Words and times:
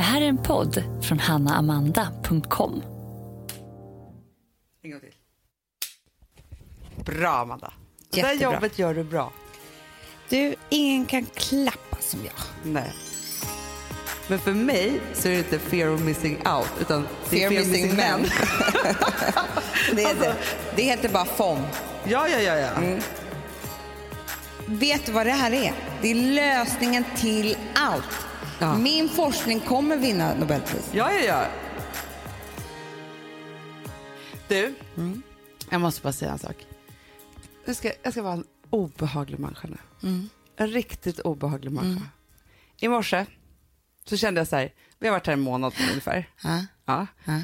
Det 0.00 0.04
här 0.04 0.20
är 0.20 0.26
en 0.28 0.42
podd 0.42 0.82
från 1.02 1.18
hannaamanda.com. 1.18 2.82
En 4.82 4.90
gång 4.90 5.00
till. 5.00 5.14
Bra 7.04 7.30
Amanda. 7.30 7.72
Det 8.10 8.22
där 8.22 8.32
Jättebra. 8.32 8.54
jobbet 8.54 8.78
gör 8.78 8.94
du 8.94 9.04
bra. 9.04 9.32
Du, 10.28 10.54
ingen 10.68 11.06
kan 11.06 11.26
klappa 11.26 11.96
som 12.00 12.20
jag. 12.24 12.32
Nej. 12.72 12.92
Men 14.28 14.38
för 14.38 14.52
mig 14.52 15.00
så 15.14 15.28
är 15.28 15.32
det 15.32 15.38
inte 15.38 15.58
fear 15.58 15.94
of 15.94 16.00
missing 16.00 16.36
out 16.36 16.70
utan 16.80 17.02
är 17.02 17.06
Fear 17.28 17.50
missing 17.50 17.96
men. 17.96 18.22
det, 19.94 20.02
är 20.02 20.14
det. 20.20 20.36
det 20.76 20.82
heter 20.82 21.08
bara 21.08 21.24
FOM. 21.24 21.58
Ja, 22.04 22.28
ja, 22.28 22.38
ja. 22.38 22.56
ja. 22.56 22.68
Mm. 22.68 23.00
Vet 24.66 25.06
du 25.06 25.12
vad 25.12 25.26
det 25.26 25.32
här 25.32 25.52
är? 25.52 25.72
Det 26.02 26.10
är 26.10 26.14
lösningen 26.14 27.04
till 27.16 27.56
allt. 27.74 28.29
Ja. 28.60 28.78
Min 28.78 29.08
forskning 29.08 29.60
kommer 29.60 29.96
vinna 29.96 30.34
Nobelpris. 30.34 30.90
Ja, 30.92 31.12
ja, 31.12 31.20
ja. 31.20 31.44
Du, 34.48 34.74
Mm. 34.96 35.22
jag 35.70 35.80
måste 35.80 36.02
bara 36.02 36.12
säga 36.12 36.32
en 36.32 36.38
sak. 36.38 36.66
Jag 37.64 37.76
ska, 37.76 37.92
jag 38.02 38.12
ska 38.12 38.22
vara 38.22 38.32
en 38.32 38.44
obehaglig 38.70 39.38
människa 39.38 39.68
nu. 39.68 40.08
Mm. 40.08 40.28
En 40.56 40.68
riktigt 40.68 41.20
obehaglig 41.20 41.72
människa. 41.72 42.06
I 42.80 42.88
morse 42.88 43.26
så 44.04 44.16
kände 44.16 44.40
jag 44.40 44.48
så 44.48 44.56
här, 44.56 44.72
vi 44.98 45.06
har 45.08 45.12
varit 45.12 45.26
här 45.26 45.32
en 45.32 45.40
månad 45.40 45.72
ungefär. 45.90 46.28
Ja. 46.42 46.64
Ja. 46.84 47.06
Ja. 47.24 47.40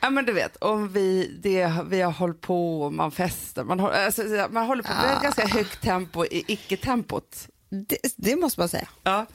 Ja 0.00 0.10
men 0.10 0.24
du 0.24 0.32
vet, 0.32 0.56
om 0.56 0.88
vi, 0.88 1.36
det, 1.42 1.72
vi 1.88 2.00
har 2.00 2.12
hållit 2.12 2.40
på 2.40 2.82
och 2.82 2.92
man 2.92 3.10
festar, 3.10 3.64
man, 3.64 3.80
håller- 3.80 4.04
alltså, 4.06 4.48
man 4.50 4.66
håller 4.66 4.82
på 4.82 4.92
med 4.92 5.16
ett 5.16 5.22
ganska 5.22 5.46
högt 5.46 5.82
tempo 5.82 6.24
i 6.24 6.44
icke-tempot. 6.46 7.48
Det, 7.88 7.98
det 8.16 8.36
måste 8.36 8.60
man 8.60 8.68
säga. 8.68 8.88
Ja. 9.02 9.26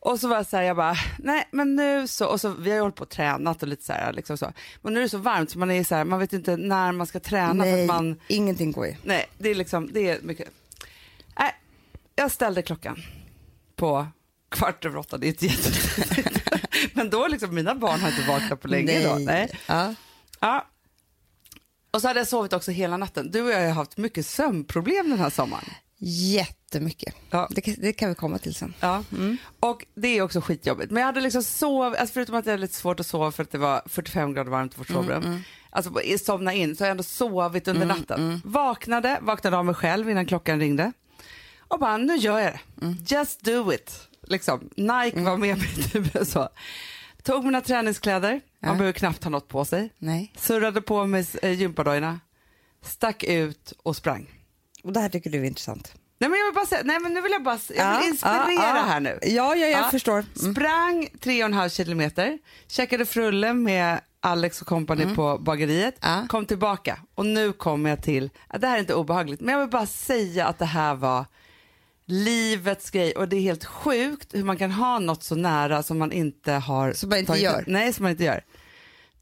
Och 0.00 0.20
så 0.20 0.28
var 0.28 0.36
jag 0.36 0.46
så 0.46 0.56
här, 0.56 0.64
jag 0.64 0.76
bara, 0.76 0.96
nej 1.18 1.48
men 1.52 1.76
nu 1.76 2.06
så, 2.08 2.26
och 2.26 2.40
så 2.40 2.48
vi 2.48 2.70
har 2.70 2.76
ju 2.76 2.80
hållit 2.80 2.96
på 2.96 3.02
och 3.02 3.08
tränat 3.10 3.62
och 3.62 3.68
lite 3.68 3.84
så 3.84 3.92
här 3.92 4.12
liksom 4.12 4.38
så. 4.38 4.52
Men 4.82 4.92
nu 4.94 5.00
är 5.00 5.02
det 5.02 5.08
så 5.08 5.18
varmt 5.18 5.50
så 5.50 5.58
man 5.58 5.70
är 5.70 5.84
så 5.84 5.94
här, 5.94 6.04
man 6.04 6.18
vet 6.18 6.32
inte 6.32 6.56
när 6.56 6.92
man 6.92 7.06
ska 7.06 7.20
träna 7.20 7.64
för 7.64 7.70
Nej, 7.70 7.80
att 7.80 7.86
man, 7.86 8.20
ingenting 8.28 8.72
går 8.72 8.86
ju. 8.86 8.94
nej 9.02 9.26
det 9.38 9.50
är 9.50 9.54
liksom, 9.54 9.92
det 9.92 10.08
är 10.08 10.20
mycket. 10.22 10.48
Nej, 11.38 11.54
jag 12.14 12.30
ställde 12.30 12.62
klockan 12.62 13.02
på 13.76 14.06
kvart 14.48 14.84
över 14.84 14.96
åtta, 14.98 15.18
det 15.18 15.26
är 15.26 15.28
inte 15.28 15.46
jättetidigt. 15.46 16.48
Men 16.94 17.10
då 17.10 17.28
liksom, 17.28 17.54
mina 17.54 17.74
barn 17.74 18.00
har 18.00 18.08
inte 18.08 18.28
vaknat 18.28 18.60
på 18.60 18.68
länge 18.68 19.08
då. 19.08 19.14
Nej. 19.14 19.50
Ja. 19.66 19.94
Ja. 20.40 20.66
Och 21.90 22.00
så 22.00 22.08
hade 22.08 22.20
jag 22.20 22.28
sovit 22.28 22.52
också 22.52 22.70
hela 22.70 22.96
natten. 22.96 23.30
Du 23.30 23.42
och 23.42 23.50
jag 23.50 23.60
har 23.60 23.68
haft 23.74 23.96
mycket 23.96 24.26
sömnproblem 24.26 25.10
den 25.10 25.18
här 25.18 25.30
sommaren. 25.30 25.64
Jättemycket. 25.98 27.14
Ja. 27.30 27.48
Det, 27.50 27.60
kan, 27.60 27.74
det 27.78 27.92
kan 27.92 28.08
vi 28.08 28.14
komma 28.14 28.38
till 28.38 28.54
sen. 28.54 28.74
Ja. 28.80 29.04
Och 29.60 29.86
det 29.94 30.08
är 30.18 30.22
också 30.22 30.40
skitjobbigt. 30.40 30.90
Men 30.90 31.00
jag 31.00 31.06
hade 31.06 31.20
liksom 31.20 31.42
sovit, 31.42 31.98
alltså 32.00 32.12
förutom 32.12 32.34
att 32.34 32.46
jag 32.46 32.52
hade 32.52 32.60
lite 32.60 32.74
svårt 32.74 33.00
att 33.00 33.06
sova 33.06 33.32
för 33.32 33.42
att 33.42 33.50
det 33.50 33.58
var 33.58 33.82
45 33.86 34.34
grader 34.34 34.50
varmt 34.50 34.74
i 34.74 34.78
vårt 34.78 34.88
sovrum. 34.88 35.40
Alltså 35.70 35.90
på- 35.92 36.02
i- 36.02 36.18
somna 36.18 36.52
in 36.54 36.76
så 36.76 36.84
har 36.84 36.86
jag 36.86 36.90
ändå 36.90 37.02
sovit 37.02 37.68
under 37.68 37.86
natten. 37.86 38.40
Vaknade, 38.44 39.18
vaknade 39.22 39.56
av 39.56 39.64
mig 39.64 39.74
själv 39.74 40.10
innan 40.10 40.26
klockan 40.26 40.60
ringde. 40.60 40.92
Och 41.68 41.78
bara, 41.78 41.96
nu 41.96 42.16
gör 42.16 42.38
jag 42.38 42.52
det. 42.52 43.14
Just 43.14 43.40
do 43.40 43.72
it. 43.72 44.08
Liksom. 44.22 44.70
Nike 44.76 45.20
var 45.20 45.36
med 45.36 45.58
mig. 45.58 45.68
Typ, 45.92 46.26
så. 46.28 46.48
Tog 47.22 47.44
mina 47.44 47.60
träningskläder, 47.60 48.40
man 48.60 48.78
behöver 48.78 48.92
knappt 48.92 49.24
ha 49.24 49.30
något 49.30 49.48
på 49.48 49.64
sig. 49.64 49.90
Nej. 49.98 50.32
Surrade 50.36 50.80
på 50.80 51.06
med 51.06 51.26
eh, 51.42 51.52
gympadojorna, 51.52 52.20
stack 52.82 53.24
ut 53.24 53.72
och 53.82 53.96
sprang. 53.96 54.30
Och 54.86 54.92
det 54.92 55.00
här 55.00 55.08
tycker 55.08 55.30
du 55.30 55.38
är 55.40 55.44
intressant. 55.44 55.92
Nej 56.18 56.30
men 56.30 56.38
jag 56.38 56.46
vill 56.46 56.54
bara 56.54 56.66
säga, 56.66 56.82
nej 56.84 56.98
men 57.00 57.14
nu 57.14 57.20
vill 57.20 57.32
jag 57.32 57.42
bara, 57.42 57.58
jag 57.76 57.98
vill 57.98 58.08
inspirera 58.08 58.52
ja, 58.52 58.84
här 58.88 59.00
nu. 59.00 59.18
Ja, 59.22 59.54
ja, 59.56 59.66
jag 59.66 59.90
förstår. 59.90 60.24
Mm. 60.40 60.54
Sprang 60.54 61.08
tre 61.20 61.42
och 61.42 61.46
en 61.46 61.54
halv 61.54 61.70
kilometer, 61.70 62.38
käkade 62.68 63.06
frulle 63.06 63.52
med 63.54 64.00
Alex 64.20 64.60
och 64.60 64.66
kompani 64.66 65.14
på 65.14 65.38
bageriet, 65.38 66.04
Mm. 66.04 66.28
Kom 66.28 66.46
tillbaka 66.46 66.98
och 67.14 67.26
nu 67.26 67.52
kommer 67.52 67.90
jag 67.90 68.02
till, 68.02 68.30
det 68.60 68.66
här 68.66 68.76
är 68.76 68.80
inte 68.80 68.94
obehagligt, 68.94 69.40
men 69.40 69.52
jag 69.54 69.60
vill 69.60 69.70
bara 69.70 69.86
säga 69.86 70.46
att 70.46 70.58
det 70.58 70.64
här 70.64 70.94
var 70.94 71.24
livets 72.06 72.90
grej 72.90 73.12
och 73.12 73.28
det 73.28 73.36
är 73.36 73.40
helt 73.40 73.64
sjukt 73.64 74.34
hur 74.34 74.44
man 74.44 74.56
kan 74.56 74.70
ha 74.70 74.98
något 74.98 75.22
så 75.22 75.34
nära 75.34 75.82
som 75.82 75.98
man 75.98 76.12
inte 76.12 76.52
har 76.52 76.92
Som 76.92 77.08
man 77.08 77.18
inte 77.18 77.32
tagit- 77.32 77.42
gör. 77.44 77.64
Nej, 77.66 77.92
som 77.92 78.02
man 78.02 78.10
inte 78.10 78.24
gör. 78.24 78.44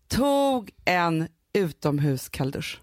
Tog 0.09 0.71
en 0.85 1.29
utomhuskalldusch. 1.53 2.81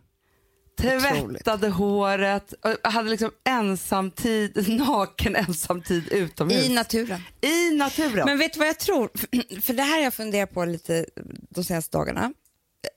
Tvättade 0.82 1.70
håret, 1.70 2.54
hade 2.84 3.10
liksom 3.10 3.32
ensamtid, 3.44 4.66
naken 4.80 5.36
ensamtid 5.36 6.08
utomhus. 6.12 6.66
I 6.66 6.70
naturen. 6.74 7.22
I 7.42 7.72
naturen. 7.76 8.26
Men 8.26 8.38
vet 8.38 8.54
du 8.54 8.60
vad 8.60 8.68
jag 8.68 8.80
tror? 8.80 9.10
För 9.62 9.74
det 9.74 9.84
här 9.84 9.96
har 9.98 10.04
jag 10.04 10.14
funderat 10.14 10.54
på 10.54 10.66
lite 10.66 11.06
de 11.50 11.64
senaste 11.64 11.98
dagarna. 11.98 12.34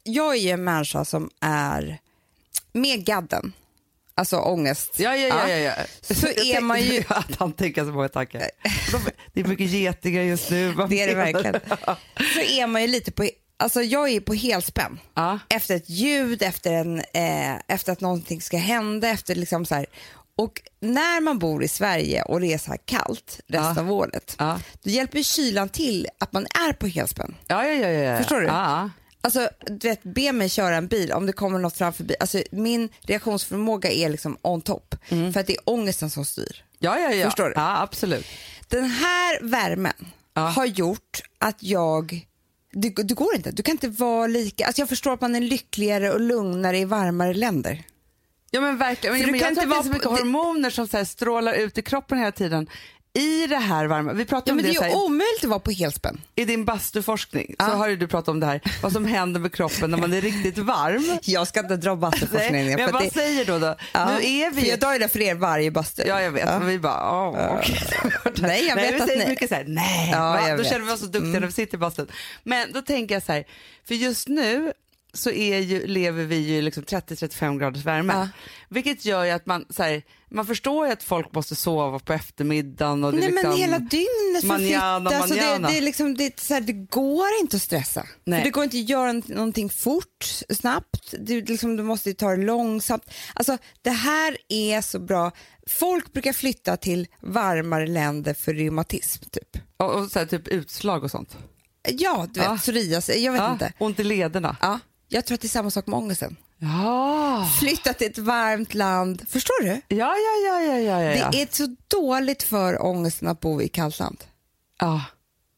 Jag 0.02 0.34
är 0.36 0.40
ju 0.40 0.50
en 0.50 0.64
människa 0.64 1.04
som 1.04 1.30
är 1.40 1.98
med 2.72 3.04
gadden, 3.04 3.52
alltså 4.14 4.36
ångest. 4.36 4.90
ja, 4.96 5.16
ja, 5.16 5.28
ja, 5.28 5.48
ja, 5.50 5.56
ja. 5.58 6.14
Så 6.14 6.26
är 6.26 6.60
man 6.60 6.82
ju... 6.82 7.02
Att 7.08 7.36
han 7.36 7.52
tänker 7.52 7.84
så 7.84 7.90
många 7.92 8.08
tankar. 8.08 8.50
De- 8.92 9.10
Det 9.32 9.40
är 9.40 9.44
mycket 9.44 9.70
getingar 9.70 10.22
just 10.22 10.50
nu. 10.50 10.72
Vad 10.72 10.90
Det 10.90 11.02
är 11.02 11.06
det 11.06 11.14
verkligen. 11.14 11.60
Så 12.34 12.40
är 12.40 12.66
man 12.66 12.82
ju 12.82 12.88
lite 12.88 13.12
på, 13.12 13.28
alltså 13.64 13.82
jag 13.82 14.08
är 14.10 14.20
på 14.20 14.34
helspänn. 14.34 15.00
Ja. 15.14 15.38
Efter 15.48 15.76
ett 15.76 15.88
ljud, 15.90 16.42
efter, 16.42 16.72
en, 16.72 16.98
eh, 16.98 17.54
efter 17.68 17.92
att 17.92 18.00
någonting 18.00 18.40
ska 18.40 18.56
hända, 18.56 19.08
efter 19.08 19.34
liksom 19.34 19.66
så 19.66 19.74
här. 19.74 19.86
Och 20.36 20.62
när 20.80 21.20
man 21.20 21.38
bor 21.38 21.64
i 21.64 21.68
Sverige 21.68 22.22
och 22.22 22.40
det 22.40 22.52
är 22.52 22.58
så 22.58 22.70
här 22.70 22.78
kallt 22.84 23.40
resten 23.46 23.74
Ja. 23.76 23.80
av 23.80 23.92
året, 23.92 24.36
Ja. 24.38 24.60
då 24.82 24.90
hjälper 24.90 25.22
kylan 25.22 25.68
till 25.68 26.08
att 26.20 26.32
man 26.32 26.46
är 26.68 26.72
på 26.72 26.86
helspänn. 26.86 27.34
Ja, 27.46 27.66
ja, 27.66 27.72
ja, 27.74 27.88
ja. 27.88 28.18
Förstår 28.18 28.40
du? 28.40 28.46
Ja. 28.46 28.90
Alltså, 29.20 29.48
du 29.66 29.88
vet, 29.88 30.02
be 30.02 30.32
mig 30.32 30.48
köra 30.48 30.76
en 30.76 30.86
bil 30.86 31.12
om 31.12 31.26
det 31.26 31.32
kommer 31.32 31.58
något 31.58 31.76
framför 31.76 32.04
bil. 32.04 32.16
Alltså, 32.20 32.42
min 32.50 32.88
reaktionsförmåga 33.02 33.90
är 33.90 34.08
liksom 34.08 34.38
on 34.42 34.62
top. 34.62 34.94
För 35.08 35.40
att 35.40 35.46
det 35.46 35.52
är 35.52 35.60
ångesten 35.64 36.10
som 36.10 36.24
styr. 36.24 36.64
Ja, 36.78 36.98
ja, 36.98 37.10
ja. 37.12 37.26
Förstår 37.26 37.44
du? 37.48 37.52
Ja, 37.56 37.82
absolut. 37.82 38.26
Den 38.68 38.84
här 38.84 39.38
värmen 39.42 40.06
har 40.34 40.64
gjort 40.66 41.22
att 41.38 41.62
jag... 41.62 42.26
Det, 42.74 42.88
det 42.90 43.14
går 43.14 43.34
inte. 43.34 43.50
Du 43.50 43.62
kan 43.62 43.72
inte 43.72 43.88
vara 43.88 44.26
lika... 44.26 44.66
Alltså 44.66 44.82
jag 44.82 44.88
förstår 44.88 45.12
att 45.14 45.20
man 45.20 45.34
är 45.34 45.40
lyckligare 45.40 46.12
och 46.12 46.20
lugnare 46.20 46.78
i 46.78 46.84
varmare 46.84 47.34
länder. 47.34 47.82
Ja 48.50 48.60
men 48.60 48.78
verkligen. 48.78 49.18
Men 49.18 49.32
du 49.32 49.38
jag 49.38 49.46
kan 49.46 49.54
tror 49.54 49.64
inte 49.64 49.76
att 49.78 49.82
det 49.84 49.88
är 49.88 49.90
så 49.90 49.92
mycket 49.92 50.08
på- 50.08 50.16
hormoner 50.16 50.70
som 50.70 50.88
så 50.88 51.04
strålar 51.04 51.54
ut 51.54 51.78
i 51.78 51.82
kroppen 51.82 52.18
hela 52.18 52.32
tiden. 52.32 52.66
I 53.18 53.46
det 53.46 53.56
här 53.56 53.86
varma. 53.86 54.12
Vi 54.12 54.24
pratade 54.24 54.50
Ja, 54.50 54.52
om 54.52 54.56
men 54.56 54.64
det, 54.64 54.70
det 54.70 54.74
så 54.76 54.82
är 54.82 54.84
här, 54.88 54.90
ju 54.94 54.96
omöjligt 55.02 55.44
att 55.44 55.50
vara 55.50 55.60
på 55.60 55.70
helspänn. 55.70 56.20
i 56.34 56.44
din 56.44 56.64
bastuforskning. 56.64 57.46
Så 57.46 57.54
Ja. 57.58 57.64
har 57.64 57.88
du 57.88 58.08
pratat 58.08 58.28
om 58.28 58.40
det 58.40 58.46
här. 58.46 58.60
Vad 58.82 58.92
som 58.92 59.04
händer 59.04 59.40
med 59.40 59.52
kroppen 59.54 59.90
när 59.90 59.98
man 59.98 60.12
är 60.12 60.20
riktigt 60.20 60.58
varm. 60.58 61.18
Jag 61.22 61.46
ska 61.48 61.60
inte 61.60 61.76
dra 61.76 61.90
Nej, 61.90 62.00
bastuforskningen. 62.00 62.80
men 62.80 62.92
bara 62.92 63.02
det- 63.02 63.12
säger 63.14 63.44
då, 63.44 63.58
då 63.58 63.76
Ja, 63.92 64.06
nu 64.06 64.26
är 64.26 64.50
vi... 64.50 64.60
för 64.60 64.68
jag 64.68 64.80
drar 64.80 64.98
det 64.98 65.08
för 65.08 65.20
er 65.20 65.34
varje 65.34 65.70
bastu. 65.70 66.02
Ja, 66.06 66.22
jag 66.22 66.30
vet. 66.30 66.44
Men 66.44 66.66
vi 66.66 66.78
bara, 66.78 67.12
åh, 67.28 67.58
okej. 67.58 67.80
Nej, 68.38 68.66
jag 68.66 68.76
vet 68.76 68.94
vi 68.94 69.00
att 69.00 69.08
säger 69.08 69.24
ni- 69.24 69.30
mycket 69.30 69.48
så 69.48 69.54
här, 69.54 69.64
nej. 69.68 70.10
Ja, 70.12 70.30
Då 70.36 70.42
vet. 70.42 70.48
Mm. 70.52 70.64
känner 70.64 70.86
vi 70.86 70.92
oss 70.92 71.00
så 71.00 71.06
duktiga 71.06 71.40
när 71.40 71.46
vi 71.46 71.52
sitter 71.52 71.74
i 71.74 71.78
bastun. 71.78 72.06
Men 72.42 72.72
då 72.72 72.82
tänker 72.82 73.14
jag 73.14 73.22
så 73.22 73.32
här, 73.32 73.44
för 73.88 73.94
just 73.94 74.28
nu 74.28 74.72
så 75.14 75.30
är 75.30 75.58
ju, 75.58 75.86
lever 75.86 76.24
vi 76.24 76.36
ju 76.36 76.62
liksom 76.62 76.82
30-35 76.82 77.58
graders 77.58 77.84
värme. 77.84 78.12
Ja. 78.12 78.28
Vilket 78.68 79.04
gör 79.04 79.24
ju 79.24 79.30
att 79.30 79.46
man, 79.46 79.64
så 79.70 79.82
här, 79.82 80.02
man 80.30 80.46
förstår 80.46 80.86
ju 80.86 80.92
att 80.92 81.02
folk 81.02 81.34
måste 81.34 81.54
sova 81.56 81.98
på 81.98 82.12
eftermiddagen. 82.12 83.04
Och 83.04 83.12
det 83.12 83.18
Nej, 83.18 83.26
är 83.28 83.32
liksom, 83.32 83.50
men 83.50 83.58
hela 83.58 83.78
dygnet 83.78 84.44
manana, 84.44 85.10
förflyttas. 85.10 85.30
och 85.30 85.62
Det, 85.62 85.68
det, 85.68 85.78
är 85.78 85.82
liksom, 85.82 86.14
det, 86.14 86.24
är 86.24 86.32
så 86.40 86.54
här, 86.54 86.60
det 86.60 86.72
går 86.72 87.26
inte 87.40 87.56
att 87.56 87.62
stressa. 87.62 88.06
Det 88.24 88.50
går 88.50 88.64
inte 88.64 88.76
att 88.76 88.88
göra 88.88 89.12
någonting 89.12 89.70
fort, 89.70 90.24
snabbt. 90.50 91.14
Du, 91.18 91.40
liksom, 91.40 91.76
du 91.76 91.82
måste 91.82 92.08
ju 92.08 92.14
ta 92.14 92.30
det 92.30 92.42
långsamt. 92.42 93.10
Alltså, 93.34 93.58
det 93.82 93.90
här 93.90 94.36
är 94.48 94.80
så 94.80 94.98
bra. 94.98 95.32
Folk 95.66 96.12
brukar 96.12 96.32
flytta 96.32 96.76
till 96.76 97.06
varmare 97.20 97.86
länder 97.86 98.34
för 98.34 98.54
reumatism. 98.54 99.24
Typ. 99.30 99.62
Och, 99.76 99.94
och 99.94 100.10
så 100.10 100.18
här, 100.18 100.26
typ 100.26 100.48
utslag 100.48 101.04
och 101.04 101.10
sånt. 101.10 101.36
Ja, 101.88 102.26
du 102.30 102.40
vet, 102.40 102.48
Ja. 102.48 102.56
psoriasis. 102.56 103.16
Jag 103.16 103.32
vet 103.32 103.40
ja, 103.40 103.52
inte. 103.52 103.72
Ont 103.78 104.00
i 104.00 104.04
lederna. 104.04 104.56
Ja, 104.60 104.78
jag 105.08 105.26
tror 105.26 105.34
att 105.34 105.40
det 105.40 105.46
är 105.46 105.48
samma 105.48 105.70
sak 105.70 105.86
med 105.86 105.96
ångesten. 105.96 106.36
Ja, 106.58 107.50
Flytta 107.60 107.92
till 107.92 108.06
ett 108.06 108.18
varmt 108.18 108.74
land. 108.74 109.28
Förstår 109.28 109.62
du? 109.62 109.68
ja, 109.68 110.14
ja, 110.16 110.16
ja, 110.46 110.60
ja, 110.60 110.78
ja, 110.78 111.14
ja. 111.16 111.30
Det 111.32 111.42
är 111.42 111.48
så 111.50 111.76
dåligt 111.88 112.42
för 112.42 112.82
ångesten 112.82 113.28
att 113.28 113.40
bo 113.40 113.62
i 113.62 113.68
kallt 113.68 113.98
land. 113.98 114.24
Ja. 114.80 115.04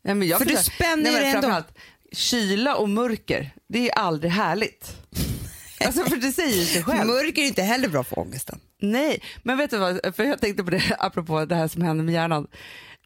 Ja, 0.03 0.15
men 0.15 0.29
jag 0.29 0.39
För 0.39 0.47
du 0.47 0.57
spänner 0.57 1.13
Nej, 1.13 1.35
men 1.35 1.45
ändå. 1.45 1.63
Kyla 2.13 2.77
och 2.77 2.89
mörker, 2.89 3.55
det 3.69 3.91
är 3.91 3.95
aldrig 3.99 4.33
härligt. 4.33 4.97
Alltså 5.81 6.05
för 6.05 6.17
det 6.17 6.33
säger 6.33 6.65
sig 6.65 6.83
själv. 6.83 7.07
Mörker 7.07 7.43
är 7.43 7.47
inte 7.47 7.63
heller 7.63 7.89
bra 7.89 8.05
för 8.05 8.19
ångesten. 8.19 8.61
Nej, 8.81 9.23
men 9.43 9.59
vet 9.59 9.71
du 9.71 9.79
vad, 9.79 10.17
för 10.17 10.25
jag 10.25 10.41
tänkte 10.41 10.65
på 10.65 10.71
det 10.71 10.83
apropå 10.99 11.45
det 11.45 11.55
här 11.55 11.69
som 11.69 11.83
hände 11.83 12.05
med 12.05 12.15
hjärnan. 12.15 12.47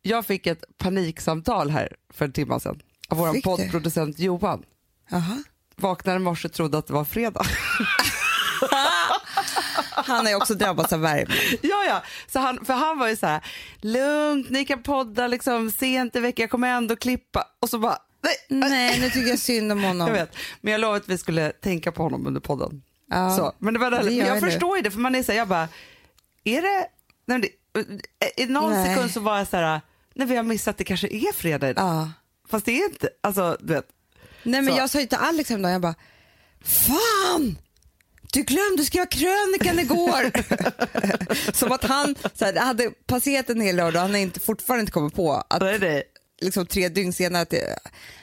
Jag 0.02 0.26
fick 0.26 0.46
ett 0.46 0.64
paniksamtal 0.78 1.70
här 1.70 1.96
för 2.12 2.25
en 2.25 2.32
timme 2.32 2.60
sedan 2.60 2.81
av 3.08 3.19
vår 3.19 3.40
poddproducent 3.40 4.19
Johan. 4.19 4.62
Jaha. 5.10 5.42
Vaknade 5.80 6.16
i 6.16 6.20
morse 6.20 6.48
och 6.48 6.54
trodde 6.54 6.78
att 6.78 6.86
det 6.86 6.92
var 6.92 7.04
fredag. 7.04 7.42
Han 9.90 10.26
har 10.26 10.28
ju 10.28 10.34
också 10.34 10.54
drabbats 10.54 10.92
av 10.92 11.00
värme. 11.00 11.34
Ja, 11.62 11.84
ja. 11.84 12.02
Så 12.26 12.38
han, 12.38 12.64
för 12.64 12.74
han 12.74 12.98
var 12.98 13.08
ju 13.08 13.16
så 13.16 13.26
här, 13.26 13.44
lugnt, 13.80 14.50
ni 14.50 14.64
kan 14.64 14.82
podda 14.82 15.26
liksom 15.26 15.70
sent 15.70 16.16
i 16.16 16.20
veckan, 16.20 16.42
jag 16.42 16.50
kommer 16.50 16.68
ändå 16.68 16.96
klippa. 16.96 17.44
Och 17.60 17.70
så 17.70 17.78
bara, 17.78 17.98
nej. 18.22 18.68
Nej, 18.70 19.00
nu 19.00 19.10
tycker 19.10 19.28
jag 19.28 19.38
synd 19.38 19.72
om 19.72 19.82
honom. 19.84 20.08
Jag 20.08 20.14
vet, 20.14 20.36
men 20.60 20.72
jag 20.72 20.80
lovade 20.80 21.00
att 21.00 21.08
vi 21.08 21.18
skulle 21.18 21.52
tänka 21.52 21.92
på 21.92 22.02
honom 22.02 22.26
under 22.26 22.40
podden. 22.40 22.82
Ja, 23.10 23.36
så, 23.36 23.52
men 23.58 23.74
det 23.74 23.80
var 23.80 23.90
det, 23.90 24.10
jag 24.10 24.28
jag 24.28 24.40
förstår 24.40 24.76
ju 24.76 24.82
det, 24.82 24.90
för 24.90 25.00
man 25.00 25.14
är 25.14 25.22
så 25.22 25.32
här, 25.32 25.38
jag 25.38 25.48
bara, 25.48 25.68
är 26.44 26.62
det, 26.62 26.86
nej, 27.26 27.40
det 27.40 27.48
i 28.36 28.46
någon 28.46 28.72
Nej. 28.72 28.94
sekund 28.94 29.10
så 29.10 29.20
var 29.20 29.38
jag 29.38 29.48
så 29.48 29.56
här, 29.56 29.80
nej 30.14 30.26
vi 30.26 30.36
har 30.36 30.42
missat, 30.42 30.78
det 30.78 30.84
kanske 30.84 31.08
är 31.08 31.32
fredag 31.32 31.70
idag. 31.70 31.84
Ja. 31.84 32.10
Fast 32.48 32.66
det 32.66 32.72
är 32.72 32.84
inte, 32.84 33.08
alltså 33.20 33.56
du 33.60 33.74
vet. 33.74 33.86
Nej 34.42 34.62
men 34.62 34.75
Så. 34.75 34.78
jag 34.81 34.90
sa 34.90 35.00
ju 35.00 35.06
till 35.06 35.19
Alex 35.19 35.50
häromdagen, 35.50 35.72
jag 35.72 35.82
bara, 35.82 35.94
fan! 36.64 37.58
Du 38.32 38.42
glömde 38.42 38.84
skriva 38.84 39.06
krönikan 39.06 39.78
igår. 39.78 40.32
Som 41.52 41.72
att 41.72 41.84
han 41.84 42.14
så 42.34 42.44
här, 42.44 42.56
hade 42.56 42.90
passerat 42.90 43.50
en 43.50 43.60
hel 43.60 43.76
lördag 43.76 44.02
och 44.02 44.08
han 44.08 44.16
inte, 44.16 44.40
fortfarande 44.40 44.81
inte 44.81 44.92
kommit 44.92 45.14
på 45.14 45.32
att 45.48 45.60
Nej, 45.62 45.78
nej. 45.78 46.02
liksom, 46.40 46.66
tre 46.66 46.88
dygn 46.88 47.12
senare 47.12 47.42
att 47.42 47.50
det, 47.50 47.78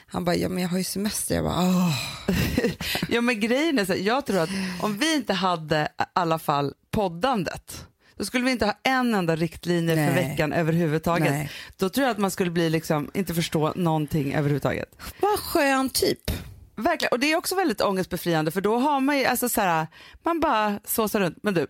han 0.06 0.24
bara, 0.24 0.36
ja 0.36 0.48
men 0.48 0.62
jag 0.62 0.70
har 0.70 0.78
ju 0.78 0.84
semester. 0.84 1.34
Jag 1.34 1.44
bara, 1.44 1.58
åh. 1.58 1.94
Ja 3.08 3.20
men 3.20 3.40
grejen 3.40 3.78
är 3.78 3.84
så 3.84 3.92
här, 3.92 4.00
jag 4.00 4.26
tror 4.26 4.38
att 4.40 4.50
om 4.80 4.98
vi 4.98 5.14
inte 5.14 5.32
hade 5.32 5.88
i 6.00 6.02
alla 6.12 6.38
fall 6.38 6.74
poddandet 6.90 7.84
då 8.18 8.24
skulle 8.24 8.44
vi 8.44 8.50
inte 8.50 8.64
ha 8.64 8.74
en 8.82 9.14
enda 9.14 9.36
riktlinje 9.36 9.94
för 9.94 10.14
Nej. 10.14 10.28
veckan 10.28 10.52
överhuvudtaget. 10.52 11.30
Nej. 11.30 11.50
Då 11.76 11.88
tror 11.88 12.06
jag 12.06 12.10
att 12.10 12.18
man 12.18 12.30
skulle 12.30 12.50
bli 12.50 12.70
liksom, 12.70 13.10
inte 13.14 13.34
förstå 13.34 13.72
någonting 13.76 14.34
överhuvudtaget. 14.34 14.96
Vad 15.20 15.38
skön 15.38 15.90
typ. 15.90 16.30
Verkligen, 16.76 17.10
och 17.10 17.20
det 17.20 17.32
är 17.32 17.36
också 17.36 17.54
väldigt 17.54 17.80
ångestbefriande 17.80 18.50
för 18.50 18.60
då 18.60 18.78
har 18.78 19.00
man 19.00 19.18
ju, 19.18 19.24
alltså 19.24 19.48
så 19.48 19.60
här, 19.60 19.86
man 20.22 20.40
bara 20.40 20.80
såsar 20.84 21.20
runt. 21.20 21.38
Men 21.42 21.54
du, 21.54 21.66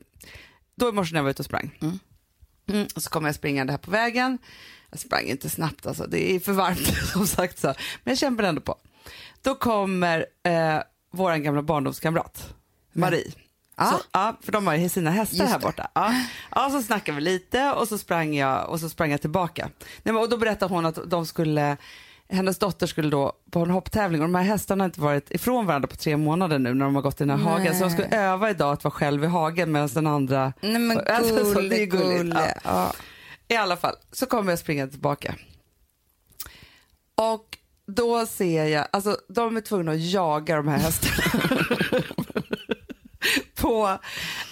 då 0.77 0.89
i 0.89 0.93
morse 0.93 1.13
när 1.13 1.19
jag 1.19 1.25
var 1.25 1.31
ute 1.31 1.43
och 1.43 1.47
sprang, 1.47 1.79
mm. 2.69 2.87
och 2.95 3.03
så 3.03 3.11
kom 3.11 3.25
jag 3.25 3.35
springande 3.35 3.73
här 3.73 3.79
på 3.79 3.91
vägen. 3.91 4.39
Jag 4.91 5.01
sprang 5.01 5.25
inte 5.25 5.51
snabbt 5.51 5.87
alltså, 5.87 6.07
det 6.07 6.35
är 6.35 6.41
för 6.41 6.53
varmt 6.53 6.97
som 7.13 7.27
sagt 7.27 7.59
så, 7.59 7.67
men 8.05 8.11
jag 8.11 8.19
kämpade 8.19 8.49
ändå 8.49 8.61
på. 8.61 8.77
Då 9.43 9.55
kommer 9.55 10.27
eh, 10.43 10.79
vår 11.13 11.37
gamla 11.37 11.63
barndomskamrat, 11.63 12.55
Marie. 12.93 13.33
Ja. 13.79 13.87
Så, 13.87 13.99
ja, 14.13 14.37
för 14.41 14.53
de 14.53 14.67
har 14.67 14.75
ju 14.75 14.89
sina 14.89 15.11
hästar 15.11 15.45
här 15.45 15.59
borta. 15.59 15.91
Ja. 15.95 16.15
ja, 16.55 16.71
så 16.71 16.83
snackade 16.83 17.17
vi 17.17 17.23
lite 17.23 17.73
och 17.73 17.89
så 17.89 17.99
sprang 17.99 18.35
jag, 18.35 18.69
och 18.69 18.81
så 18.81 18.89
sprang 18.89 19.11
jag 19.11 19.21
tillbaka. 19.21 19.71
Nej, 20.03 20.15
men, 20.15 20.17
och 20.17 20.29
då 20.29 20.37
berättade 20.37 20.75
hon 20.75 20.87
att 20.87 21.11
de 21.11 21.27
skulle, 21.27 21.77
hennes 22.29 22.59
dotter 22.59 22.87
skulle 22.87 23.11
då 23.11 23.33
på 23.51 23.61
en 23.61 23.71
hopptävling 23.71 24.21
och 24.21 24.29
de 24.29 24.35
här 24.35 24.43
hästarna 24.43 24.85
har 24.85 24.87
inte 24.89 25.01
varit 25.01 25.31
ifrån 25.31 25.67
varandra 25.67 25.89
på 25.89 25.97
tre 25.97 26.17
månader 26.17 26.59
nu 26.59 26.75
när 26.75 26.85
de 26.85 26.95
har 26.95 27.03
gått 27.03 27.21
i 27.21 27.25
den 27.25 27.41
här 27.41 27.51
hagen. 27.51 27.75
Så 27.75 27.85
de 27.85 27.91
skulle 27.91 28.09
öva 28.09 28.51
idag 28.51 28.73
att 28.73 28.85
vara 28.85 28.93
själv 28.93 29.25
i 29.25 29.27
hagen 29.27 29.73
medan 29.73 29.89
den 29.89 30.07
andra... 30.07 30.53
Nej 30.61 30.79
men 30.79 31.01
Alltså, 31.07 31.55
så 31.55 31.61
det 31.61 31.83
är 31.83 31.87
gulligt. 31.87 32.37
Ja. 32.37 32.55
Ja. 32.65 32.93
I 33.49 33.57
alla 33.57 33.77
fall, 33.77 33.95
så 34.13 34.27
kommer 34.27 34.53
jag 34.53 34.59
springa 34.59 34.87
tillbaka. 34.87 35.35
Och 37.15 37.59
då 37.87 38.27
ser 38.27 38.65
jag, 38.65 38.87
alltså 38.93 39.17
de 39.29 39.57
är 39.57 39.61
tvungna 39.61 39.93
att 39.93 40.01
jaga 40.01 40.57
de 40.57 40.69
här 40.69 40.79
hästarna. 40.79 41.43
på, 43.61 43.99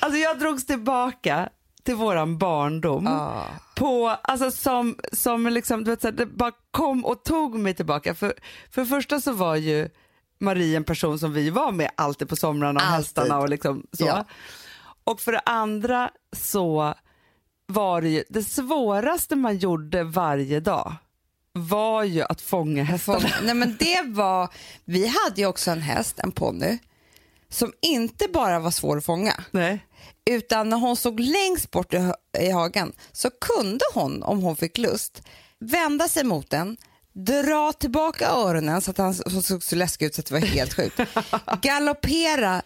alltså 0.00 0.18
jag 0.18 0.38
drogs 0.38 0.66
tillbaka 0.66 1.48
till 1.82 1.94
våran 1.94 2.38
barndom. 2.38 3.04
Ja. 3.06 3.46
På, 3.74 4.08
alltså 4.08 4.50
som, 4.50 4.96
som 5.12 5.46
liksom, 5.46 5.84
du 5.84 5.90
vet, 5.90 6.00
så 6.00 6.06
här, 6.06 6.12
det 6.12 6.26
bara 6.26 6.52
kom 6.70 7.04
och 7.04 7.24
tog 7.24 7.58
mig 7.58 7.74
tillbaka. 7.74 8.14
För, 8.14 8.34
för 8.70 8.80
det 8.80 8.86
första 8.86 9.20
så 9.20 9.32
var 9.32 9.56
ju 9.56 9.88
Marie 10.38 10.76
en 10.76 10.84
person 10.84 11.18
som 11.18 11.32
vi 11.32 11.50
var 11.50 11.72
med 11.72 11.90
alltid 11.94 12.28
på 12.28 12.36
somrarna 12.36 12.80
och 12.80 12.86
Alltid. 12.86 12.96
hästarna 12.96 13.38
och 13.38 13.48
liksom 13.48 13.86
så. 13.92 14.06
Ja. 14.06 14.24
Och 15.04 15.20
för 15.20 15.32
det 15.32 15.40
andra 15.44 16.10
så 16.32 16.94
var 17.66 18.02
det 18.02 18.08
ju, 18.08 18.24
det 18.28 18.42
svåraste 18.42 19.36
man 19.36 19.56
gjorde 19.58 20.04
varje 20.04 20.60
dag 20.60 20.94
var 21.52 22.02
ju 22.02 22.22
att 22.22 22.40
fånga 22.40 22.84
hästarna. 22.84 23.28
Nej 23.42 23.54
men 23.54 23.76
det 23.78 24.02
var, 24.06 24.48
vi 24.84 25.06
hade 25.06 25.40
ju 25.40 25.46
också 25.46 25.70
en 25.70 25.80
häst, 25.80 26.18
en 26.18 26.32
ponny, 26.32 26.78
som 27.50 27.72
inte 27.82 28.28
bara 28.32 28.58
var 28.58 28.70
svår 28.70 28.96
att 28.96 29.04
fånga. 29.04 29.44
Nej. 29.50 29.86
Utan 30.30 30.68
när 30.68 30.76
hon 30.76 30.96
stod 30.96 31.20
längst 31.20 31.70
bort 31.70 31.94
i, 31.94 32.12
i 32.38 32.50
hagen 32.50 32.92
så 33.12 33.30
kunde 33.30 33.84
hon, 33.94 34.22
om 34.22 34.42
hon 34.42 34.56
fick 34.56 34.78
lust, 34.78 35.22
vända 35.60 36.08
sig 36.08 36.24
mot 36.24 36.50
den, 36.50 36.76
dra 37.12 37.72
tillbaka 37.72 38.28
öronen 38.28 38.80
så 38.80 38.90
att 38.90 38.98
han 38.98 39.14
så- 39.14 39.42
såg 39.42 39.62
så 39.62 39.76
läskig 39.76 40.06
ut 40.06 40.14
så 40.14 40.20
att 40.20 40.26
det 40.26 40.34
var 40.34 40.40
helt 40.40 40.74
sjukt. 40.74 41.00
Galoppera 41.62 42.62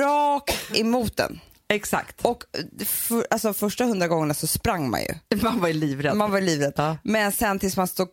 rakt 0.00 0.76
emot 0.76 1.16
den. 1.16 1.40
Exakt. 1.68 2.24
Och 2.24 2.44
för, 2.86 3.26
alltså, 3.30 3.52
första 3.52 3.84
hundra 3.84 4.08
gångerna 4.08 4.34
så 4.34 4.46
sprang 4.46 4.90
man 4.90 5.00
ju. 5.00 5.36
Man 5.42 5.60
var 5.60 5.68
ju 5.68 5.74
livrädd. 5.74 6.16
Man 6.16 6.30
var 6.32 6.40
livrädd. 6.40 6.72
Ja. 6.76 6.96
Men 7.04 7.32
sen 7.32 7.58
tills 7.58 7.76
man 7.76 7.88
stod, 7.88 8.08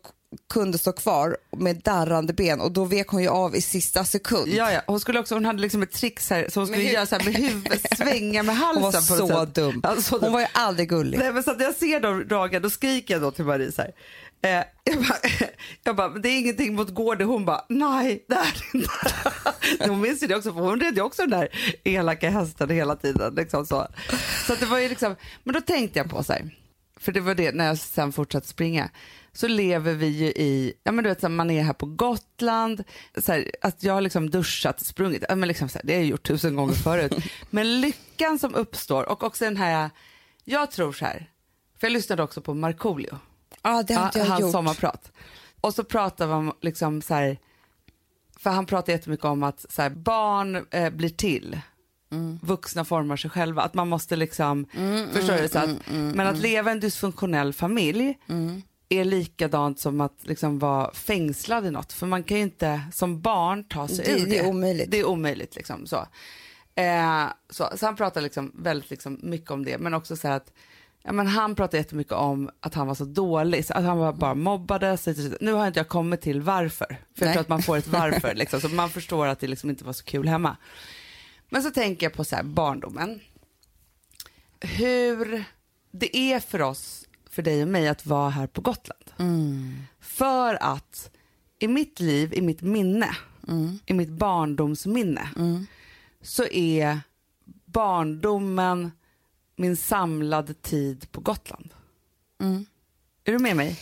kunde 0.52 0.78
stå 0.78 0.92
kvar 0.92 1.36
med 1.56 1.76
darrande 1.76 2.32
ben 2.32 2.60
och 2.60 2.72
då 2.72 2.84
vek 2.84 3.08
hon 3.08 3.22
ju 3.22 3.28
av 3.28 3.56
i 3.56 3.60
sista 3.60 4.04
sekund. 4.04 4.48
Ja, 4.48 4.72
ja. 4.72 4.80
Hon, 4.86 5.00
skulle 5.00 5.20
också, 5.20 5.34
hon 5.34 5.44
hade 5.44 5.58
liksom 5.62 5.82
ett 5.82 5.92
trix 5.92 6.30
här 6.30 6.48
som 6.48 6.60
hon 6.60 6.66
skulle 6.66 6.82
göra 6.82 7.06
så 7.06 7.16
här 7.16 7.24
med 7.24 7.34
huvudet, 7.34 7.86
svänga 7.96 8.42
med 8.42 8.56
halsen. 8.56 9.18
Hon 9.18 9.28
var 9.28 9.38
så 9.38 9.44
dum. 9.44 9.80
Ja, 9.82 9.96
så 9.96 10.14
Hon 10.14 10.20
dum. 10.20 10.32
var 10.32 10.40
ju 10.40 10.46
aldrig 10.52 10.88
gullig. 10.88 11.18
Nej, 11.18 11.32
men 11.32 11.42
så 11.42 11.50
att 11.50 11.60
jag 11.60 11.74
ser 11.74 12.00
de 12.00 12.28
dragen, 12.28 12.62
då 12.62 12.70
skriker 12.70 13.14
jag 13.14 13.22
då 13.22 13.30
till 13.30 13.44
Marie 13.44 13.72
så 13.72 13.82
här. 13.82 13.92
Eh, 14.44 14.64
jag, 14.84 14.98
bara, 14.98 15.18
jag 15.84 15.96
bara, 15.96 16.08
det 16.08 16.28
är 16.28 16.38
ingenting 16.38 16.74
mot 16.74 16.90
Gården. 16.90 17.28
Hon 17.28 17.44
bara, 17.44 17.64
nej 17.68 18.24
det 18.28 18.34
är 18.34 18.54
det 18.72 18.78
inte. 18.78 19.88
hon 19.88 20.00
minns 20.00 20.22
ju 20.22 20.26
det 20.26 20.36
också, 20.36 20.52
för 20.52 20.60
hon 20.60 20.80
red 20.80 20.96
ju 20.96 21.02
också 21.02 21.22
den 21.22 21.30
där 21.30 21.48
elaka 21.84 22.30
hästen 22.30 22.70
hela 22.70 22.96
tiden. 22.96 23.34
Liksom 23.34 23.66
så 23.66 23.88
så 24.46 24.52
att 24.52 24.60
det 24.60 24.66
var 24.66 24.78
ju 24.78 24.88
liksom, 24.88 25.16
men 25.44 25.54
då 25.54 25.60
tänkte 25.60 25.98
jag 25.98 26.10
på 26.10 26.24
så 26.24 26.32
här, 26.32 26.50
för 27.00 27.12
det 27.12 27.20
var 27.20 27.34
det 27.34 27.54
när 27.54 27.66
jag 27.66 27.78
sen 27.78 28.12
fortsatte 28.12 28.48
springa, 28.48 28.90
så 29.34 29.48
lever 29.48 29.92
vi 29.94 30.06
ju 30.06 30.26
i, 30.26 30.74
ja 30.84 30.92
men 30.92 31.04
du 31.04 31.10
vet 31.10 31.20
så 31.20 31.26
här, 31.26 31.34
man 31.34 31.50
är 31.50 31.62
här 31.62 31.72
på 31.72 31.86
Gotland, 31.86 32.84
så 33.18 33.32
här, 33.32 33.50
att 33.60 33.82
jag 33.82 33.94
har 33.94 34.00
liksom 34.00 34.30
duschat, 34.30 34.80
sprungit, 34.86 35.24
ja, 35.28 35.34
men 35.36 35.48
liksom 35.48 35.68
så 35.68 35.78
här, 35.78 35.86
det 35.86 35.92
har 35.92 36.00
jag 36.00 36.08
gjort 36.08 36.26
tusen 36.26 36.56
gånger 36.56 36.74
förut. 36.74 37.12
men 37.50 37.80
lyckan 37.80 38.38
som 38.38 38.54
uppstår 38.54 39.08
och 39.08 39.22
också 39.22 39.44
den 39.44 39.56
här, 39.56 39.90
jag 40.44 40.70
tror 40.70 40.92
så 40.92 41.04
här, 41.04 41.30
för 41.78 41.86
jag 41.86 41.92
lyssnade 41.92 42.22
också 42.22 42.40
på 42.40 42.54
Markoolio, 42.54 43.18
Ja, 43.62 43.82
det 43.82 43.94
har 43.94 44.06
inte 44.06 44.18
jag 44.18 44.26
hans 44.26 44.40
gjort. 44.40 44.52
sommarprat. 44.52 45.12
Och 45.60 45.74
så 45.74 45.84
pratar 45.84 46.26
man 46.28 46.52
liksom 46.60 47.02
så 47.02 47.14
här, 47.14 47.38
för 48.38 48.50
han 48.50 48.66
pratar 48.66 48.92
jättemycket 48.92 49.24
om 49.26 49.42
att 49.42 49.66
så 49.72 49.82
här, 49.82 49.90
barn 49.90 50.66
eh, 50.70 50.90
blir 50.90 51.08
till, 51.08 51.60
Mm. 52.12 52.38
vuxna 52.42 52.84
formar 52.84 53.16
sig 53.16 53.30
själva. 53.30 53.62
Att 53.62 53.74
man 53.74 53.88
måste 53.88 54.16
liksom, 54.16 54.66
förstår 55.12 55.42
du? 55.42 55.48
Så 55.48 55.58
att, 55.58 55.64
mm, 55.90 56.08
men 56.08 56.26
att 56.26 56.38
leva 56.38 56.70
i 56.70 56.72
en 56.72 56.80
dysfunktionell 56.80 57.52
familj 57.52 58.18
är 59.00 59.04
likadant 59.04 59.80
som 59.80 60.00
att 60.00 60.16
liksom 60.22 60.58
vara 60.58 60.92
fängslad 60.94 61.66
i 61.66 61.70
något. 61.70 61.92
För 61.92 62.06
man 62.06 62.22
kan 62.22 62.36
ju 62.36 62.42
inte 62.42 62.80
som 62.92 63.20
barn 63.20 63.64
ta 63.64 63.88
sig 63.88 64.04
Det- 64.04 64.10
ur 64.12 64.18
det. 64.24 64.30
det 64.30 64.38
är 64.38 64.46
omöjligt. 64.48 64.90
Det 64.90 64.98
är 64.98 65.04
omöjligt. 65.06 65.56
Liksom, 65.56 65.86
så. 65.86 66.06
Eh, 66.74 67.26
så, 67.50 67.68
så 67.76 67.86
han 67.86 67.96
pratar 67.96 68.20
liksom 68.20 68.52
väldigt 68.54 68.90
liksom, 68.90 69.18
mycket 69.22 69.50
om 69.50 69.64
det, 69.64 69.78
men 69.78 69.94
också 69.94 70.16
så 70.16 70.28
att 70.28 70.52
Ja, 71.04 71.12
men 71.12 71.26
han 71.26 71.54
pratade 71.54 71.76
jättemycket 71.76 72.12
om 72.12 72.50
att 72.60 72.74
han 72.74 72.86
var 72.86 72.94
så 72.94 73.04
dålig, 73.04 73.64
så 73.66 73.74
att 73.74 73.84
han 73.84 73.98
var 73.98 74.12
bara 74.12 74.34
mobbades. 74.34 75.08
Nu 75.40 75.52
har 75.52 75.66
inte 75.66 75.78
jag 75.80 75.88
kommit 75.88 76.20
till 76.20 76.40
varför, 76.40 76.86
för 76.86 76.96
jag 77.14 77.26
Nej. 77.26 77.32
tror 77.32 77.40
att 77.40 77.48
man 77.48 77.62
får 77.62 77.76
ett 77.76 77.86
varför, 77.86 78.34
liksom, 78.36 78.60
så 78.60 78.68
man 78.68 78.90
förstår 78.90 79.26
att 79.26 79.40
det 79.40 79.46
liksom 79.46 79.70
inte 79.70 79.84
var 79.84 79.92
så 79.92 80.04
kul 80.04 80.28
hemma. 80.28 80.56
Men 81.48 81.62
så 81.62 81.70
tänker 81.70 82.06
jag 82.06 82.12
på 82.12 82.24
så 82.24 82.36
här, 82.36 82.42
barndomen. 82.42 83.20
Hur 84.60 85.44
det 85.90 86.16
är 86.16 86.40
för 86.40 86.62
oss, 86.62 87.04
för 87.32 87.42
dig 87.42 87.62
och 87.62 87.68
mig, 87.68 87.88
att 87.88 88.06
vara 88.06 88.30
här 88.30 88.46
på 88.46 88.60
Gotland. 88.60 89.10
För 90.00 90.62
att 90.62 91.10
i 91.58 91.68
mitt 91.68 92.00
liv, 92.00 92.34
i 92.34 92.40
mitt 92.42 92.62
minne, 92.62 93.16
i 93.86 93.94
mitt 93.94 94.08
barndomsminne, 94.08 95.28
så 96.22 96.44
är 96.44 97.00
barndomen 97.64 98.90
min 99.56 99.76
samlade 99.76 100.54
tid 100.54 101.12
på 101.12 101.20
Gotland. 101.20 101.74
Är 103.24 103.32
du 103.32 103.38
med 103.38 103.56
mig? 103.56 103.78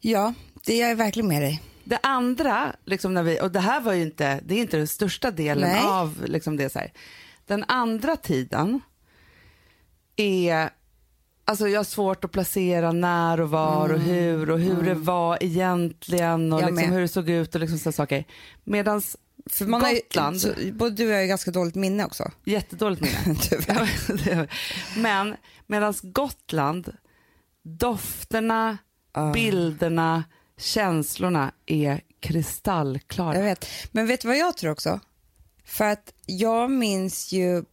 Ja, 0.00 0.34
det 0.66 0.80
är 0.82 0.88
jag 0.88 0.96
verkligen 0.96 1.28
med 1.28 1.42
dig. 1.42 1.62
Det 1.84 1.98
andra, 2.02 2.76
liksom 2.84 3.14
när 3.14 3.22
vi, 3.22 3.40
och 3.40 3.50
det 3.50 3.60
här 3.60 3.80
var 3.80 3.92
ju 3.92 4.02
inte, 4.02 4.40
det 4.44 4.54
är 4.54 4.58
inte 4.58 4.76
den 4.76 4.88
största 4.88 5.30
delen 5.30 5.70
Nej. 5.70 5.84
av 5.84 6.24
liksom 6.26 6.56
det 6.56 6.70
så 6.70 6.78
här. 6.78 6.92
Den 7.46 7.64
andra 7.68 8.16
tiden 8.16 8.80
är, 10.16 10.70
alltså 11.50 11.68
jag 11.68 11.78
har 11.78 11.84
svårt 11.84 12.24
att 12.24 12.30
placera 12.32 12.92
när 12.92 13.40
och 13.40 13.50
var 13.50 13.92
och 13.92 14.00
hur 14.00 14.50
och 14.50 14.58
hur 14.58 14.82
det 14.82 14.94
var 14.94 15.38
egentligen 15.40 16.52
och 16.52 16.60
Jag 16.60 16.66
liksom 16.66 16.84
med. 16.84 16.94
hur 16.94 17.00
det 17.00 17.08
såg 17.08 17.28
ut 17.28 17.54
och 17.54 17.60
liksom 17.60 17.78
sådana 17.78 17.92
saker. 17.92 18.24
Medans 18.64 19.16
För 19.46 19.66
man 19.66 19.80
har 19.80 19.90
ju, 19.90 19.94
Gotland, 19.94 20.54
både 20.72 20.90
du 20.94 21.06
och 21.06 21.12
jag 21.12 21.18
har 21.18 21.26
ganska 21.26 21.50
dåligt 21.50 21.74
minne 21.74 22.04
också. 22.04 22.30
jättedåligt 22.44 23.02
minne. 23.02 23.38
Tyvärr. 23.42 24.50
Men 25.00 25.36
medan 25.66 25.94
Gotland, 26.02 26.92
dofterna, 27.62 28.78
bilderna, 29.34 30.24
känslorna 30.58 31.52
är 31.66 32.00
kristallklara. 32.20 33.36
Jag 33.36 33.44
vet. 33.44 33.66
Men 33.92 34.06
vet 34.06 34.20
du 34.20 34.28
vad 34.28 34.36
jag 34.36 34.56
tror 34.56 34.70
också? 34.70 35.00
För 35.64 35.84
att 35.84 36.12
jag 36.26 36.70
minns 36.70 37.32
ju 37.32 37.64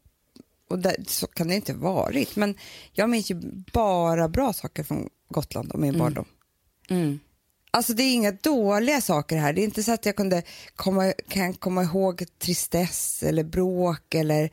Och 0.69 0.79
där, 0.79 0.95
så 1.07 1.27
kan 1.27 1.47
det 1.47 1.55
inte 1.55 1.73
ha 1.73 1.79
varit. 1.79 2.35
Men 2.35 2.55
jag 2.93 3.09
minns 3.09 3.31
ju 3.31 3.35
bara 3.73 4.29
bra 4.29 4.53
saker 4.53 4.83
från 4.83 5.09
Gotland 5.29 5.71
och 5.71 5.79
min 5.79 5.97
barndom. 5.97 6.25
Mm. 6.89 7.19
Alltså 7.71 7.93
det 7.93 8.03
är 8.03 8.13
inga 8.13 8.31
dåliga 8.31 9.01
saker 9.01 9.37
här. 9.37 9.53
Det 9.53 9.61
är 9.61 9.63
inte 9.63 9.83
så 9.83 9.91
att 9.91 10.05
jag 10.05 10.15
kunde 10.15 10.43
komma, 10.75 11.13
kan 11.29 11.53
komma 11.53 11.83
ihåg 11.83 12.23
tristess 12.39 13.23
eller 13.23 13.43
bråk 13.43 14.13
eller 14.15 14.49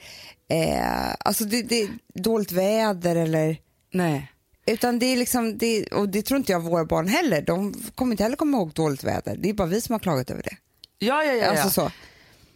eh, 0.48 1.14
alltså 1.20 1.44
det, 1.44 1.62
det 1.62 1.82
är 1.82 1.88
dåligt 2.14 2.52
väder 2.52 3.16
eller 3.16 3.60
Nej. 3.92 4.32
utan 4.66 4.98
det 4.98 5.06
är 5.06 5.16
liksom, 5.16 5.58
det, 5.58 5.86
och 5.86 6.08
det 6.08 6.22
tror 6.22 6.38
inte 6.38 6.52
jag 6.52 6.60
våra 6.60 6.84
barn 6.84 7.08
heller. 7.08 7.42
De 7.42 7.74
kommer 7.94 8.12
inte 8.12 8.22
heller 8.22 8.36
komma 8.36 8.56
ihåg 8.56 8.72
dåligt 8.72 9.04
väder. 9.04 9.36
Det 9.36 9.48
är 9.48 9.54
bara 9.54 9.68
vi 9.68 9.80
som 9.80 9.92
har 9.92 10.00
klagat 10.00 10.30
över 10.30 10.42
det. 10.42 10.56
Ja, 10.98 11.24
ja, 11.24 11.32
ja. 11.32 11.46
Alltså 11.46 11.66
ja. 11.66 11.70
så. 11.70 11.90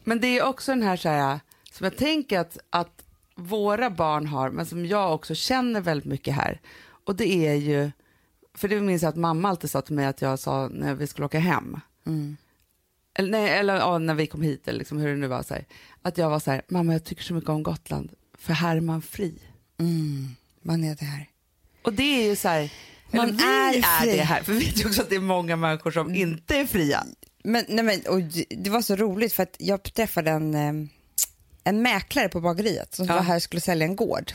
Men 0.04 0.20
det 0.20 0.38
är 0.38 0.42
också 0.42 0.72
den 0.72 0.82
här, 0.82 0.96
så 0.96 1.08
här 1.08 1.40
som 1.72 1.84
jag 1.84 1.96
tänker 1.96 2.38
att, 2.38 2.58
att 2.70 3.02
våra 3.38 3.90
barn 3.90 4.26
har, 4.26 4.50
men 4.50 4.66
som 4.66 4.86
jag 4.86 5.14
också 5.14 5.34
känner 5.34 5.80
väldigt 5.80 6.04
mycket 6.06 6.34
här. 6.34 6.60
Och 7.04 7.16
det 7.16 7.28
är 7.48 7.54
ju, 7.54 7.90
för 8.54 8.68
det 8.68 8.80
minns 8.80 9.02
jag 9.02 9.08
att 9.10 9.16
mamma 9.16 9.48
alltid 9.48 9.70
sa 9.70 9.80
till 9.80 9.94
mig 9.94 10.06
att 10.06 10.22
jag 10.22 10.38
sa 10.38 10.68
när 10.72 10.94
vi 10.94 11.06
skulle 11.06 11.26
åka 11.26 11.38
hem. 11.38 11.80
Eller, 13.14 13.30
nej, 13.30 13.50
eller 13.58 13.76
ja, 13.76 13.98
när 13.98 14.14
vi 14.14 14.26
kom 14.26 14.42
hit, 14.42 14.68
eller 14.68 14.78
liksom, 14.78 14.98
hur 14.98 15.08
det 15.08 15.16
nu 15.16 15.26
var. 15.26 15.42
Så 15.42 15.54
här, 15.54 15.64
att 16.02 16.18
jag 16.18 16.30
var 16.30 16.40
så 16.40 16.50
här, 16.50 16.62
mamma 16.68 16.92
jag 16.92 17.04
tycker 17.04 17.22
så 17.22 17.34
mycket 17.34 17.50
om 17.50 17.62
Gotland, 17.62 18.12
för 18.38 18.52
här 18.52 18.76
är 18.76 18.80
man 18.80 19.02
fri. 19.02 19.38
Man 20.62 20.84
är 20.84 20.94
det 20.94 21.04
här. 21.04 21.26
Och 21.82 21.92
det 21.92 22.02
är 22.22 22.28
ju 22.28 22.36
så 22.36 22.48
här, 22.48 22.72
Man 23.10 23.26
vi 23.36 23.42
är 23.42 23.72
är, 24.02 24.16
det 24.16 24.22
här, 24.22 24.42
för 24.42 24.52
vi 24.52 24.58
vet 24.58 24.80
ju 24.84 24.86
också 24.88 25.02
att 25.02 25.08
det 25.10 25.16
är 25.16 25.20
många 25.20 25.56
människor 25.56 25.90
som 25.90 26.14
inte 26.14 26.56
är 26.56 26.66
fria. 26.66 27.04
Men, 27.44 27.64
nej 27.68 27.84
men, 27.84 28.00
och 28.08 28.22
det- 28.22 28.44
det 28.58 28.70
var 28.70 28.82
så 28.82 28.96
roligt 28.96 29.32
för 29.32 29.42
att 29.42 29.56
jag 29.58 29.82
träffade 29.82 30.30
en, 30.30 30.54
eh, 30.54 30.72
en 31.68 31.82
mäklare 31.82 32.28
på 32.28 32.40
bageriet 32.40 32.94
som 32.94 33.06
Ja. 33.06 33.14
var 33.14 33.22
här 33.22 33.36
och 33.36 33.42
skulle 33.42 33.60
sälja 33.60 33.86
en 33.86 33.96
gård. 33.96 34.32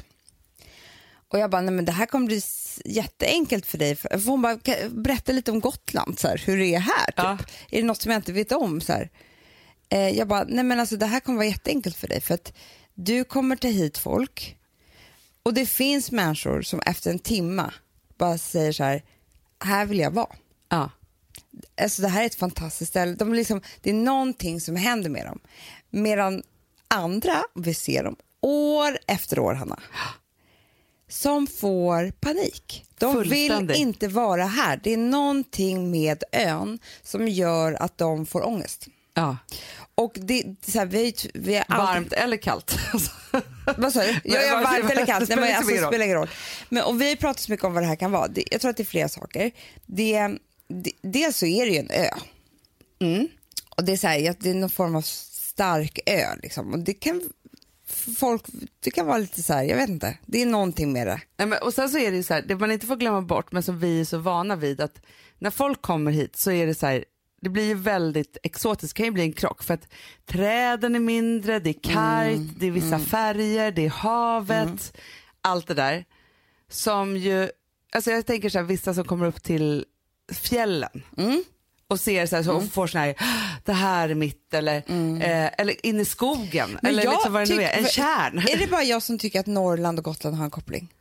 Och 1.28 1.40
jag 1.40 1.50
bara, 1.50 1.62
nej 1.62 1.74
men 1.74 1.86
det 1.86 1.92
här 1.92 2.06
kommer 2.06 2.28
bli 2.28 2.42
jätteenkelt 2.86 3.66
för 3.66 3.78
dig. 3.78 3.96
För 3.96 4.25
hon 4.28 4.42
bara, 4.42 4.58
"Kan- 4.60 5.04
berätta 5.04 5.32
lite 5.32 5.52
om 5.52 5.60
Gotland, 5.60 6.20
så 6.20 6.28
här, 6.28 6.42
hur 6.46 6.58
det 6.58 6.75
är 6.75 6.80
här. 6.80 7.06
Typ. 7.06 7.13
Ja. 7.18 7.38
Är 7.72 7.82
det 7.82 7.88
något 7.88 8.02
som 8.02 8.12
jag 8.12 8.20
inte 8.20 8.32
vet 8.34 8.52
om? 8.52 8.82
Så 8.82 8.94
här. 8.94 9.10
Eh, 9.90 10.10
jag 10.10 10.28
bara, 10.28 10.44
nej 10.44 10.63
men 10.63 10.80
alltså 10.80 10.98
det 10.98 11.06
här 11.06 11.20
kommer 11.20 11.38
vara 11.38 11.48
jätteenkelt 11.48 11.96
för 11.96 12.08
dig 12.08 12.22
för 12.22 12.34
att 12.34 12.54
du 12.94 13.24
kommer 13.24 13.56
ta 13.56 13.68
hit 13.68 13.98
folk 13.98 14.58
och 15.44 15.54
det 15.54 15.66
finns 15.66 16.12
människor 16.12 16.62
som 16.62 16.80
efter 16.86 17.12
en 17.12 17.20
timma 17.20 17.74
bara 18.18 18.38
säger 18.38 18.72
så 18.72 18.84
här, 18.84 19.04
här 19.63 19.86
vill 19.86 20.00
jag 20.00 20.12
vara. 20.12 20.36
Ja. 20.70 20.90
Alltså 21.82 22.02
det 22.02 22.08
här 22.08 22.22
är 22.22 22.25
ett 22.25 22.36
fantastiskt 22.36 22.90
ställe. 22.90 23.16
De 23.16 23.34
liksom, 23.34 23.62
det 23.82 23.90
är 23.90 23.94
någonting 23.94 24.62
som 24.62 24.75
händer 24.75 25.10
med 25.10 25.25
dem. 25.25 25.40
Medan 25.90 26.44
andra, 26.94 27.44
vi 27.56 27.74
ser 27.74 28.04
dem 28.04 28.16
år 28.42 28.98
efter 29.08 29.40
år, 29.40 29.54
Hanna, 29.54 29.80
som 31.10 31.48
får 31.48 32.12
panik. 32.12 32.86
De 32.98 33.24
vill 33.24 33.72
inte 33.72 34.08
vara 34.08 34.46
här. 34.46 34.80
Det 34.84 34.94
är 34.94 34.98
någonting 34.98 35.92
med 35.92 36.24
ön 36.32 36.80
som 37.04 37.28
gör 37.28 37.74
att 37.74 37.98
de 37.98 38.26
får 38.26 38.48
ångest. 38.48 38.88
ja. 39.14 39.38
Och 39.96 40.12
det, 40.16 40.44
så 40.68 40.80
här, 40.80 40.86
vi, 40.86 41.16
vi 41.34 41.56
är 41.56 41.64
alltid, 41.68 41.86
Varmt 41.86 42.14
eller 42.14 42.38
kallt. 42.38 42.78
vad 43.78 43.94
sa 43.94 44.02
du? 44.02 44.08
Ja, 44.12 44.20
Nej, 44.24 44.46
ja, 44.48 44.54
vare 44.56 44.66
sig- 44.66 44.82
varmt 44.82 44.92
eller 44.92 45.06
kallt? 45.06 45.30
Nej, 45.30 45.38
men 45.38 45.56
alltså, 45.56 45.72
det 45.72 45.88
spelar 45.88 46.06
ingen 46.06 46.18
roll. 46.18 46.30
Men, 46.70 46.84
och 46.84 47.02
vi 47.02 47.10
har 47.10 47.16
pratat 47.16 47.40
så 47.40 47.52
mycket 47.52 47.66
om 47.66 47.74
vad 47.74 47.84
det 47.84 47.88
här 47.88 47.96
kan 47.96 48.12
vara. 48.12 48.28
Det, 48.28 48.44
jag 48.52 48.62
tror 48.62 48.72
att 48.72 48.78
det 48.78 48.84
är 48.84 48.86
flera 48.86 49.10
saker. 49.10 49.52
Det, 49.86 50.30
det, 50.68 50.92
dels 51.02 51.38
så 51.38 51.46
är 51.46 51.66
det 51.66 51.72
ju 51.72 51.78
en 51.78 51.90
ö. 51.92 52.08
Mm. 53.02 53.28
Och 53.78 53.84
det 53.84 53.92
är, 53.92 53.98
så 53.98 54.08
här, 54.08 54.36
det 54.40 54.50
är 54.50 54.54
någon 54.54 54.70
form 54.70 54.96
av 54.96 55.02
stark 55.54 56.00
ö. 56.06 56.36
Liksom. 56.42 56.74
Och 56.74 56.80
det 56.80 56.94
kan 56.94 57.22
folk, 58.18 58.46
det 58.80 58.92
kan 58.92 59.06
vara 59.06 59.18
lite 59.18 59.44
så 59.44 59.54
här, 59.54 59.64
jag 59.64 59.78
vet 59.78 59.90
inte. 59.90 60.18
Det 60.26 60.42
är 60.42 60.46
någonting 60.46 60.94
med 60.94 61.08
det. 61.08 61.22
Nej, 61.38 61.48
men, 61.48 61.60
och 61.62 61.74
sen 61.74 61.90
så 61.90 61.98
är 61.98 62.12
det 62.12 62.18
ju 62.18 62.24
så 62.24 62.34
här, 62.34 62.42
det 62.42 62.56
man 62.56 62.72
inte 62.72 62.88
får 62.88 62.96
glömma 62.96 63.22
bort, 63.22 63.52
men 63.52 63.64
som 63.64 63.80
vi 63.80 64.02
är 64.02 64.06
så 64.06 64.18
vana 64.18 64.56
vid, 64.56 64.82
att 64.82 65.02
när 65.40 65.50
folk 65.50 65.82
kommer 65.82 66.12
hit 66.12 66.36
så 66.36 66.52
är 66.52 66.68
det 66.68 66.76
så 66.76 66.86
här, 66.86 67.06
det 67.42 67.50
blir 67.50 67.64
ju 67.64 67.74
väldigt 67.74 68.38
exotiskt, 68.44 68.96
det 68.96 68.98
kan 68.98 69.06
ju 69.06 69.12
bli 69.12 69.24
en 69.24 69.34
krock 69.34 69.64
för 69.64 69.74
att 69.74 69.88
träden 70.26 70.96
är 70.96 71.00
mindre, 71.00 71.60
det 71.60 71.70
är 71.70 71.82
kargt, 71.94 72.60
det 72.60 72.68
är 72.68 72.72
vissa 72.72 73.00
färger, 73.00 73.72
det 73.72 73.86
är 73.86 73.90
havet, 73.90 74.98
allt 75.42 75.68
det 75.68 75.74
där. 75.74 76.06
Som 76.70 77.18
ju, 77.18 77.50
alltså 77.92 78.12
jag 78.12 78.26
tänker 78.26 78.50
så 78.50 78.58
här, 78.60 78.66
vissa 78.66 78.94
som 78.94 79.04
kommer 79.04 79.26
upp 79.26 79.44
till 79.44 79.86
fjällen 80.32 81.04
och 81.88 82.00
ser 82.00 82.25
så 82.25 82.36
här, 82.36 82.44
så, 82.44 82.54
och 82.54 82.72
får 82.72 82.88
sån 82.88 83.02
här, 83.02 83.16
det 83.66 83.74
här 83.74 84.10
är 84.10 84.16
mitt 84.16 84.54
eller, 84.54 84.78
eh, 85.22 85.52
eller 85.58 85.86
in 85.86 86.00
i 86.00 86.06
skogen 86.06 86.78
Men 86.82 86.92
eller 86.92 87.12
liksom 87.12 87.34
vad 87.34 87.48
det 87.48 87.56
nu 87.56 87.63
är, 87.63 87.78
en 87.78 87.86
kärn. 87.86 88.38
Är 88.38 88.58
det 88.58 88.68
bara 88.68 88.84
jag 88.84 89.04
som 89.04 89.20
tycker 89.20 89.40
att 89.40 89.46
Norrland 89.46 90.00
och 90.00 90.06
Gotland 90.06 90.36
har 90.36 90.46
en 90.46 90.52
koppling? 90.52 90.94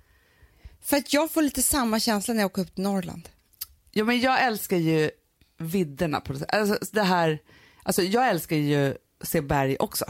För 0.84 0.96
att 0.96 1.12
jag 1.12 1.30
får 1.30 1.42
lite 1.42 1.62
samma 1.62 2.00
känsla 2.00 2.34
när 2.34 2.40
jag 2.40 2.50
åker 2.50 2.62
upp 2.62 2.74
till 2.74 2.84
Norrland. 2.84 3.28
Ja, 3.90 4.04
men 4.04 4.20
jag 4.20 4.42
älskar 4.42 4.76
ju 4.76 5.10
vidderna 5.58 6.20
på 6.20 6.32
det 6.32 6.44
alltså, 6.44 6.78
det 6.92 7.02
här, 7.02 7.38
alltså 7.82 8.02
jag 8.02 8.28
älskar 8.28 8.56
ju 8.56 8.94
se 9.24 9.40
berg 9.40 9.76
också. 9.80 10.04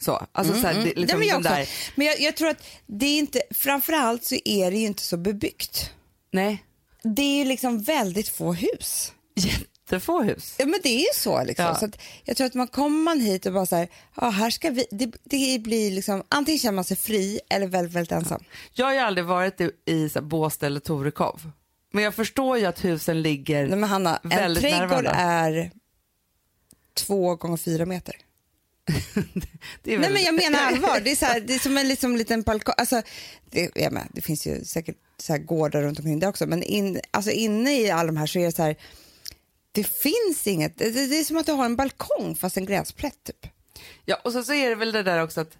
Så, 0.00 0.26
alltså 0.32 0.52
så 0.54 0.66
här, 0.66 0.74
det, 0.74 0.80
liksom 0.84 0.98
Mm. 1.02 1.08
Ja, 1.08 1.16
men 1.16 1.28
jag 1.28 1.42
där, 1.42 1.68
Men 1.94 2.06
jag, 2.06 2.20
jag 2.20 2.36
tror 2.36 2.48
att 2.48 2.66
det 2.86 3.06
är 3.06 3.18
inte, 3.18 3.42
framförallt 3.54 4.24
så 4.24 4.36
är 4.44 4.70
det 4.70 4.76
ju 4.76 4.86
inte 4.86 5.02
så 5.02 5.16
bebyggt. 5.16 5.90
nej, 6.32 6.64
Det 7.02 7.22
är 7.22 7.38
ju 7.38 7.44
liksom 7.44 7.82
väldigt 7.82 8.28
få 8.28 8.52
hus. 8.52 9.12
Jättefå 9.90 10.22
hus. 10.22 10.54
Ja 10.58 10.66
men 10.66 10.80
det 10.82 10.88
är 10.88 10.98
ju 10.98 11.14
så 11.14 11.44
liksom. 11.44 11.64
Ja. 11.64 11.74
Så 11.74 11.88
jag 12.24 12.36
tror 12.36 12.46
att 12.46 12.54
man 12.54 12.68
kommer 12.68 13.02
man 13.02 13.20
hit 13.20 13.46
och 13.46 13.52
bara 13.52 13.66
så 13.66 13.76
här, 13.76 13.88
ja 14.16 14.30
här 14.30 14.50
ska 14.50 14.70
vi, 14.70 14.86
det, 14.90 15.12
det 15.24 15.58
blir 15.62 15.90
liksom, 15.90 16.22
antingen 16.28 16.58
känner 16.58 16.74
man 16.74 16.84
sig 16.84 16.96
fri 16.96 17.40
eller 17.50 17.66
väldigt, 17.66 17.94
väldigt 17.94 18.12
ensam. 18.12 18.44
Jag 18.72 18.86
har 18.86 18.92
ju 18.92 18.98
aldrig 18.98 19.24
varit 19.26 19.60
i, 19.60 19.70
i 19.86 20.08
så 20.08 20.18
här, 20.18 20.26
Båstad 20.26 20.66
eller 20.66 20.80
Torekov. 20.80 21.50
Men 21.92 22.04
jag 22.04 22.14
förstår 22.14 22.58
ju 22.58 22.64
att 22.66 22.84
husen 22.84 23.22
ligger 23.22 23.66
Nej 23.68 23.78
men 23.78 23.88
Hanna, 23.88 24.20
en 24.22 24.28
väldigt 24.28 24.62
nära 24.62 24.72
trädgård 24.78 25.04
varandra. 25.04 25.10
är 25.20 25.70
två 26.94 27.36
gånger 27.36 27.56
fyra 27.56 27.86
meter. 27.86 28.14
Är 28.86 29.22
Nej 29.82 29.96
väldigt- 29.96 30.12
men 30.12 30.22
jag 30.22 30.34
menar 30.34 30.58
allvar, 30.66 31.00
det 31.04 31.10
är, 31.10 31.16
så 31.16 31.24
här, 31.24 31.40
det 31.40 31.54
är 31.54 31.58
som 31.58 31.76
en 31.76 31.88
liksom, 31.88 32.16
liten 32.16 32.42
balkong. 32.42 32.74
Alltså, 32.78 33.02
det, 33.50 33.70
jag 33.74 33.92
menar, 33.92 34.08
det 34.12 34.20
finns 34.20 34.46
ju 34.46 34.64
säkert 34.64 34.96
så 35.18 35.32
här 35.32 35.38
gårdar 35.40 35.82
runt 35.82 35.98
omkring 35.98 36.18
det 36.18 36.26
också 36.28 36.46
men 36.46 36.62
in, 36.62 37.00
alltså, 37.10 37.30
inne 37.30 37.80
i 37.80 37.90
alla 37.90 38.06
de 38.06 38.16
här 38.16 38.26
så 38.26 38.38
är 38.38 38.44
det 38.44 38.52
så 38.52 38.62
här, 38.62 38.76
det 39.76 39.84
finns 39.86 40.46
inget, 40.46 40.78
det, 40.78 40.90
det 40.90 41.18
är 41.18 41.24
som 41.24 41.36
att 41.36 41.46
du 41.46 41.52
har 41.52 41.64
en 41.64 41.76
balkong 41.76 42.36
fast 42.36 42.56
en 42.56 42.66
gräsplätt 42.66 43.24
typ. 43.24 43.46
Ja, 44.04 44.20
och 44.24 44.32
så, 44.32 44.42
så 44.42 44.52
är 44.52 44.68
det 44.68 44.74
väl 44.74 44.92
det 44.92 45.02
där 45.02 45.22
också 45.22 45.40
att 45.40 45.58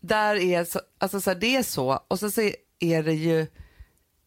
där 0.00 0.36
är 0.36 0.64
så, 0.64 0.80
alltså 0.98 1.20
så 1.20 1.30
här, 1.30 1.34
det 1.34 1.56
är 1.56 1.62
så 1.62 2.00
och 2.08 2.18
så, 2.18 2.30
så 2.30 2.40
är 2.80 3.02
det 3.02 3.14
ju 3.14 3.46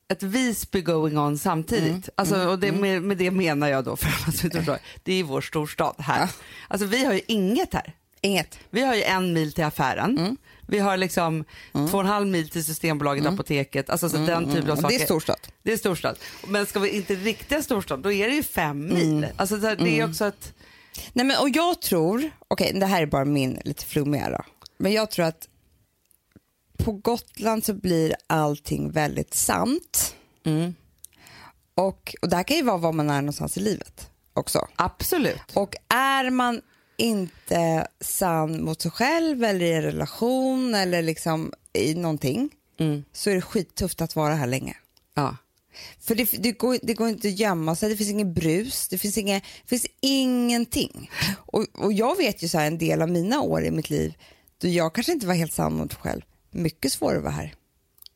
ett 0.07 0.23
Visby 0.23 0.81
going 0.81 1.17
on 1.17 1.37
samtidigt. 1.37 1.91
Mm, 1.91 2.03
Alltså, 2.15 2.47
och 2.47 2.59
det, 2.59 2.71
med, 2.71 3.01
med 3.01 3.17
det 3.17 3.31
menar 3.31 3.67
jag 3.67 3.83
då, 3.83 3.95
för 3.95 4.07
att 4.07 4.81
det 5.03 5.13
är 5.13 5.23
vår 5.23 5.41
storstad 5.41 5.95
här. 5.97 6.29
Alltså 6.67 6.87
vi 6.87 7.05
har 7.05 7.13
ju 7.13 7.21
inget 7.27 7.73
här. 7.73 7.95
Inget. 8.21 8.59
Vi 8.69 8.81
har 8.81 8.95
ju 8.95 9.03
en 9.03 9.33
mil 9.33 9.53
till 9.53 9.63
affären. 9.63 10.17
Mm. 10.17 10.37
Vi 10.67 10.79
har 10.79 10.97
liksom 10.97 11.45
två 11.71 11.97
och 11.97 12.01
en 12.01 12.05
halv 12.09 12.27
mil 12.27 12.49
till 12.49 12.65
Systembolaget, 12.65 13.25
apoteket, 13.25 13.89
alltså 13.89 14.09
så 14.09 14.17
den 14.17 14.53
typen 14.53 14.71
av 14.71 14.75
saker. 14.75 14.87
Mm, 14.87 14.97
det 14.97 15.03
är 15.03 15.05
storstad. 15.05 15.37
Det 15.63 15.73
är 15.73 15.77
storstad. 15.77 16.17
Men 16.47 16.65
ska 16.65 16.79
vi 16.79 16.89
inte 16.89 17.15
riktiga 17.15 17.61
storstad, 17.63 17.99
då 17.99 18.11
är 18.11 18.27
det 18.27 18.35
ju 18.35 18.43
fem 18.43 18.89
Mm. 18.91 18.95
mil. 18.97 19.27
Alltså 19.35 19.57
det 19.57 19.89
är 19.89 20.09
också 20.09 20.25
att, 20.25 20.53
Nej, 21.13 21.25
men, 21.25 21.37
och 21.39 21.49
jag 21.49 21.81
tror, 21.81 22.29
okej 22.47 22.71
det 22.79 22.85
här 22.85 23.01
är 23.01 23.05
bara 23.05 23.25
min 23.25 23.59
lite 23.65 23.85
flummiga 23.85 24.29
då, 24.29 24.41
men 24.77 24.91
jag 24.93 25.11
tror 25.11 25.25
att 25.25 25.47
på 26.77 26.91
Gotland 26.91 27.65
så 27.65 27.73
blir 27.73 28.15
allting 28.27 28.91
väldigt 28.91 29.33
sant. 29.33 30.15
Och, 31.75 32.15
och 32.21 32.29
det 32.29 32.35
här 32.35 32.43
kan 32.43 32.57
ju 32.57 32.63
vara 32.63 32.77
var 32.77 32.91
man 32.91 33.09
är 33.09 33.21
någonstans 33.21 33.57
i 33.57 33.59
livet 33.59 34.09
också. 34.33 34.67
absolut. 34.75 35.41
Och 35.53 35.75
är 35.93 36.29
man 36.29 36.61
inte 36.97 37.87
sann 37.99 38.63
mot 38.63 38.81
sig 38.81 38.91
själv 38.91 39.43
eller 39.43 39.65
i 39.65 39.73
en 39.73 39.81
relation 39.81 40.75
eller 40.75 41.01
liksom 41.01 41.53
i 41.73 41.95
någonting 41.95 42.49
så 43.13 43.29
är 43.29 43.35
det 43.35 43.41
skittufft 43.41 44.01
att 44.01 44.15
vara 44.15 44.35
här 44.35 44.47
länge. 44.47 44.77
Ja. 45.13 45.37
För 45.99 46.15
det, 46.15 46.31
det, 46.31 46.51
går, 46.51 46.77
det 46.81 46.93
går 46.93 47.09
inte 47.09 47.27
att 47.27 47.39
gömma 47.39 47.75
sig, 47.75 47.89
det 47.89 47.97
finns 47.97 48.09
ingen 48.09 48.33
brus, 48.33 48.87
det 48.87 48.97
finns, 48.97 49.17
inga, 49.17 49.35
det 49.35 49.67
finns 49.67 49.85
ingenting. 50.01 51.11
Och, 51.35 51.65
och 51.73 51.93
jag 51.93 52.17
vet 52.17 52.43
ju 52.43 52.47
så 52.47 52.57
här 52.57 52.67
en 52.67 52.77
del 52.77 53.01
av 53.01 53.09
mina 53.09 53.41
år 53.41 53.63
i 53.63 53.71
mitt 53.71 53.89
liv 53.89 54.13
då 54.57 54.67
jag 54.67 54.95
kanske 54.95 55.11
inte 55.11 55.27
var 55.27 55.33
helt 55.33 55.53
sann 55.53 55.73
mot 55.73 55.91
mig 55.91 56.01
själv. 56.01 56.21
Mycket 56.51 56.91
svårare 56.91 57.17
att 57.17 57.23
vara 57.23 57.33
här. 57.33 57.53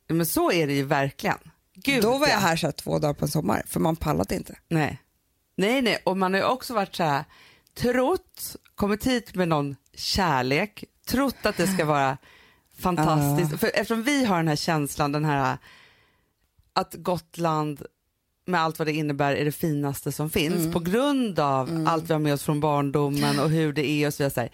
Men 0.08 0.26
så 0.26 0.52
är 0.52 0.66
det 0.66 0.72
ju 0.72 0.84
verkligen. 0.84 1.38
Gud, 1.74 2.02
då 2.02 2.18
var 2.18 2.26
jag 2.26 2.36
ja. 2.36 2.40
här 2.40 2.56
så 2.56 2.66
här 2.66 2.72
två 2.72 2.98
dagar 2.98 3.14
på 3.14 3.24
en 3.24 3.30
sommar 3.30 3.62
för 3.66 3.80
man 3.80 3.96
pallade 3.96 4.34
inte. 4.34 4.58
Nej. 4.68 4.98
nej, 5.56 5.82
nej, 5.82 5.98
och 6.04 6.16
man 6.16 6.32
har 6.32 6.40
ju 6.40 6.46
också 6.46 6.74
varit 6.74 6.94
så 6.94 7.02
här, 7.02 7.24
trott, 7.74 8.56
kommit 8.74 9.06
hit 9.06 9.34
med 9.34 9.48
någon 9.48 9.76
kärlek, 9.94 10.84
trott 11.06 11.46
att 11.46 11.56
det 11.56 11.66
ska 11.66 11.84
vara 11.84 12.18
fantastiskt. 12.78 13.60
För 13.60 13.70
eftersom 13.74 14.02
vi 14.02 14.24
har 14.24 14.36
den 14.36 14.48
här 14.48 14.56
känslan, 14.56 15.12
den 15.12 15.24
här 15.24 15.58
att 16.72 16.94
Gotland 16.94 17.82
med 18.46 18.60
allt 18.60 18.78
vad 18.78 18.88
det 18.88 18.92
innebär 18.92 19.34
är 19.34 19.44
det 19.44 19.52
finaste 19.52 20.12
som 20.12 20.30
finns 20.30 20.56
Mm. 20.56 20.72
på 20.72 20.78
grund 20.80 21.38
av 21.38 21.84
allt 21.88 22.04
vi 22.08 22.12
har 22.12 22.20
med 22.20 22.34
oss 22.34 22.42
från 22.42 22.60
barndomen 22.60 23.38
och 23.38 23.50
hur 23.50 23.72
det 23.72 23.86
är 23.88 24.06
och 24.06 24.14
så 24.14 24.22
vidare. 24.22 24.48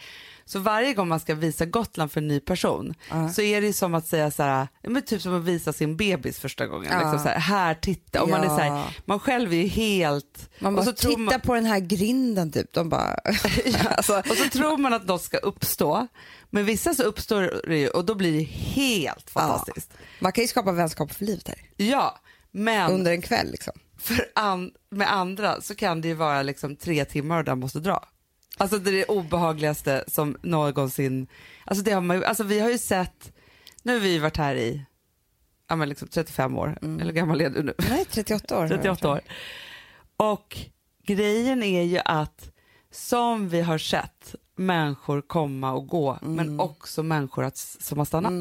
Så 0.49 0.59
varje 0.59 0.95
gång 0.95 1.09
man 1.09 1.21
ska 1.21 1.35
visa 1.35 1.65
Gotland 1.67 2.13
för 2.13 2.21
en 2.21 2.29
ny 2.29 2.41
person 2.41 2.95
så 3.35 3.43
är 3.43 3.61
det 3.61 3.73
som 3.73 3.95
att 3.95 4.07
säga 4.07 4.31
så 4.31 4.43
här, 4.43 4.69
ja, 4.83 4.91
men 4.91 5.03
typ 5.03 5.23
som 5.23 5.35
att 5.37 5.45
visa 5.45 5.73
sin 5.73 5.97
bebis 5.97 6.39
första 6.39 6.67
gången. 6.67 6.93
Ja. 6.93 6.99
Liksom 7.01 7.19
så 7.19 7.29
här, 7.29 7.39
här 7.39 7.75
titta. 7.75 8.23
Och 8.23 8.29
man, 8.29 8.41
är 8.41 8.47
så 8.49 8.59
här, 8.59 8.67
Ja. 8.67 8.85
man 9.05 9.21
själv 9.21 9.53
är 9.53 9.57
ju 9.57 9.67
helt... 9.67 10.51
Man 10.59 10.79
och 10.79 10.85
bara, 10.85 10.93
titta 10.95 11.19
man- 11.19 11.41
på 11.41 11.55
den 11.55 11.65
här 11.65 11.81
grinden 11.81 12.53
typ. 12.53 12.73
De 12.73 12.89
bara... 12.89 13.15
alltså, 13.89 14.19
Och 14.31 14.37
så 14.37 14.49
tror 14.49 14.77
man 14.79 14.93
att 14.95 15.07
något 15.07 15.23
ska 15.23 15.37
uppstå, 15.39 16.07
men 16.51 16.65
vissa 16.65 16.95
så 16.95 17.03
uppstår 17.03 17.61
det 17.69 17.79
ju 17.79 17.89
och 17.89 18.05
då 18.05 18.15
blir 18.15 18.33
det 18.39 18.45
helt 18.45 19.31
fantastiskt. 19.31 19.93
man 20.21 20.33
kan 20.33 20.45
ju 20.45 20.49
skapa 20.49 20.73
vänskap 20.73 21.13
för 21.13 21.25
livet 21.25 21.49
här. 21.49 21.59
Ja, 21.77 22.19
men 22.51 22.93
Under 22.93 23.13
en 23.13 23.23
kväll 23.23 23.51
liksom. 23.51 23.73
för 23.99 24.27
an- 24.35 24.71
med 24.91 25.13
andra 25.13 25.61
så 25.61 25.75
kan 25.75 26.01
det 26.01 26.09
ju 26.09 26.15
vara 26.15 26.43
liksom 26.43 26.77
tre 26.77 27.05
timmar 27.05 27.39
och 27.39 27.45
den 27.45 27.61
måste 27.61 27.79
dra. 27.81 28.09
Alltså 28.57 28.79
det 28.79 28.91
är 28.91 28.93
det 28.93 29.05
obehagligaste 29.05 30.05
som 30.09 30.37
någonsin, 30.43 31.27
alltså, 31.65 31.85
det 31.85 31.93
har 31.93 32.01
man, 32.01 32.25
alltså 32.25 32.45
vi 32.45 32.61
har 32.61 32.71
ju 32.71 32.79
sett, 32.79 33.33
nu 33.83 33.93
har 33.93 34.01
vi 34.01 34.19
varit 34.19 34.37
här 34.37 34.55
i 34.55 34.85
ja, 35.69 35.77
men 35.77 35.89
liksom 35.89 36.09
35 36.09 36.57
år, 36.59 36.79
eller 36.83 37.05
hur 37.05 37.13
gammal 37.13 37.41
är 37.41 37.51
du 37.51 37.63
nu? 37.63 37.75
Nej, 37.91 38.05
38 38.05 38.59
år. 38.59 38.69
38 38.69 39.11
år. 39.11 39.21
Och 40.17 40.59
grejen 41.07 41.63
är 41.63 41.83
ju 41.83 41.99
att 42.05 42.51
som 42.91 43.49
vi 43.49 43.61
har 43.61 43.79
sett 43.79 44.35
människor 44.57 45.23
komma 45.23 45.73
och 45.73 45.87
gå, 45.87 46.19
men 46.23 46.61
också 46.61 47.03
människor 47.03 47.45
att, 47.45 47.57
som 47.57 47.99
har 47.99 48.05
stannat. 48.05 48.33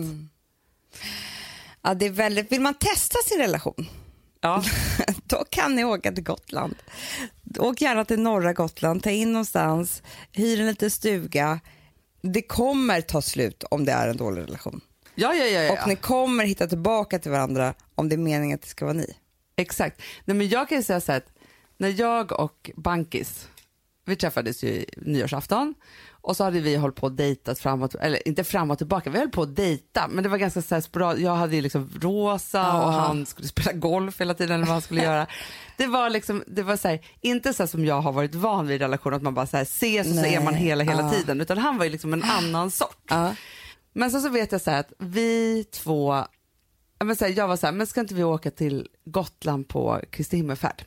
Ja, 1.81 1.93
det 1.93 2.05
är 2.05 2.09
väldigt... 2.09 2.51
Vill 2.51 2.61
man 2.61 2.73
testa 2.73 3.17
sin 3.25 3.39
relation, 3.39 3.87
Ja. 4.45 4.63
då 5.23 5.45
kan 5.49 5.75
ni 5.75 5.83
åka 5.83 6.11
till 6.11 6.23
Gotland. 6.23 6.75
Åk 7.59 7.81
gärna 7.81 8.05
till 8.05 8.19
norra 8.19 8.53
Gotland, 8.53 9.03
ta 9.03 9.09
in 9.09 9.31
någonstans, 9.33 10.03
hyr 10.31 10.59
en 10.59 10.67
liten 10.67 10.91
stuga. 10.91 11.59
Det 12.21 12.41
kommer 12.41 13.01
ta 13.01 13.21
slut 13.21 13.63
om 13.63 13.85
det 13.85 13.91
är 13.91 14.07
en 14.07 14.17
dålig 14.17 14.41
relation. 14.41 14.81
Ja, 15.15 15.33
ja, 15.33 15.45
ja, 15.45 15.61
ja. 15.61 15.71
Och 15.81 15.87
ni 15.87 15.95
kommer 15.95 16.43
hitta 16.45 16.67
tillbaka 16.67 17.19
till 17.19 17.31
varandra 17.31 17.73
om 17.95 18.09
det 18.09 18.15
är 18.15 18.17
meningen 18.17 18.55
att 18.55 18.61
det 18.61 18.67
ska 18.67 18.85
vara 18.85 18.93
ni. 18.93 19.15
Exakt. 19.55 20.01
Nej, 20.25 20.37
men 20.37 20.49
jag 20.49 20.69
kan 20.69 20.77
ju 20.77 20.83
säga 20.83 21.01
så 21.01 21.11
här 21.11 21.17
att 21.19 21.33
när 21.77 21.99
jag 21.99 22.31
och 22.39 22.71
Bankis, 22.75 23.47
vi 24.05 24.15
träffades 24.15 24.63
ju 24.63 24.67
i 24.67 24.85
nyårsafton 24.97 25.73
och 26.09 26.37
så 26.37 26.43
hade 26.43 26.59
vi 26.59 26.75
hållit 26.75 26.95
på 26.95 27.05
och 27.05 27.11
dejtat 27.11 27.59
fram 27.59 27.81
och 27.83 27.95
eller 27.99 28.27
inte 28.27 28.43
fram 28.43 28.71
och 28.71 28.77
tillbaka, 28.77 29.09
vi 29.09 29.19
höll 29.19 29.29
på 29.29 29.41
att 29.41 29.55
dejta 29.55 30.07
men 30.07 30.23
det 30.23 30.29
var 30.29 30.37
ganska 30.37 30.61
så 30.61 30.75
här 30.75 30.81
sporad- 30.81 31.19
jag 31.19 31.35
hade 31.35 31.55
ju 31.55 31.61
liksom 31.61 31.89
rosa 32.01 32.81
och 32.83 32.91
han 32.93 33.25
skulle 33.25 33.47
spela 33.47 33.71
golf 33.71 34.21
hela 34.21 34.33
tiden 34.33 34.55
eller 34.55 34.65
vad 34.65 34.73
han 34.73 34.81
skulle 34.81 35.03
göra. 35.11 35.27
Det 35.77 35.87
var 35.87 36.09
liksom, 36.09 36.43
det 36.47 36.63
var 36.63 36.77
så 36.77 36.87
här, 36.87 36.99
inte 37.21 37.53
så 37.53 37.67
som 37.67 37.85
jag 37.85 38.01
har 38.01 38.11
varit 38.11 38.35
van 38.35 38.67
vid 38.67 38.75
i 38.75 38.83
relation 38.83 39.13
att 39.13 39.21
man 39.21 39.33
bara 39.33 39.47
så 39.47 39.57
här 39.57 39.63
ses 39.63 40.07
och 40.07 40.15
så 40.15 40.25
är 40.25 40.41
man 40.43 40.53
hela 40.53 40.83
hela 40.83 41.01
Ja. 41.01 41.11
tiden 41.11 41.41
utan 41.41 41.57
han 41.57 41.77
var 41.77 41.85
ju 41.85 41.91
liksom 41.91 42.13
en 42.13 42.23
annan 42.23 42.71
sort. 42.71 43.03
Ja. 43.09 43.35
Men 43.93 44.11
så, 44.11 44.19
så 44.19 44.29
vet 44.29 44.51
jag 44.51 44.61
så 44.61 44.71
här 44.71 44.79
att 44.79 44.93
vi 44.97 45.63
två, 45.63 46.23
men 47.03 47.15
så 47.15 47.25
här, 47.25 47.33
jag 47.37 47.47
var 47.47 47.57
så 47.57 47.65
här, 47.67 47.73
men 47.73 47.87
ska 47.87 47.99
inte 48.01 48.13
vi 48.15 48.23
åka 48.23 48.51
till 48.51 48.87
Gotland 49.05 49.67
på 49.67 50.01
Kristi 50.11 50.37
himmelfärd? 50.37 50.83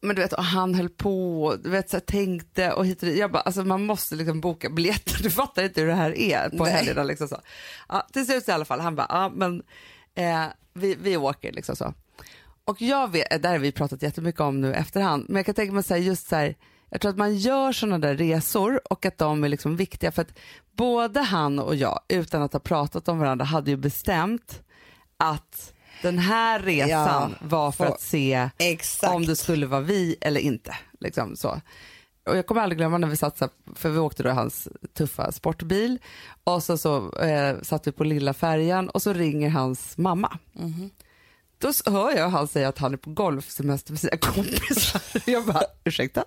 Men 0.00 0.16
du 0.16 0.22
vet, 0.22 0.32
och 0.32 0.44
han 0.44 0.74
höll 0.74 0.88
på 0.88 1.56
du 1.64 1.70
vet, 1.70 1.90
så 1.90 1.96
här, 1.96 2.00
tänkte 2.00 2.72
och 2.72 2.86
hit 2.86 3.02
och 3.02 3.08
dit. 3.08 3.18
Jag 3.18 3.32
bara, 3.32 3.40
alltså 3.42 3.64
man 3.64 3.84
måste 3.84 4.14
liksom 4.14 4.40
boka 4.40 4.70
biljetter, 4.70 5.18
du 5.22 5.30
fattar 5.30 5.62
inte 5.62 5.80
hur 5.80 5.88
det 5.88 5.94
här 5.94 6.18
är 6.18 6.48
på 6.58 6.64
helgerna. 6.64 7.02
Liksom 7.02 7.28
så. 7.28 7.40
Ja, 7.88 8.06
till 8.12 8.26
slut 8.26 8.44
så 8.44 8.50
i 8.50 8.54
alla 8.54 8.64
fall, 8.64 8.80
han 8.80 8.96
bara, 8.96 9.06
ja 9.10 9.32
men 9.34 9.62
eh, 10.14 10.44
vi, 10.74 10.94
vi 10.94 11.16
åker 11.16 11.52
liksom 11.52 11.76
så. 11.76 11.94
Och 12.68 12.82
jag 12.82 13.12
vet, 13.12 13.42
där 13.42 13.50
har 13.50 13.58
vi 13.58 13.72
pratat 13.72 14.02
jättemycket 14.02 14.40
om 14.40 14.60
nu 14.60 14.74
efterhand, 14.74 15.24
men 15.28 15.36
jag 15.36 15.46
kan 15.46 15.54
tänka 15.54 15.72
mig 15.72 15.82
så 15.82 15.94
här, 15.94 16.00
just 16.00 16.28
så 16.28 16.36
här, 16.36 16.54
jag 16.90 17.00
tror 17.00 17.10
att 17.10 17.16
man 17.18 17.36
gör 17.36 17.72
sådana 17.72 17.98
där 17.98 18.14
resor 18.16 18.80
och 18.92 19.06
att 19.06 19.18
de 19.18 19.44
är 19.44 19.48
liksom 19.48 19.76
viktiga 19.76 20.12
för 20.12 20.22
att 20.22 20.38
både 20.76 21.20
han 21.20 21.58
och 21.58 21.76
jag, 21.76 22.00
utan 22.08 22.42
att 22.42 22.52
ha 22.52 22.60
pratat 22.60 23.08
om 23.08 23.18
varandra, 23.18 23.44
hade 23.44 23.70
ju 23.70 23.76
bestämt 23.76 24.62
att 25.16 25.72
den 26.02 26.18
här 26.18 26.60
resan 26.60 26.88
Ja, 27.40 27.46
var 27.48 27.72
för 27.72 27.84
för- 27.84 27.92
att 27.92 28.00
se 28.00 28.48
Exakt. 28.58 29.14
om 29.14 29.26
det 29.26 29.36
skulle 29.36 29.66
vara 29.66 29.80
vi 29.80 30.16
eller 30.20 30.40
inte. 30.40 30.76
Liksom 31.00 31.36
så. 31.36 31.60
Och 32.26 32.36
jag 32.36 32.46
kommer 32.46 32.60
aldrig 32.62 32.78
glömma 32.78 32.98
när 32.98 33.08
vi 33.08 33.16
satt, 33.16 33.42
för 33.74 33.90
vi 33.90 33.98
åkte 33.98 34.22
då 34.22 34.30
hans 34.30 34.68
tuffa 34.94 35.32
sportbil 35.32 35.98
och 36.44 36.62
så, 36.62 36.78
så 36.78 37.12
eh, 37.16 37.56
satt 37.62 37.86
vi 37.86 37.92
på 37.92 38.04
lilla 38.04 38.34
färjan 38.34 38.88
och 38.88 39.02
så 39.02 39.12
ringer 39.12 39.50
hans 39.50 39.98
mamma. 39.98 40.38
Då 41.58 41.72
hör 41.86 42.16
jag 42.16 42.28
han 42.28 42.48
säga 42.48 42.68
att 42.68 42.78
han 42.78 42.92
är 42.92 42.96
på 42.96 43.10
golfsemester 43.10 43.92
med 43.92 44.00
sina 44.00 44.16
kompisar. 44.16 45.02
Jag 45.30 45.46
bara, 45.46 45.62
ursäkta? 45.84 46.24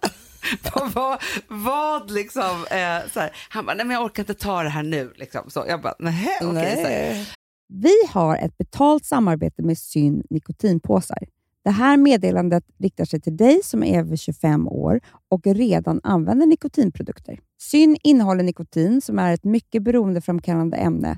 vad, 0.73 0.91
vad, 0.91 1.21
vad 1.47 2.11
liksom, 2.11 2.65
eh, 2.71 3.11
så 3.13 3.19
här. 3.19 3.31
Han 3.49 3.65
bara, 3.65 3.75
nej 3.75 3.85
men 3.85 3.95
jag 3.95 4.05
orkar 4.05 4.23
inte 4.23 4.33
ta 4.33 4.63
det 4.63 4.69
här 4.69 4.83
nu. 4.83 5.13
Liksom. 5.15 5.49
Så 5.49 5.65
jag 5.67 5.81
bara, 5.81 5.95
nej 5.99 6.37
okej. 6.41 6.83
Nej. 6.83 7.27
Vi 7.73 7.95
har 8.09 8.37
ett 8.37 8.57
betalt 8.57 9.05
samarbete 9.05 9.61
med 9.63 9.77
Syn 9.77 10.23
nikotinpåsar. 10.29 11.27
Det 11.63 11.71
här 11.71 11.97
meddelandet 11.97 12.63
riktar 12.79 13.05
sig 13.05 13.21
till 13.21 13.37
dig 13.37 13.61
som 13.63 13.83
är 13.83 13.99
över 13.99 14.15
25 14.15 14.67
år 14.67 14.99
och 15.29 15.41
redan 15.45 16.01
använder 16.03 16.45
nikotinprodukter. 16.45 17.39
Syn 17.61 17.97
innehåller 18.03 18.43
nikotin 18.43 19.01
som 19.01 19.19
är 19.19 19.33
ett 19.33 19.43
mycket 19.43 19.83
beroendeframkallande 19.83 20.77
ämne 20.77 21.17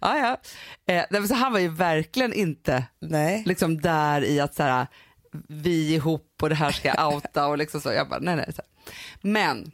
Ja, 0.00 0.18
ja. 0.18 0.40
Eh, 0.94 1.24
så 1.24 1.34
han 1.34 1.52
var 1.52 1.58
ju 1.58 1.68
verkligen 1.68 2.32
inte 2.32 2.84
Nej. 3.00 3.42
liksom 3.46 3.80
där 3.80 4.24
i 4.24 4.40
att 4.40 4.54
så 4.54 4.62
här, 4.62 4.86
vi 5.48 5.94
ihop 5.94 6.38
och 6.42 6.48
det 6.48 6.54
här 6.54 6.72
ska 6.72 7.08
outa 7.08 7.46
och 7.46 7.58
liksom 7.58 7.80
så. 7.80 7.92
Jag 7.92 8.08
bara, 8.08 8.20
nej, 8.20 8.36
nej. 8.36 8.52
Men 9.20 9.72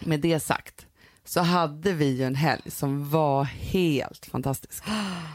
med 0.00 0.20
det 0.20 0.40
sagt 0.40 0.87
så 1.28 1.40
hade 1.40 1.92
vi 1.92 2.04
ju 2.06 2.24
en 2.24 2.34
helg 2.34 2.70
som 2.70 3.10
var 3.10 3.44
helt 3.44 4.26
fantastisk. 4.26 4.84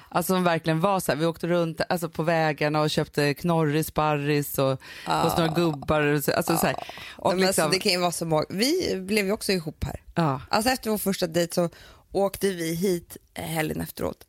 Alltså 0.09 0.33
som 0.33 0.43
verkligen 0.43 0.79
var 0.79 0.99
så 0.99 1.11
här, 1.11 1.19
vi 1.19 1.25
åkte 1.25 1.47
runt 1.47 1.81
alltså, 1.89 2.09
på 2.09 2.23
vägarna 2.23 2.81
och 2.81 2.89
köpte 2.89 3.33
knorris, 3.33 3.87
sparris 3.87 4.57
och 4.57 4.81
hos 5.05 5.37
några 5.37 5.53
gubbar. 5.53 6.01
Alltså, 6.01 6.57
så 6.57 6.65
här. 6.65 6.75
Och 6.75 7.25
Och 7.25 7.31
men 7.31 7.45
liksom, 7.47 7.63
alltså, 7.63 7.77
det 7.77 7.79
kan 7.79 7.91
ju 7.91 7.97
vara 7.99 8.11
så 8.11 8.25
många. 8.25 8.45
Vi 8.49 9.01
blev 9.01 9.25
ju 9.25 9.31
också 9.31 9.51
ihop 9.51 9.83
här. 9.83 10.01
ja. 10.15 10.41
Alltså 10.49 10.71
efter 10.71 10.89
vår 10.89 10.97
första 10.97 11.27
dejt 11.27 11.53
så 11.53 11.69
åkte 12.11 12.49
vi 12.49 12.75
hit 12.75 13.17
helgen 13.33 13.81
efteråt. 13.81 14.27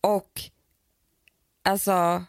Och 0.00 0.42
alltså, 1.64 2.24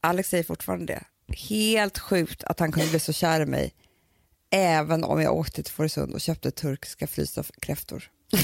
Alex 0.00 0.28
säger 0.28 0.44
fortfarande 0.44 0.86
det. 0.86 1.04
Helt 1.36 1.98
sjukt 1.98 2.44
att 2.44 2.60
han 2.60 2.72
kunde 2.72 2.90
bli 2.90 3.00
så 3.00 3.12
kär 3.12 3.40
i 3.40 3.46
mig. 3.46 3.74
Även 4.50 5.04
om 5.04 5.22
jag 5.22 5.34
åkte 5.34 5.62
till 5.62 5.72
Fårösund 5.72 6.14
och 6.14 6.20
köpte 6.20 6.50
turkiska 6.50 7.06
frysta 7.06 7.44
kräftor. 7.60 8.10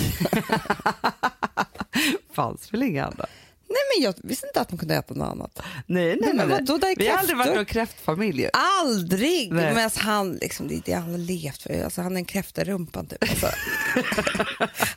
fanns 2.33 2.73
väl 2.73 2.83
inga 2.83 3.05
andra. 3.05 3.27
Nej 3.69 3.79
men 3.97 4.05
jag 4.05 4.14
visste 4.29 4.47
inte 4.47 4.61
att 4.61 4.71
man 4.71 4.79
kunde 4.79 4.95
äta 4.95 5.14
något 5.14 5.29
annat. 5.29 5.62
Nej, 5.87 6.19
nej, 6.21 6.31
nej. 6.35 6.47
vadå, 6.47 6.79
där 6.79 6.95
Vi 6.97 7.09
har 7.09 7.19
aldrig 7.19 7.38
varit 7.38 7.55
någon 7.55 7.64
kräftfamilj. 7.64 8.49
Aldrig! 8.53 9.53
Nej. 9.53 9.75
Men 9.75 9.85
alltså, 9.85 10.01
han, 10.01 10.33
liksom, 10.33 10.69
det 10.69 10.75
är 10.75 10.83
det 10.85 10.92
han 10.92 11.11
har 11.11 11.19
levt 11.19 11.62
för. 11.62 11.85
Alltså, 11.85 12.03
han 12.03 12.12
är 12.12 12.21
en 12.21 12.25
kräfta 12.25 12.62
i 12.62 12.64
rumpan 12.64 13.07
typ. 13.07 13.23
Alltså, 13.23 13.47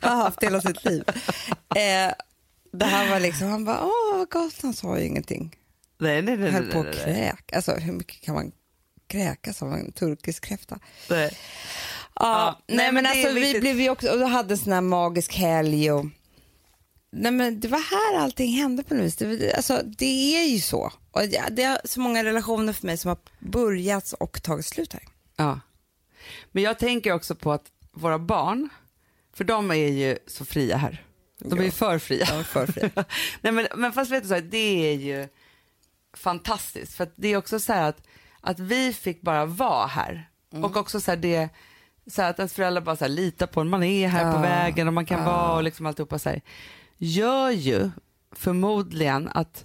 har 0.00 0.16
haft 0.16 0.42
hela 0.42 0.60
sitt 0.60 0.84
liv. 0.84 1.04
Eh, 1.74 2.12
det 2.72 2.84
här 2.84 3.10
var 3.10 3.20
liksom, 3.20 3.48
han 3.48 3.64
bara, 3.64 3.84
åh 3.84 4.18
vad 4.18 4.30
gott, 4.30 4.62
han 4.62 4.74
sa 4.74 4.98
ju 4.98 5.04
ingenting. 5.04 5.56
Nej, 5.98 6.22
nej, 6.22 6.36
nej. 6.36 6.50
höll 6.50 6.62
nej, 6.62 6.72
på 6.72 6.82
nej, 6.82 6.90
att 6.90 7.06
nej. 7.06 7.14
kräk. 7.14 7.52
Alltså 7.52 7.72
hur 7.72 7.92
mycket 7.92 8.20
kan 8.20 8.34
man 8.34 8.52
kräkas 9.10 9.62
av 9.62 9.72
en 9.72 9.92
turkisk 9.92 10.44
kräfta? 10.44 10.78
nej. 11.10 11.38
Ja, 12.14 12.58
nej, 12.66 12.76
nej, 12.76 12.92
men, 12.92 13.06
alltså 13.06 13.28
vi 13.28 13.40
viktigt. 13.40 13.60
blev 13.60 13.80
ju 13.80 13.90
också, 13.90 14.10
och 14.10 14.18
då 14.18 14.26
hade 14.26 14.54
en 14.54 14.58
sån 14.58 14.72
här 14.72 14.80
magisk 14.80 15.34
helg 15.34 15.92
och 15.92 16.06
Nej 17.12 17.32
men 17.32 17.60
det 17.60 17.68
var 17.68 17.78
här 17.78 18.24
allting 18.24 18.52
hände 18.52 18.82
på 18.82 18.94
något 18.94 19.04
vis. 19.04 19.16
Det, 19.16 19.54
alltså, 19.54 19.82
det 19.84 20.36
är 20.36 20.44
ju 20.44 20.60
så. 20.60 20.92
Och 21.10 21.20
det, 21.20 21.44
det 21.50 21.62
är 21.62 21.80
så 21.84 22.00
många 22.00 22.24
relationer 22.24 22.72
för 22.72 22.86
mig 22.86 22.96
som 22.96 23.08
har 23.08 23.18
börjat 23.38 24.12
och 24.12 24.42
tagit 24.42 24.66
slut 24.66 24.92
här. 24.92 25.02
Ja. 25.36 25.60
Men 26.52 26.62
jag 26.62 26.78
tänker 26.78 27.12
också 27.12 27.34
på 27.34 27.52
att 27.52 27.64
våra 27.92 28.18
barn, 28.18 28.68
för 29.34 29.44
de 29.44 29.70
är 29.70 29.74
ju 29.74 30.18
så 30.26 30.44
fria 30.44 30.76
här. 30.76 31.04
De 31.38 31.58
är 31.58 31.64
ju 31.64 31.70
för 31.70 31.98
fria. 31.98 32.26
Ja, 32.30 32.44
för 32.44 32.66
fria. 32.66 32.90
Nej, 33.40 33.52
men, 33.52 33.66
men 33.76 33.92
fast 33.92 34.10
vet 34.10 34.22
du, 34.22 34.28
så 34.28 34.34
här, 34.34 34.40
det 34.40 34.92
är 34.92 34.94
ju 34.94 35.28
fantastiskt. 36.12 36.94
För 36.94 37.10
det 37.16 37.28
är 37.28 37.36
också 37.36 37.60
så 37.60 37.72
här 37.72 37.88
att, 37.88 38.06
att 38.40 38.58
vi 38.58 38.92
fick 38.92 39.22
bara 39.22 39.46
vara 39.46 39.86
här. 39.86 40.28
Och 40.62 40.76
också 40.76 41.00
så 41.00 41.10
här 41.10 41.16
det, 41.18 41.48
så 42.06 42.22
här 42.22 42.30
att 42.30 42.38
ens 42.38 42.54
föräldrar 42.54 42.82
bara 42.82 42.96
så 42.96 43.04
här, 43.04 43.08
litar 43.12 43.46
på 43.46 43.60
en, 43.60 43.68
man 43.68 43.82
är 43.82 44.08
här 44.08 44.32
på 44.32 44.38
Ja. 44.38 44.42
vägen 44.42 44.88
och 44.88 44.94
man 44.94 45.06
kan 45.06 45.24
vara 45.24 45.52
och 45.56 45.62
liksom 45.62 45.86
alltihopa 45.86 46.18
så 46.18 46.28
här. 46.28 46.40
Gör 46.96 47.50
ju 47.50 47.90
förmodligen 48.32 49.28
att 49.28 49.64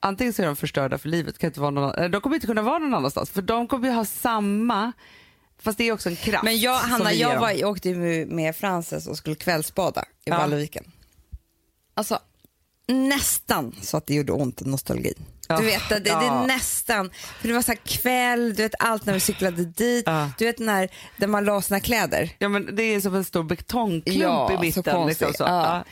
antingen 0.00 0.32
så 0.32 0.42
är 0.42 0.46
de 0.46 0.56
förstörda 0.56 0.98
för 0.98 1.08
livet, 1.08 1.38
kan 1.38 1.48
inte 1.48 1.60
vara 1.60 1.70
någon, 1.70 2.10
de 2.10 2.20
kommer 2.20 2.36
inte 2.36 2.46
kunna 2.46 2.62
vara 2.62 2.78
någon 2.78 2.94
annanstans 2.94 3.30
för 3.30 3.42
de 3.42 3.68
kommer 3.68 3.88
ju 3.88 3.94
ha 3.94 4.04
samma, 4.04 4.92
fast 5.58 5.78
det 5.78 5.84
är 5.84 5.92
också 5.92 6.08
en 6.08 6.16
kraft. 6.16 6.44
Men 6.44 6.58
jag, 6.60 6.78
Hanna, 6.78 7.12
jag, 7.12 7.40
var, 7.40 7.50
jag 7.50 7.70
åkte 7.70 7.94
med 8.26 8.56
Frances 8.56 9.06
och 9.06 9.16
skulle 9.16 9.36
kvällsbada 9.36 10.02
i 10.02 10.30
Ja. 10.30 10.38
Valleviken. 10.38 10.84
Alltså 11.94 12.18
nästan 12.88 13.74
så 13.82 13.96
att 13.96 14.06
det 14.06 14.14
gjorde 14.14 14.32
ont 14.32 14.62
i 14.62 14.64
nostalgin. 14.64 15.14
Ja. 15.48 15.56
Du 15.58 15.64
vet, 15.64 15.88
det, 15.88 15.98
det 15.98 16.10
Ja. 16.10 16.42
är 16.42 16.46
nästan, 16.46 17.10
för 17.40 17.48
det 17.48 17.54
var 17.54 17.62
så 17.62 17.74
kväll, 17.84 18.54
du 18.54 18.62
vet 18.62 18.74
allt 18.78 19.06
när 19.06 19.12
vi 19.14 19.20
cyklade 19.20 19.64
dit, 19.64 20.04
Ja. 20.06 20.30
du 20.38 20.44
vet 20.44 20.58
när, 20.58 20.88
där 21.16 21.26
man 21.26 21.44
la 21.44 21.62
sina 21.62 21.80
kläder. 21.80 22.30
Ja 22.38 22.48
men 22.48 22.76
det 22.76 22.82
är 22.82 23.00
som 23.00 23.14
en 23.14 23.24
stor 23.24 23.42
betongklump 23.42 24.50
i 24.50 24.54
så 24.54 24.60
mitten. 24.60 24.82
konstigt. 24.82 25.28
Liksom, 25.28 25.46
så. 25.46 25.50
Ja. 25.50 25.76
Ja. 25.76 25.84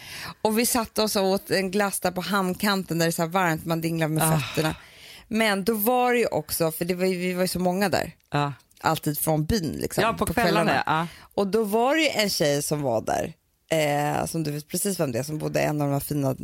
Och 0.42 0.58
vi 0.58 0.66
satte 0.66 1.02
oss 1.02 1.16
och 1.16 1.24
åt 1.24 1.50
en 1.50 1.70
glass 1.70 2.00
där 2.00 2.10
på 2.10 2.20
hamnkanten 2.20 2.98
där 2.98 3.06
det 3.06 3.10
är 3.10 3.12
så 3.12 3.26
varmt, 3.26 3.64
man 3.66 3.80
dinglar 3.80 4.08
med 4.08 4.40
fötterna. 4.40 4.74
Men 5.28 5.64
då 5.64 5.74
var 5.74 6.12
det 6.12 6.18
ju 6.18 6.26
också, 6.26 6.72
för 6.72 6.84
det 6.84 6.94
var, 6.94 7.04
vi 7.06 7.32
var 7.32 7.42
ju 7.42 7.48
så 7.48 7.58
många 7.58 7.88
där, 7.88 8.12
Ja. 8.30 8.52
alltid 8.80 9.18
från 9.18 9.44
byn 9.44 9.76
liksom. 9.80 10.02
ja, 10.04 10.12
på, 10.12 10.26
kvällarna. 10.26 10.82
Ja. 10.86 11.06
Och 11.34 11.46
då 11.46 11.64
var 11.64 11.94
det 11.94 12.02
ju 12.02 12.08
en 12.08 12.30
tjej 12.30 12.62
som 12.62 12.82
var 12.82 13.00
där 13.00 13.32
eh, 13.70 14.26
som 14.26 14.42
du 14.42 14.50
vet 14.50 14.68
precis 14.68 15.00
vem 15.00 15.12
det 15.12 15.18
är, 15.18 15.22
som 15.22 15.38
bodde 15.38 15.60
i 15.60 15.64
en 15.64 15.80
av 15.80 15.86
de 15.88 15.92
här 15.92 16.00
fina 16.00 16.36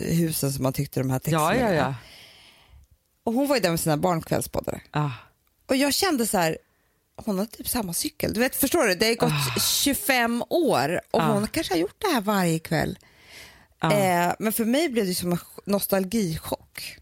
husen 0.00 0.52
som 0.52 0.62
man 0.62 0.72
tyckte 0.72 1.00
de 1.00 1.10
här 1.10 1.18
texterna. 1.18 1.56
Ja, 1.56 1.68
ja, 1.68 1.74
ja. 1.74 1.94
Och 3.24 3.32
hon 3.32 3.48
var 3.48 3.56
ju 3.56 3.62
där 3.62 3.70
med 3.70 3.80
sina 3.80 3.96
barn 3.96 4.22
kvällspoddade. 4.22 4.80
Ah. 4.90 5.10
Och 5.66 5.76
jag 5.76 5.94
kände 5.94 6.26
så 6.26 6.38
här, 6.38 6.58
hon 7.24 7.38
har 7.38 7.46
typ 7.46 7.68
samma 7.68 7.92
cykel. 7.94 8.32
Du 8.34 8.40
vet, 8.40 8.56
förstår 8.56 8.84
du? 8.86 8.94
Det 8.94 9.06
har 9.06 9.14
gått 9.14 9.62
25 9.62 10.42
år 10.50 11.00
och 11.10 11.20
Ah. 11.22 11.32
hon 11.32 11.46
kanske 11.48 11.74
har 11.74 11.78
gjort 11.78 11.96
det 11.98 12.08
här 12.14 12.20
varje 12.20 12.58
kväll. 12.58 12.98
Ah. 13.78 13.92
Eh, 13.92 14.32
men 14.38 14.52
för 14.52 14.64
mig 14.64 14.88
blev 14.88 15.06
det 15.06 15.14
som 15.14 15.32
en 15.32 15.38
nostalgichock. 15.64 16.96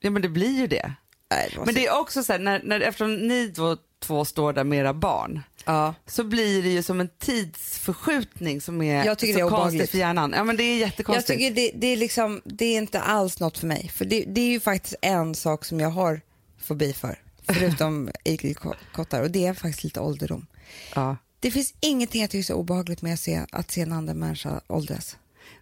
Ja 0.00 0.10
men 0.10 0.22
det 0.22 0.28
blir 0.28 0.58
ju 0.58 0.66
det. 0.66 0.92
Nej, 1.30 1.50
det 1.54 1.64
Men 1.64 1.74
det 1.74 1.86
är 1.86 1.98
också 1.98 2.22
så 2.24 2.32
här, 2.32 2.38
när, 2.40 2.62
när, 2.64 2.80
eftersom 2.80 3.14
ni 3.14 3.48
då 3.48 3.76
två 4.02 4.24
står 4.24 4.52
där 4.52 4.64
med 4.64 4.78
era 4.78 4.94
barn 4.94 5.42
ja. 5.64 5.94
så 6.06 6.24
blir 6.24 6.62
det 6.62 6.68
ju 6.68 6.82
som 6.82 7.00
en 7.00 7.08
tidsförskjutning 7.18 8.60
som 8.60 8.82
är 8.82 9.04
Jag 9.04 9.18
tycker 9.18 9.32
så 9.32 9.38
det 9.38 9.44
är 9.56 9.62
konstigt 9.62 9.90
för 9.90 9.98
hjärnan. 9.98 10.32
Ja 10.36 10.44
men 10.44 10.56
det 10.56 10.62
är 10.62 10.70
Jag 10.72 10.78
jättekonstigt. 10.78 11.26
tycker 11.38 11.54
det, 11.54 11.70
det, 11.74 11.86
är 11.86 11.96
liksom, 11.96 12.40
det 12.44 12.64
är 12.64 12.78
inte 12.78 13.00
alls 13.00 13.40
något 13.40 13.58
för 13.58 13.66
mig. 13.66 13.90
För 13.94 14.04
det, 14.04 14.24
det 14.26 14.40
är 14.40 14.48
ju 14.48 14.60
faktiskt 14.60 14.94
en 15.02 15.34
sak 15.34 15.64
som 15.64 15.80
jag 15.80 15.90
har 15.90 16.20
fobi 16.58 16.92
för. 16.92 17.18
Förutom 17.48 18.10
igelkottar 18.24 19.22
och 19.22 19.30
det 19.30 19.46
är 19.46 19.54
faktiskt 19.54 19.84
lite 19.84 20.00
ålderdom. 20.00 20.46
Ja. 20.94 21.16
Det 21.40 21.50
finns 21.50 21.74
ingenting 21.80 22.20
jag 22.20 22.30
tycker 22.30 22.38
är 22.38 22.42
så 22.42 22.54
obehagligt 22.54 23.02
med 23.02 23.14
att 23.14 23.20
se, 23.20 23.46
att 23.52 23.70
se 23.70 23.80
en 23.80 23.92
annan 23.92 24.18
människa 24.18 24.60
åldras. 24.66 25.16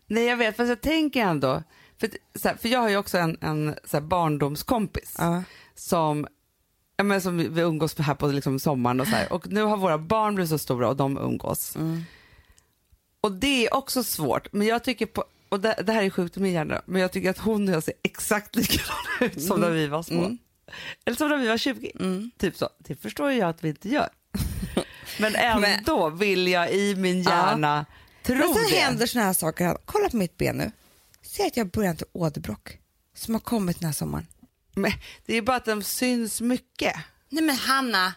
Nej 0.06 0.24
jag 0.24 0.36
vet, 0.36 0.56
fast 0.56 0.68
jag 0.68 0.80
tänker 0.80 1.20
ändå, 1.20 1.62
för, 2.00 2.10
för 2.58 2.68
jag 2.68 2.80
har 2.80 2.88
ju 2.88 2.96
också 2.96 3.18
en, 3.18 3.36
en 3.40 3.74
barndomskompis 4.08 5.14
Ja. 5.18 5.42
som, 5.74 6.26
ja, 6.98 7.04
men 7.04 7.20
som 7.20 7.36
vi, 7.54 7.60
umgås 7.60 7.98
här 7.98 8.14
på 8.14 8.26
liksom, 8.26 8.58
sommaren 8.58 9.00
och 9.00 9.06
så 9.06 9.16
här. 9.16 9.32
Och 9.32 9.48
nu 9.52 9.62
har 9.62 9.76
våra 9.76 9.98
barn 9.98 10.34
blivit 10.34 10.50
så 10.50 10.58
stora 10.58 10.88
och 10.88 10.96
de 10.96 11.18
umgås. 11.18 11.76
Mm. 11.76 12.04
Och 13.20 13.32
det 13.32 13.66
är 13.66 13.74
också 13.74 14.04
svårt, 14.04 14.52
men 14.52 14.66
jag 14.66 14.84
tycker 14.84 15.06
på, 15.06 15.24
och 15.48 15.60
det, 15.60 15.82
det 15.86 15.92
här 15.92 16.02
är 16.02 16.10
sjukt 16.10 16.36
i 16.36 16.40
min 16.40 16.52
hjärna, 16.52 16.82
men 16.84 17.02
jag 17.02 17.12
tycker 17.12 17.30
att 17.30 17.38
hon 17.38 17.68
och 17.68 17.74
jag 17.74 17.82
ser 17.82 17.94
exakt 18.02 18.56
likadana 18.56 18.98
ut 19.20 19.42
som 19.42 19.60
när 19.60 19.70
vi 19.70 19.86
var 19.86 20.02
små. 20.02 20.24
Mm. 20.24 20.38
Eller 21.04 21.16
som 21.16 21.28
när 21.28 21.36
vi 21.36 21.48
var 21.48 21.58
20. 21.58 21.92
Typ 22.38 22.56
så. 22.56 22.68
Det 22.78 22.96
förstår 22.96 23.32
jag 23.32 23.48
att 23.48 23.64
vi 23.64 23.68
inte 23.68 23.88
gör. 23.88 24.08
Men 25.18 25.34
ändå 25.34 26.10
vill 26.10 26.48
jag 26.48 26.72
i 26.72 26.94
min 26.94 27.22
hjärna 27.22 27.86
tro 28.22 28.36
Men 28.36 28.54
sen 28.54 28.62
det. 28.70 28.76
händer 28.76 29.06
såna 29.06 29.24
här 29.24 29.32
saker. 29.32 29.76
Kolla 29.84 30.08
på 30.08 30.16
mitt 30.16 30.36
ben 30.36 30.56
nu. 30.56 30.70
Ser 31.22 31.46
att 31.46 31.56
jag 31.56 31.64
har 31.64 31.70
börjat 31.70 32.02
åderbråck 32.12 32.78
som 33.14 33.34
har 33.34 33.40
kommit 33.40 33.80
den 33.80 33.86
här 33.86 33.92
sommaren. 33.92 34.26
Men 34.78 34.92
det 35.26 35.36
är 35.36 35.42
bara 35.42 35.56
att 35.56 35.64
de 35.64 35.82
syns 35.82 36.40
mycket. 36.40 36.96
Nej 37.28 37.44
men 37.44 37.56
Hanna, 37.56 38.14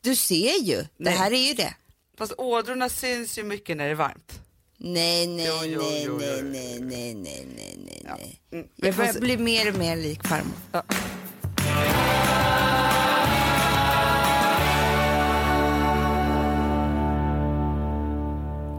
du 0.00 0.16
ser 0.16 0.62
ju. 0.62 0.76
Det 0.76 0.86
Nej. 0.98 1.14
här 1.16 1.32
är 1.32 1.48
ju 1.48 1.54
det. 1.54 1.74
Fast 2.18 2.32
ådrorna 2.38 2.88
syns 2.88 3.38
ju 3.38 3.42
mycket 3.44 3.76
när 3.76 3.84
det 3.84 3.90
är 3.90 3.94
varmt. 3.94 4.40
Nej, 4.76 5.26
nej, 5.26 5.46
Jo, 5.48 5.54
jo, 5.64 5.80
nej, 5.82 6.04
jo, 6.06 6.18
nej, 6.18 6.42
nej, 6.42 6.80
nej, 6.80 7.14
nej, 7.14 7.46
nej, 7.56 7.78
nej, 7.86 8.02
nej. 8.18 8.40
Mm, 8.52 8.66
Jag 8.76 8.94
börjar 8.94 9.20
bli 9.20 9.36
mer 9.36 9.68
och 9.72 9.78
mer 9.78 9.96
lik 9.96 10.26
farmor. 10.26 10.54
Ja. 10.72 10.82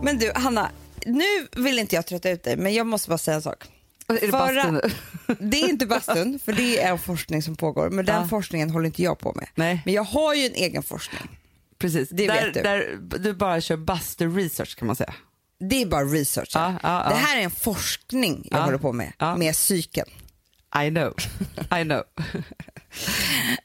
Men 0.02 0.18
du, 0.20 0.32
Hanna, 0.36 0.72
nu 1.06 1.24
vill 1.56 1.80
inte 1.80 1.96
jag 1.96 2.06
trötta 2.06 2.30
ut 2.30 2.44
dig, 2.44 2.58
men 2.58 2.74
jag 2.74 2.88
måste 2.88 3.10
bara 3.10 3.18
säga 3.18 3.36
en 3.36 3.42
sak. 3.42 3.64
Är 4.08 4.14
det 4.14 4.28
Förra-? 4.32 4.82
Det 5.40 5.62
är 5.62 5.70
inte 5.70 5.86
bastun, 5.86 6.40
för 6.46 6.54
det 6.54 6.80
är 6.82 6.92
en 6.92 7.00
forskning 7.00 7.42
som 7.44 7.56
pågår, 7.56 7.90
men 7.90 8.06
den 8.06 8.22
Ja. 8.22 8.28
forskningen 8.28 8.70
håller 8.70 8.86
inte 8.86 9.04
jag 9.04 9.20
på 9.20 9.34
med. 9.36 9.48
Nej. 9.56 9.82
Men 9.86 9.94
jag 9.94 10.04
har 10.04 10.34
ju 10.34 10.46
en 10.46 10.54
egen 10.54 10.84
forskning. 10.84 11.40
Precis, 11.78 12.10
Det 12.10 12.28
där, 12.28 12.46
vet 12.46 12.54
du. 12.54 12.62
Där 12.62 12.98
du 13.20 13.34
bara 13.34 13.62
kör 13.62 13.78
bastu 13.78 14.30
research 14.38 14.76
kan 14.76 14.86
man 14.88 14.96
säga. 14.96 15.14
Det 15.70 15.82
är 15.82 15.86
bara 15.86 16.04
research. 16.04 16.52
Ja, 16.54 16.74
ja. 16.84 17.06
Det 17.10 17.16
här 17.16 17.38
är 17.38 17.42
en 17.42 17.52
forskning 17.52 18.48
jag 18.52 18.60
Ja. 18.60 18.64
håller 18.64 18.78
på 18.78 18.94
med, 18.94 19.14
med 19.38 19.54
psyken. 19.54 20.06
I 20.86 20.90
know, 20.90 21.14
I 21.80 21.84
know. 21.84 22.04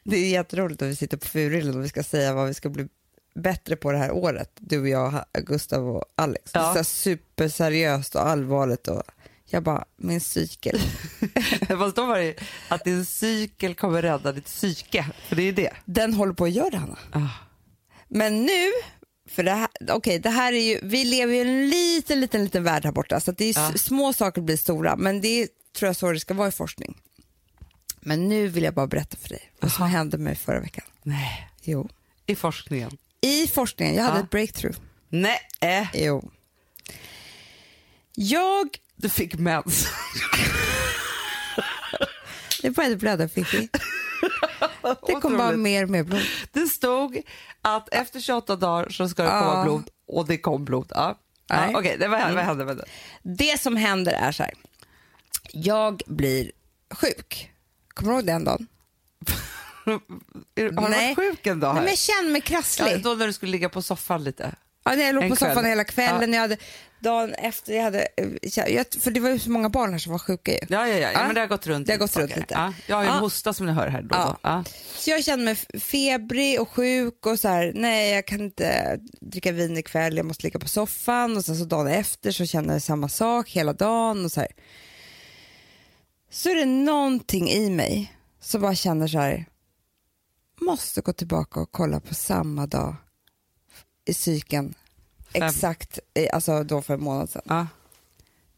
Det 0.03 0.17
är 0.17 0.29
jätteroligt 0.29 0.81
att 0.81 0.87
vi 0.87 0.95
sitter 0.95 1.17
på 1.17 1.27
Furillen 1.27 1.77
och 1.77 1.83
vi 1.83 1.89
ska 1.89 2.03
säga 2.03 2.33
vad 2.33 2.47
vi 2.47 2.53
ska 2.53 2.69
bli 2.69 2.87
bättre 3.35 3.75
på 3.75 3.91
det 3.91 3.97
här 3.97 4.11
året. 4.11 4.51
Du 4.55 4.79
och 4.81 4.87
jag, 4.89 5.25
Gustav 5.33 5.87
och 5.89 6.03
Alex. 6.15 6.51
Ja. 6.53 6.73
Så 6.73 6.83
superseriöst 6.83 8.15
och 8.15 8.27
allvarligt. 8.27 8.87
Och 8.87 9.03
jag 9.49 9.63
bara, 9.63 9.85
min 9.97 10.21
cykel. 10.21 10.79
Fast 11.67 11.95
då 11.95 12.05
var 12.05 12.17
det 12.17 12.25
ju 12.25 12.35
att 12.67 12.83
din 12.83 13.05
cykel 13.05 13.75
kommer 13.75 14.01
rädda 14.01 14.31
ditt 14.31 14.45
psyke, 14.45 15.05
för 15.27 15.35
det 15.35 15.43
är 15.43 15.53
det. 15.53 15.73
Den 15.85 16.13
håller 16.13 16.33
på 16.33 16.43
att 16.45 16.51
göra 16.51 16.69
det, 16.69 16.77
Hanna. 16.77 16.97
Ah. 17.11 17.29
Men 18.07 18.45
nu, 18.45 18.71
för 19.29 19.43
det 19.43 19.51
här, 19.51 19.67
okej, 19.89 20.19
det 20.19 20.29
här 20.29 20.53
är 20.53 20.59
ju, 20.61 20.79
vi 20.83 21.05
lever 21.05 21.33
i 21.33 21.39
en 21.39 21.69
liten, 21.69 22.19
liten, 22.21 22.43
liten 22.43 22.63
värld 22.63 22.85
här 22.85 22.91
borta. 22.91 23.19
Så 23.19 23.31
det 23.31 23.45
är 23.45 23.69
s- 23.75 23.83
små 23.83 24.13
saker 24.13 24.41
blir 24.41 24.57
stora, 24.57 24.95
men 24.95 25.21
det 25.21 25.27
är, 25.27 25.47
tror 25.77 25.87
jag 25.89 25.95
så 25.95 26.11
det 26.11 26.19
ska 26.19 26.33
vara 26.33 26.47
i 26.47 26.51
forskning. 26.51 26.97
Men 28.01 28.29
nu 28.29 28.47
vill 28.47 28.63
jag 28.63 28.73
bara 28.73 28.87
berätta 28.87 29.17
för 29.17 29.29
dig 29.29 29.51
vad 29.59 29.71
som 29.71 29.87
hände 29.87 30.17
mig 30.17 30.35
förra 30.35 30.59
veckan. 30.59 30.85
Nej, 31.03 31.49
Jo. 31.63 31.89
i 32.25 32.35
forskningen. 32.35 32.97
I 33.21 33.47
forskningen, 33.47 33.95
jag 33.95 34.03
hade 34.03 34.17
Ja. 34.17 34.23
ett 34.23 34.29
breakthrough. 34.29 34.77
Nej, 35.09 35.39
Jo. 35.93 36.31
Jag, 38.15 38.67
du 39.01 39.09
fick 39.09 39.33
mens. 39.39 39.87
det 42.61 42.69
började 42.69 42.95
blöda 42.95 43.27
Fifi. 43.29 43.69
Det 45.07 45.13
kom 45.21 45.37
bara 45.37 45.51
mer 45.51 45.83
och 45.83 45.89
mer 45.89 46.03
blod. 46.03 46.21
Det 46.51 46.67
stod 46.67 47.21
att 47.61 47.89
efter 47.93 48.19
28 48.19 48.55
dagar 48.55 48.89
så 48.89 49.09
ska 49.09 49.23
det 49.23 49.29
komma 49.29 49.53
Ja. 49.57 49.63
blod 49.63 49.89
och 50.07 50.27
det 50.27 50.37
kom 50.37 50.65
blod. 50.65 50.91
Ja. 50.95 51.19
Nej. 51.49 51.69
Ja, 51.73 51.79
Okej, 51.79 51.97
det 51.99 52.07
vad, 52.07 52.33
vad 52.33 52.43
hände 52.43 52.65
med 52.65 52.77
det? 52.77 52.85
Det 53.23 53.61
som 53.61 53.75
händer 53.77 54.11
är 54.13 54.31
så 54.31 54.43
här. 54.43 54.53
Jag 55.53 56.01
blir 56.07 56.51
sjuk. 56.93 57.51
Kommer 57.93 58.11
du 58.11 58.17
ihåg 58.17 58.25
den 58.25 58.43
dagen? 58.43 58.67
Har 59.85 59.99
du 60.55 60.71
Nej. 60.71 61.15
varit 61.15 61.15
sjuk 61.15 61.47
en 61.47 61.59
dag 61.59 61.67
Nej, 61.67 61.75
här? 61.75 61.81
men 61.81 61.89
jag 61.89 61.97
känner 61.97 62.29
mig 62.31 62.41
krasslig. 62.41 62.91
ja, 62.93 62.97
då 62.97 63.13
när 63.13 63.27
du 63.27 63.33
skulle 63.33 63.51
ligga 63.51 63.69
på 63.69 63.81
soffan 63.81 64.23
lite. 64.23 64.55
Ja, 64.83 64.91
när 64.95 65.03
jag 65.03 65.15
låg 65.15 65.23
En 65.23 65.29
på 65.29 65.35
soffan 65.35 65.53
kväll. 65.55 65.65
hela 65.65 65.83
kvällen. 65.83 66.33
Jag 66.33 66.41
hade, 66.41 66.57
dagen 66.99 67.33
efter, 67.33 67.73
jag 67.73 67.83
hade, 67.83 68.07
eh, 68.17 68.29
för 68.99 69.11
det 69.11 69.19
var 69.19 69.29
ju 69.29 69.39
så 69.39 69.49
många 69.51 69.69
barn 69.69 69.91
här 69.91 69.99
som 69.99 70.11
var 70.11 70.19
sjuka 70.19 70.51
ju. 70.51 70.59
Ja, 70.69 70.87
ja, 70.87 70.97
ja, 70.97 71.11
ja. 71.11 71.23
Men 71.25 71.35
det 71.35 71.41
har 71.41 71.47
gått 71.47 71.67
runt 71.67 71.87
Det 71.87 71.93
har 71.93 71.97
gått 71.99 72.17
runt 72.17 72.35
lite. 72.35 72.53
Ja, 72.53 72.73
jag 72.87 72.95
har 72.95 73.03
ju 73.03 73.09
en 73.09 73.15
Ja. 73.15 73.19
hosta 73.19 73.53
som 73.53 73.65
ni 73.65 73.71
hör 73.71 73.87
här 73.87 74.01
då. 74.01 74.15
Ja. 74.15 74.37
Ja. 74.41 74.63
Så 74.95 75.09
jag 75.09 75.23
kände 75.23 75.45
mig 75.45 75.55
febrig 75.79 76.61
och 76.61 76.69
sjuk 76.69 77.25
och 77.25 77.39
så 77.39 77.47
här, 77.47 77.71
nej 77.75 78.13
jag 78.13 78.27
kan 78.27 78.41
inte 78.41 78.99
dricka 79.21 79.51
vin 79.51 79.77
ikväll, 79.77 80.17
jag 80.17 80.25
måste 80.25 80.43
ligga 80.43 80.59
på 80.59 80.67
soffan 80.67 81.37
och 81.37 81.45
sen 81.45 81.55
så 81.57 81.65
dagen 81.65 81.87
efter 81.87 82.31
så 82.31 82.45
känner 82.45 82.73
jag 82.73 82.81
samma 82.81 83.09
sak 83.09 83.49
hela 83.49 83.73
dagen 83.73 84.25
och 84.25 84.31
så 84.31 84.39
här. 84.39 84.49
Så 86.31 86.49
är 86.49 86.55
det 86.55 86.65
någonting 86.65 87.49
i 87.49 87.69
mig 87.69 88.13
som 88.41 88.61
bara 88.61 88.75
känner 88.75 89.07
så 89.07 89.19
här, 89.19 89.45
måste 90.61 91.01
gå 91.01 91.13
tillbaka 91.13 91.59
och 91.59 91.71
kolla 91.71 91.99
på 91.99 92.13
samma 92.15 92.67
dag 92.67 92.95
i 94.05 94.13
cykeln, 94.13 94.65
Fem. 94.73 94.73
Exakt, 95.33 95.99
eh, 96.13 96.27
alltså 96.33 96.63
då 96.63 96.81
för 96.81 96.93
en 96.93 97.03
månad 97.03 97.29
sedan. 97.29 97.41
Ja. 97.45 97.67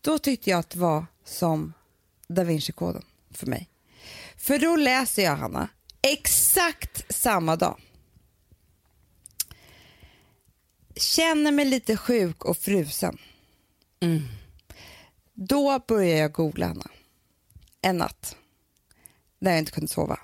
Då 0.02 0.18
tyckte 0.18 0.50
jag 0.50 0.60
att 0.60 0.70
det 0.70 0.80
var 0.80 1.06
som 1.24 1.74
Da 2.28 2.44
Vinci-koden 2.44 3.04
för 3.32 3.48
mig. 3.48 3.70
För 4.38 4.60
då 4.60 4.76
läser 4.76 5.24
jag, 5.24 5.36
Hanna, 5.36 5.70
exakt 6.02 7.16
samma 7.16 7.56
dag. 7.56 7.78
Känner 10.96 11.52
mig 11.52 11.66
lite 11.66 11.98
sjuk 11.98 12.46
och 12.46 12.58
frusen. 12.58 13.18
Mm. 14.00 14.22
Då 15.34 15.80
börjar 15.88 16.18
jag 16.18 16.32
googla, 16.32 16.68
Hanna. 16.68 16.88
En 17.82 17.98
natt. 17.98 18.36
Där 19.40 19.52
jag 19.52 19.60
inte 19.60 19.72
kunde 19.72 19.88
sova. 19.88 20.20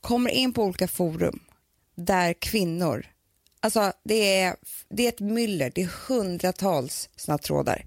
Kommer 0.00 0.30
in 0.30 0.52
på 0.52 0.64
olika 0.64 0.88
forum 0.88 1.40
där 1.94 2.32
kvinnor, 2.32 3.06
alltså 3.60 3.92
det 4.04 4.40
är, 4.40 4.56
det 4.88 5.04
är 5.04 5.08
ett 5.08 5.20
myller, 5.20 5.72
det 5.74 5.82
är 5.82 5.90
hundratals 6.08 7.08
såna 7.16 7.38
trådar. 7.38 7.84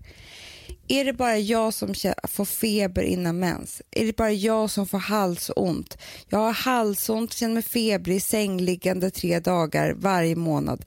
Är 0.87 1.05
det 1.05 1.13
bara 1.13 1.37
jag 1.37 1.73
som 1.73 1.93
får 2.23 2.45
feber 2.45 3.03
innan 3.03 3.39
mens? 3.39 3.81
Är 3.91 4.05
det 4.05 4.15
bara 4.15 4.31
jag 4.31 4.69
som 4.69 4.87
får 4.87 4.97
halsont? 4.99 5.97
Jag 6.29 6.39
har 6.39 6.53
halsont, 6.53 7.33
känner 7.33 7.53
mig 7.53 7.63
febrig, 7.63 8.23
sängliggande 8.23 9.11
tre 9.11 9.39
dagar 9.39 9.93
varje 9.93 10.35
månad. 10.35 10.85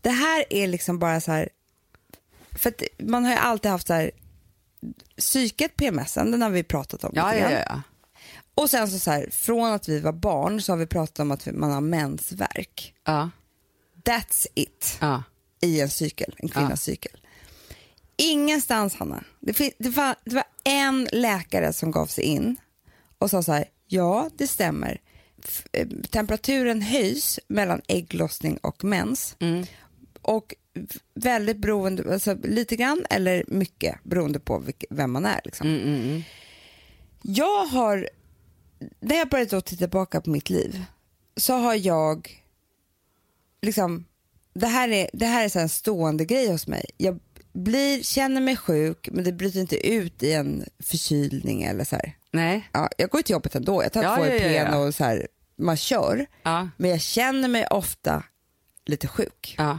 Det 0.00 0.10
här 0.10 0.44
är 0.50 0.66
liksom 0.66 0.98
bara 0.98 1.20
så 1.20 1.32
här, 1.32 1.48
för 2.50 2.70
att 2.70 2.82
man 2.98 3.24
har 3.24 3.32
ju 3.32 3.38
alltid 3.38 3.70
haft 3.70 3.86
så 3.86 3.94
här, 3.94 4.10
psyket 5.18 5.76
PMSen, 5.76 6.30
den 6.30 6.42
har 6.42 6.50
vi 6.50 6.62
pratat 6.62 7.04
om 7.04 7.12
Ja, 7.14 7.34
ja, 7.34 7.50
ja. 7.50 7.82
Och 8.54 8.70
sen 8.70 8.88
så, 8.88 8.98
så 8.98 9.10
här, 9.10 9.28
från 9.30 9.72
att 9.72 9.88
vi 9.88 10.00
var 10.00 10.12
barn 10.12 10.62
så 10.62 10.72
har 10.72 10.76
vi 10.76 10.86
pratat 10.86 11.18
om 11.18 11.30
att 11.30 11.46
man 11.46 11.70
har 11.70 11.80
mensvärk. 11.80 12.94
ja. 13.04 13.30
That's 14.08 14.46
it 14.54 14.98
ja. 15.00 15.22
i 15.60 15.80
en 15.80 15.90
cykel, 15.90 16.34
en 16.38 16.48
kvinnas 16.48 16.70
Ja. 16.88 16.92
cykel. 16.92 17.20
Ingenstans, 18.16 18.94
Hanna. 18.94 19.24
Det, 19.40 19.72
det, 19.78 19.88
var, 19.88 20.14
det 20.24 20.34
var 20.34 20.44
en 20.64 21.08
läkare 21.12 21.72
som 21.72 21.90
gav 21.90 22.06
sig 22.06 22.24
in 22.24 22.56
och 23.18 23.30
sa 23.30 23.42
så 23.42 23.52
här, 23.52 23.64
ja, 23.86 24.30
det 24.36 24.46
stämmer. 24.46 25.00
F- 25.44 25.66
eh, 25.72 25.88
temperaturen 26.10 26.82
höjs 26.82 27.40
mellan 27.48 27.80
ägglossning 27.88 28.56
och 28.56 28.84
mens. 28.84 29.36
Mm. 29.40 29.66
och 30.22 30.54
väldigt 31.14 31.56
beroende, 31.56 32.12
alltså 32.12 32.34
lite 32.42 32.76
grann 32.76 33.06
eller 33.10 33.44
mycket 33.48 34.04
beroende 34.04 34.40
på 34.40 34.58
vilk, 34.58 34.84
vem 34.90 35.12
man 35.12 35.26
är. 35.26 35.40
Liksom. 35.44 35.66
Mm, 35.68 35.80
mm, 35.82 36.00
mm. 36.08 36.22
Jag 37.22 37.64
har, 37.64 38.08
när 39.00 39.16
jag 39.16 39.28
började 39.28 39.50
titta 39.60 39.76
tillbaka 39.78 40.20
på 40.20 40.30
mitt 40.30 40.50
liv 40.50 40.84
så 41.36 41.54
har 41.54 41.74
jag, 41.74 42.42
liksom, 43.62 44.04
det 44.54 44.66
här 44.66 44.88
är, 44.88 45.10
det 45.12 45.26
här 45.26 45.44
är 45.44 45.48
så 45.48 45.58
en 45.58 45.68
stående 45.68 46.24
grej 46.24 46.50
hos 46.50 46.66
mig. 46.66 46.84
Jag 46.96 47.20
blir, 47.52 48.02
känner 48.02 48.40
mig 48.40 48.56
sjuk 48.56 49.08
men 49.12 49.24
det 49.24 49.32
bryter 49.32 49.60
inte 49.60 49.88
ut 49.88 50.22
i 50.22 50.32
en 50.32 50.64
förkylning 50.82 51.62
eller 51.62 51.84
så 51.84 51.96
här. 51.96 52.16
Nej. 52.32 52.68
Ja, 52.72 52.88
jag 52.98 53.10
går 53.10 53.22
till 53.22 53.32
jobbet 53.32 53.54
ändå, 53.54 53.82
jag 53.82 53.92
tar 53.92 54.02
Ja, 54.02 54.16
två 54.16 54.26
ja, 54.26 54.34
ja, 54.34 54.50
ja. 54.50 54.76
och 54.76 54.94
så 54.94 55.04
här, 55.04 55.28
man 55.58 55.76
kör. 55.76 56.26
Ja. 56.42 56.68
Men 56.76 56.90
jag 56.90 57.00
känner 57.00 57.48
mig 57.48 57.66
ofta 57.66 58.22
lite 58.86 59.08
sjuk. 59.08 59.54
Ja. 59.58 59.78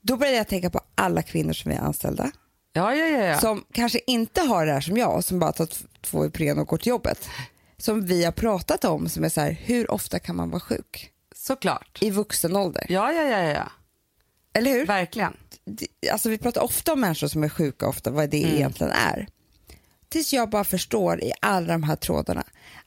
Då 0.00 0.16
började 0.16 0.36
jag 0.36 0.48
tänka 0.48 0.70
på 0.70 0.80
alla 0.94 1.22
kvinnor 1.22 1.52
som 1.52 1.70
är 1.70 1.78
anställda. 1.78 2.30
Ja, 2.72 2.94
ja, 2.94 3.06
ja. 3.06 3.24
ja. 3.24 3.38
Som 3.38 3.64
kanske 3.72 4.00
inte 4.06 4.40
har 4.40 4.66
det 4.66 4.72
här 4.72 4.80
som 4.80 4.96
jag, 4.96 5.24
som 5.24 5.38
bara 5.38 5.52
tar 5.52 5.68
två 6.00 6.26
Ipren 6.26 6.58
och 6.58 6.66
går 6.66 6.76
till 6.76 6.88
jobbet. 6.90 7.28
Som 7.76 8.06
vi 8.06 8.24
har 8.24 8.32
pratat 8.32 8.84
om, 8.84 9.08
som 9.08 9.24
är 9.24 9.28
så 9.28 9.40
här, 9.40 9.50
hur 9.50 9.90
ofta 9.90 10.18
kan 10.18 10.36
man 10.36 10.50
vara 10.50 10.60
sjuk? 10.60 11.10
Såklart. 11.42 11.98
I 12.00 12.10
vuxen 12.10 12.56
ålder. 12.56 12.86
Ja, 12.88 13.12
ja, 13.12 13.22
ja, 13.22 13.38
ja. 13.38 13.72
Eller 14.54 14.70
hur? 14.70 14.86
Verkligen. 14.86 15.36
Alltså 16.12 16.28
vi 16.28 16.38
pratar 16.38 16.60
ofta 16.60 16.92
om 16.92 17.00
människor 17.00 17.28
som 17.28 17.44
är 17.44 17.48
sjuka, 17.48 17.88
ofta 17.88 18.10
vad 18.10 18.30
det 18.30 18.42
Mm. 18.42 18.54
egentligen 18.56 18.92
är. 18.92 19.28
Tills 20.08 20.32
jag 20.32 20.50
bara 20.50 20.64
förstår 20.64 21.20
i 21.24 21.32
alla 21.40 21.72
de 21.72 21.82
här 21.82 21.96
trådarna 21.96 22.44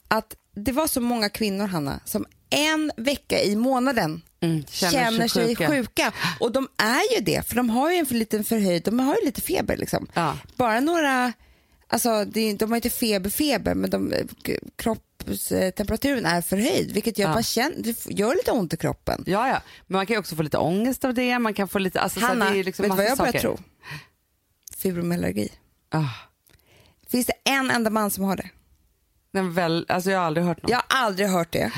att 0.07 0.35
det 0.55 0.71
var 0.71 0.87
så 0.87 1.01
många 1.01 1.29
kvinnor, 1.29 1.67
Hanna, 1.67 1.99
som 2.05 2.25
en 2.49 2.91
vecka 2.97 3.41
i 3.43 3.55
månaden 3.55 4.21
Mm, 4.41 4.63
känner, 4.65 5.27
sig, 5.27 5.55
sjuka. 5.55 6.13
Och 6.39 6.51
de 6.51 6.67
är 6.77 7.15
ju 7.15 7.23
det, 7.23 7.47
för 7.47 7.55
de 7.55 7.69
har 7.69 7.91
ju 7.91 7.97
en 7.97 8.05
för 8.05 8.15
liten 8.15 8.43
förhöjd, 8.43 8.83
de 8.83 8.99
har 8.99 9.15
ju 9.15 9.25
lite 9.25 9.41
feber 9.41 9.77
liksom. 9.77 10.07
Ja. 10.13 10.37
Bara 10.55 10.79
några, 10.79 11.33
alltså 11.87 12.25
det, 12.25 12.53
de 12.53 12.71
har 12.71 12.75
inte 12.75 12.89
feber, 12.89 13.29
feber, 13.29 13.73
men 13.75 13.89
de, 13.89 14.13
kroppstemperaturen 14.75 16.25
är 16.25 16.41
förhöjd, 16.41 16.91
vilket 16.91 17.17
gör 17.17 17.27
Ja. 17.27 17.33
man 17.33 17.43
känner, 17.43 17.77
det 17.83 18.05
gör 18.05 18.35
lite 18.35 18.51
ont 18.51 18.73
i 18.73 18.77
kroppen. 18.77 19.23
Ja, 19.27 19.47
ja. 19.47 19.61
Men 19.87 19.97
man 19.97 20.05
kan 20.05 20.13
ju 20.13 20.19
också 20.19 20.35
få 20.35 20.41
lite 20.43 20.57
ångest 20.57 21.05
av 21.05 21.13
det. 21.13 21.39
Man 21.39 21.53
kan 21.53 21.67
få 21.67 21.79
lite... 21.79 22.01
Alltså, 22.01 22.19
så 22.19 22.25
Hanna, 22.25 22.49
det 22.51 22.59
är 22.59 22.63
liksom 22.63 22.83
vet 22.83 22.91
du 22.91 22.95
vad 22.97 23.05
jag 23.05 23.17
börjar 23.17 23.31
tro? 23.33 23.57
Fibromyalgi. 24.77 25.49
Ah. 25.89 26.03
Finns 27.09 27.25
det 27.27 27.33
en 27.43 27.71
enda 27.71 27.89
man 27.89 28.11
som 28.11 28.23
har 28.23 28.35
det? 28.35 28.49
Men 29.31 29.53
väl, 29.53 29.85
alltså 29.89 30.11
jag 30.11 30.19
har 30.19 30.25
aldrig 30.25 30.45
hört 30.45 30.63
någon. 30.63 30.71
Jag 30.71 30.77
har 30.77 30.85
aldrig 31.05 31.27
hört 31.27 31.51
det. 31.51 31.71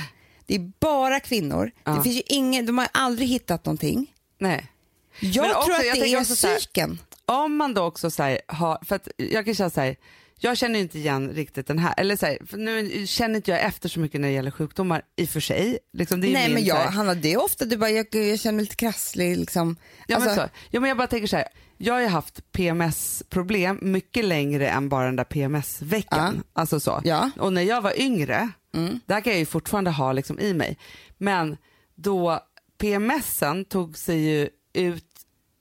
Det 0.45 0.55
är 0.55 0.71
bara 0.79 1.19
kvinnor. 1.19 1.71
Ja. 1.83 1.91
Det 1.91 2.03
finns 2.03 2.15
ju 2.17 2.21
ingen, 2.25 2.65
de 2.65 2.77
har 2.77 2.87
aldrig 2.91 3.27
hittat 3.27 3.65
någonting. 3.65 4.13
Nej. 4.39 4.71
Jag 5.19 5.41
Men 5.41 5.51
tror 5.51 5.57
också- 5.61 5.71
att 5.73 5.81
det 5.81 6.13
är 6.13 6.23
så 6.23 6.47
psyken. 6.47 6.99
Om 7.25 7.55
man 7.57 7.73
då 7.73 7.81
också 7.83 8.09
så 8.11 8.23
här, 8.23 8.39
har, 8.47 8.77
för 8.85 8.95
att 8.95 9.07
jag 9.17 9.45
kan 9.45 9.55
känna 9.55 9.69
så 9.69 9.81
här, 9.81 9.95
jag 10.39 10.57
känner 10.57 10.79
inte 10.79 10.97
igen 10.99 11.29
riktigt 11.29 11.67
den 11.67 11.79
här, 11.79 11.93
eller 11.97 12.15
så 12.15 12.25
här, 12.25 12.37
nu 12.57 13.07
känner 13.07 13.35
inte 13.35 13.51
jag 13.51 13.61
efter 13.61 13.89
så 13.89 13.99
mycket 13.99 14.21
när 14.21 14.27
det 14.27 14.33
gäller 14.33 14.51
sjukdomar 14.51 15.01
i 15.15 15.25
och 15.25 15.29
för 15.29 15.39
sig. 15.39 15.77
Liksom, 15.93 16.21
det 16.21 16.27
är 16.27 16.33
Nej 16.33 16.45
min, 16.47 16.53
men 16.53 16.63
jag, 16.65 16.75
här- 16.75 16.91
Hanna, 16.91 17.13
det 17.13 17.33
är 17.33 17.43
ofta 17.43 17.65
du 17.65 17.77
bara, 17.77 17.89
jag, 17.89 18.07
jag 18.15 18.39
känner 18.39 18.55
mig 18.55 18.63
lite 18.63 18.75
krasslig 18.75 19.37
liksom. 19.37 19.75
Ja, 20.07 20.15
Alltså, 20.15 20.29
men 20.29 20.35
så. 20.37 20.49
ja 20.71 20.79
men 20.79 20.87
jag 20.87 20.97
bara 20.97 21.07
tänker 21.07 21.27
så 21.27 21.35
här, 21.35 21.47
jag 21.77 21.93
har 21.93 22.01
ju 22.01 22.07
haft 22.07 22.51
PMS-problem 22.51 23.79
mycket 23.81 24.25
längre 24.25 24.67
än 24.69 24.89
bara 24.89 25.05
den 25.05 25.15
där 25.15 25.23
PMS-veckan. 25.23 26.43
Alltså 26.53 26.79
så. 26.79 27.01
Ja. 27.03 27.29
Och 27.39 27.53
när 27.53 27.61
jag 27.61 27.81
var 27.81 27.99
yngre, 28.01 28.49
Mm. 28.75 28.99
det 29.05 29.13
här 29.13 29.21
kan 29.21 29.33
jag 29.33 29.39
ju 29.39 29.45
fortfarande 29.45 29.91
ha 29.91 30.11
liksom 30.13 30.39
i 30.39 30.53
mig, 30.53 30.77
men 31.17 31.57
då 31.95 32.39
PMSen 32.77 33.65
tog 33.65 33.97
sig 33.97 34.19
ju 34.19 34.49
ut, 34.73 35.04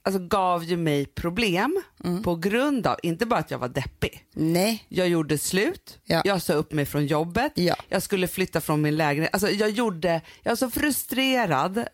alltså 0.04 0.18
gav 0.18 0.64
ju 0.64 0.76
mig 0.76 1.06
problem 1.06 1.82
Mm. 2.04 2.22
på 2.22 2.36
grund 2.36 2.86
av, 2.86 2.96
inte 3.02 3.26
bara 3.26 3.40
att 3.40 3.50
jag 3.50 3.58
var 3.58 3.68
deppig, 3.68 4.24
Nej. 4.34 4.84
jag 4.88 5.08
gjorde 5.08 5.38
slut, 5.38 5.98
Ja. 6.04 6.22
jag 6.24 6.42
sa 6.42 6.52
upp 6.52 6.72
mig 6.72 6.86
från 6.86 7.06
jobbet, 7.06 7.52
Ja. 7.54 7.74
jag 7.88 8.02
skulle 8.02 8.28
flytta 8.28 8.60
från 8.60 8.82
min 8.82 8.96
lägenhet. 8.96 9.30
Alltså 9.34 9.50
jag, 9.50 9.70
gjorde, 9.70 10.20
jag 10.42 10.50
var 10.50 10.56
så 10.56 10.70
frustrerad 10.70 11.84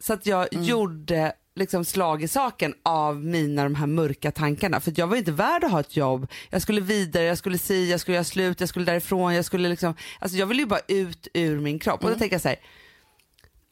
så 0.00 0.12
att 0.12 0.26
jag 0.26 0.54
Mm. 0.54 0.64
gjorde 0.64 1.32
liksom 1.54 1.84
slag 1.84 2.22
i 2.22 2.28
saken 2.28 2.74
av 2.82 3.24
mina 3.24 3.64
de 3.64 3.74
här 3.74 3.86
mörka 3.86 4.30
tankarna. 4.32 4.80
För 4.80 4.92
jag 4.96 5.06
var 5.06 5.16
inte 5.16 5.32
värd 5.32 5.64
att 5.64 5.70
ha 5.70 5.80
ett 5.80 5.96
jobb. 5.96 6.26
Jag 6.50 6.62
skulle 6.62 6.80
vidare, 6.80 7.24
jag 7.24 7.38
skulle 7.38 7.58
si, 7.58 7.90
jag 7.90 8.00
skulle 8.00 8.14
göra 8.14 8.24
slut, 8.24 8.60
jag 8.60 8.68
skulle 8.68 8.84
därifrån. 8.84 9.34
Jag, 9.34 9.44
skulle 9.44 9.68
liksom, 9.68 9.94
alltså 10.18 10.38
jag 10.38 10.46
ville 10.46 10.62
ju 10.62 10.66
bara 10.66 10.80
ut 10.88 11.28
ur 11.34 11.60
min 11.60 11.78
kropp. 11.78 12.00
Mm. 12.02 12.12
Och 12.12 12.16
då 12.16 12.20
tänker 12.20 12.34
jag 12.34 12.40
så 12.42 12.48
här, 12.48 12.58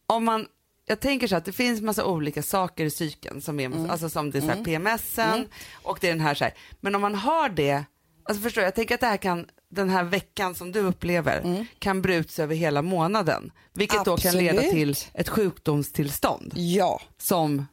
om 0.06 0.24
man 0.24 0.46
jag 0.88 1.00
tänker 1.00 1.26
så 1.28 1.36
att 1.36 1.44
det 1.44 1.52
finns 1.52 1.80
massa 1.80 2.04
olika 2.04 2.42
saker 2.42 2.84
i 2.84 2.90
psyken 2.90 3.40
som 3.40 3.60
är, 3.60 3.66
Mm. 3.66 3.90
alltså 3.90 4.08
som 4.10 4.30
det 4.30 4.38
är 4.38 4.42
så 4.42 4.46
här 4.48 4.64
PMSen 4.64 5.48
och 5.82 5.98
det 6.00 6.06
är 6.06 6.12
den 6.12 6.20
här 6.20 6.34
så 6.34 6.44
här. 6.44 6.54
Men 6.80 6.94
om 6.94 7.00
man 7.00 7.14
har 7.14 7.48
det, 7.48 7.84
alltså 8.24 8.42
förstår 8.42 8.62
jag, 8.62 8.66
jag 8.68 8.74
tänker 8.74 8.94
att 8.94 9.00
det 9.00 9.06
här 9.06 9.16
kan, 9.16 9.46
den 9.70 9.90
här 9.90 10.04
veckan 10.04 10.54
som 10.54 10.72
du 10.72 10.80
upplever 10.80 11.66
kan 11.78 12.02
bruts 12.02 12.38
över 12.38 12.54
hela 12.54 12.82
månaden. 12.82 13.52
Vilket 13.74 14.04
då 14.04 14.16
kan 14.16 14.34
leda 14.36 14.58
Absolut. 14.58 14.70
till 14.72 14.96
ett 15.14 15.28
sjukdomstillstånd 15.28 16.52
Ja, 16.56 17.00
som, 17.18 17.66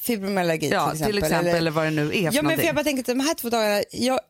fibromyalgi 0.00 0.68
ja 0.70 0.84
till 0.90 0.92
exempel. 0.92 1.14
till 1.14 1.24
exempel 1.24 1.54
eller, 1.54 1.70
vad 1.70 1.84
det 1.84 1.90
nu 1.90 2.02
är 2.02 2.06
för 2.10 2.16
Ja 2.16 2.22
men 2.24 2.32
för 2.34 2.42
någonting. 2.42 2.66
jag 2.66 2.74
bara 2.74 2.84
tänker 2.84 3.00
att 3.02 3.06
de 3.06 3.20
här 3.20 3.34
två 3.34 3.48
dagarna, 3.50 3.82
jag, 3.92 4.20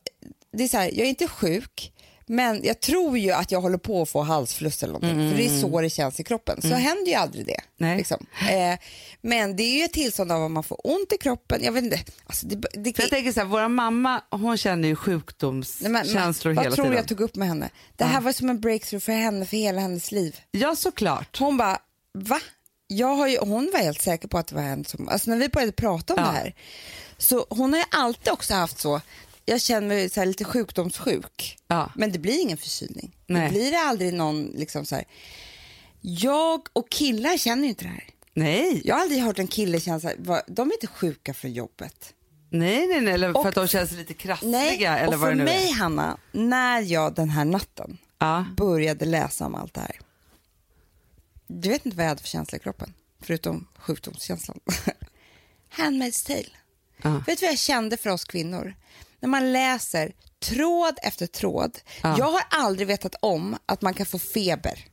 det 0.52 0.64
är 0.64 0.68
så 0.68 0.76
här, 0.76 0.84
jag 0.84 0.98
är 0.98 1.08
inte 1.08 1.28
sjuk 1.28 1.92
men 2.28 2.60
jag 2.64 2.80
tror 2.80 3.18
ju 3.18 3.30
att 3.32 3.50
jag 3.52 3.60
håller 3.60 3.78
på 3.78 4.02
att 4.02 4.08
få 4.08 4.22
halsfluss 4.22 4.82
eller 4.82 4.92
någonting 4.92 5.30
för 5.30 5.36
det 5.38 5.46
är 5.46 5.60
så 5.60 5.80
det 5.80 5.90
känns 5.90 6.20
i 6.20 6.24
kroppen. 6.24 6.62
Så 6.62 6.68
händer 6.68 7.06
ju 7.06 7.14
aldrig 7.14 7.46
det. 7.46 7.60
Nej. 7.76 7.96
Liksom. 7.96 8.26
Eh, 8.50 8.78
men 9.20 9.56
det 9.56 9.62
är 9.62 9.78
ju 9.78 9.84
ett 9.84 9.92
tillstånd 9.92 10.32
av 10.32 10.44
att 10.44 10.50
man 10.50 10.62
får 10.62 10.80
ont 10.84 11.12
i 11.12 11.18
kroppen. 11.18 11.60
Jag 11.64 11.72
vet 11.72 11.84
inte. 11.84 12.00
Alltså 12.26 12.46
det, 12.46 12.56
det, 12.72 12.92
För 12.96 13.02
jag 13.02 13.10
tänker 13.10 13.32
så 13.32 13.40
här, 13.40 13.46
våra 13.46 13.68
mamma 13.68 14.22
hon 14.30 14.56
känner 14.58 14.88
ju 14.88 14.96
sjukdomskänslor 14.96 16.52
vad 16.54 16.64
hela 16.64 16.74
tror 16.76 16.84
du 16.84 16.90
tiden. 16.90 16.96
jag 16.96 17.08
tog 17.08 17.20
upp 17.20 17.36
med 17.36 17.48
henne? 17.48 17.70
Det 17.96 18.04
här 18.04 18.20
var 18.20 18.32
som 18.32 18.50
en 18.50 18.60
breakthrough 18.60 19.04
för 19.04 19.12
henne, 19.12 19.46
för 19.46 19.56
hela 19.56 19.80
hennes 19.80 20.12
liv. 20.12 20.36
Ja 20.50 20.76
såklart. 20.76 21.38
Hon 21.38 21.56
bara, 21.56 21.78
va? 22.14 22.40
Jag 22.86 23.14
har 23.14 23.26
ju, 23.28 23.38
hon 23.38 23.70
var 23.72 23.80
helt 23.80 24.02
säker 24.02 24.28
på 24.28 24.38
att 24.38 24.46
det 24.46 24.54
var 24.54 24.62
henne 24.62 24.84
som, 24.84 25.08
alltså 25.08 25.30
när 25.30 25.36
vi 25.36 25.48
började 25.48 25.72
prata 25.72 26.14
om 26.14 26.20
Ja. 26.24 26.26
det 26.30 26.36
här. 26.36 26.54
Så 27.18 27.46
hon 27.50 27.72
har 27.72 27.78
ju 27.80 27.84
alltid 27.90 28.32
också 28.32 28.54
haft 28.54 28.78
så, 28.78 29.00
jag 29.48 29.60
känner 29.60 29.88
mig 29.88 30.10
så 30.10 30.24
lite 30.24 30.44
sjukdomssjuk. 30.44 31.58
Ja. 31.68 31.92
Men 31.94 32.12
det 32.12 32.18
blir 32.18 32.40
ingen 32.42 32.56
förkylning. 32.58 33.16
Nej. 33.26 33.42
Det 33.48 33.54
blir 33.54 33.74
aldrig 33.74 34.14
någon 34.14 34.44
liksom 34.46 34.86
så 34.86 34.94
här. 34.94 35.04
Jag 36.00 36.68
och 36.72 36.90
killar 36.90 37.36
känner 37.38 37.62
ju 37.62 37.68
inte 37.68 37.84
det 37.84 37.90
här. 37.90 38.04
Nej. 38.34 38.82
Jag 38.84 38.94
har 38.94 39.02
aldrig 39.02 39.22
hört 39.22 39.38
en 39.38 39.46
kille 39.46 39.80
känna 39.80 40.00
så 40.00 40.08
här, 40.08 40.16
"Va, 40.18 40.42
de 40.46 40.68
är 40.70 40.74
inte 40.74 40.86
sjuka 40.86 41.34
från 41.34 41.52
jobbet. 41.52 42.14
nej, 42.50 42.86
nej, 42.86 43.00
nej, 43.00 43.14
eller 43.14 43.36
Och- 43.36 43.42
för 43.42 43.48
att 43.48 43.54
de 43.54 43.68
känns 43.68 43.92
lite 43.92 44.14
krassliga 44.14 44.58
Nej, 44.58 44.84
eller 44.84 45.06
och 45.14 45.20
vad 45.20 45.30
det 45.30 45.34
nu 45.34 45.44
mig 45.44 45.68
är. 45.68 45.74
Hanna, 45.74 46.18
när 46.32 46.80
jag 46.82 47.14
den 47.14 47.30
här 47.30 47.44
natten 47.44 47.98
Ja. 48.18 48.44
började 48.56 49.04
läsa 49.04 49.46
om 49.46 49.54
allt 49.54 49.74
det 49.74 49.80
här. 49.80 50.00
Du 51.46 51.68
vet 51.68 51.86
inte 51.86 51.96
vad 51.96 52.04
jag 52.04 52.08
hade 52.08 52.20
för 52.20 52.28
känsla 52.28 52.56
i 52.56 52.60
kroppen, 52.60 52.94
förutom 53.22 53.66
sjukdomskänslan. 53.78 54.60
Handmaid's 55.76 56.26
tale. 56.26 56.48
Ja. 57.02 57.22
Vet 57.26 57.38
du 57.40 57.46
vad 57.46 57.52
jag 57.52 57.58
kände 57.58 57.96
för 57.96 58.10
oss 58.10 58.24
kvinnor? 58.24 58.74
När 59.20 59.28
man 59.28 59.52
läser 59.52 60.12
tråd 60.40 60.98
efter 61.02 61.26
tråd. 61.26 61.78
Ja. 62.02 62.18
Jag 62.18 62.30
har 62.30 62.42
aldrig 62.50 62.88
vetat 62.88 63.14
om 63.20 63.56
att 63.66 63.82
man 63.82 63.94
kan 63.94 64.06
få 64.06 64.18
feber 64.18 64.84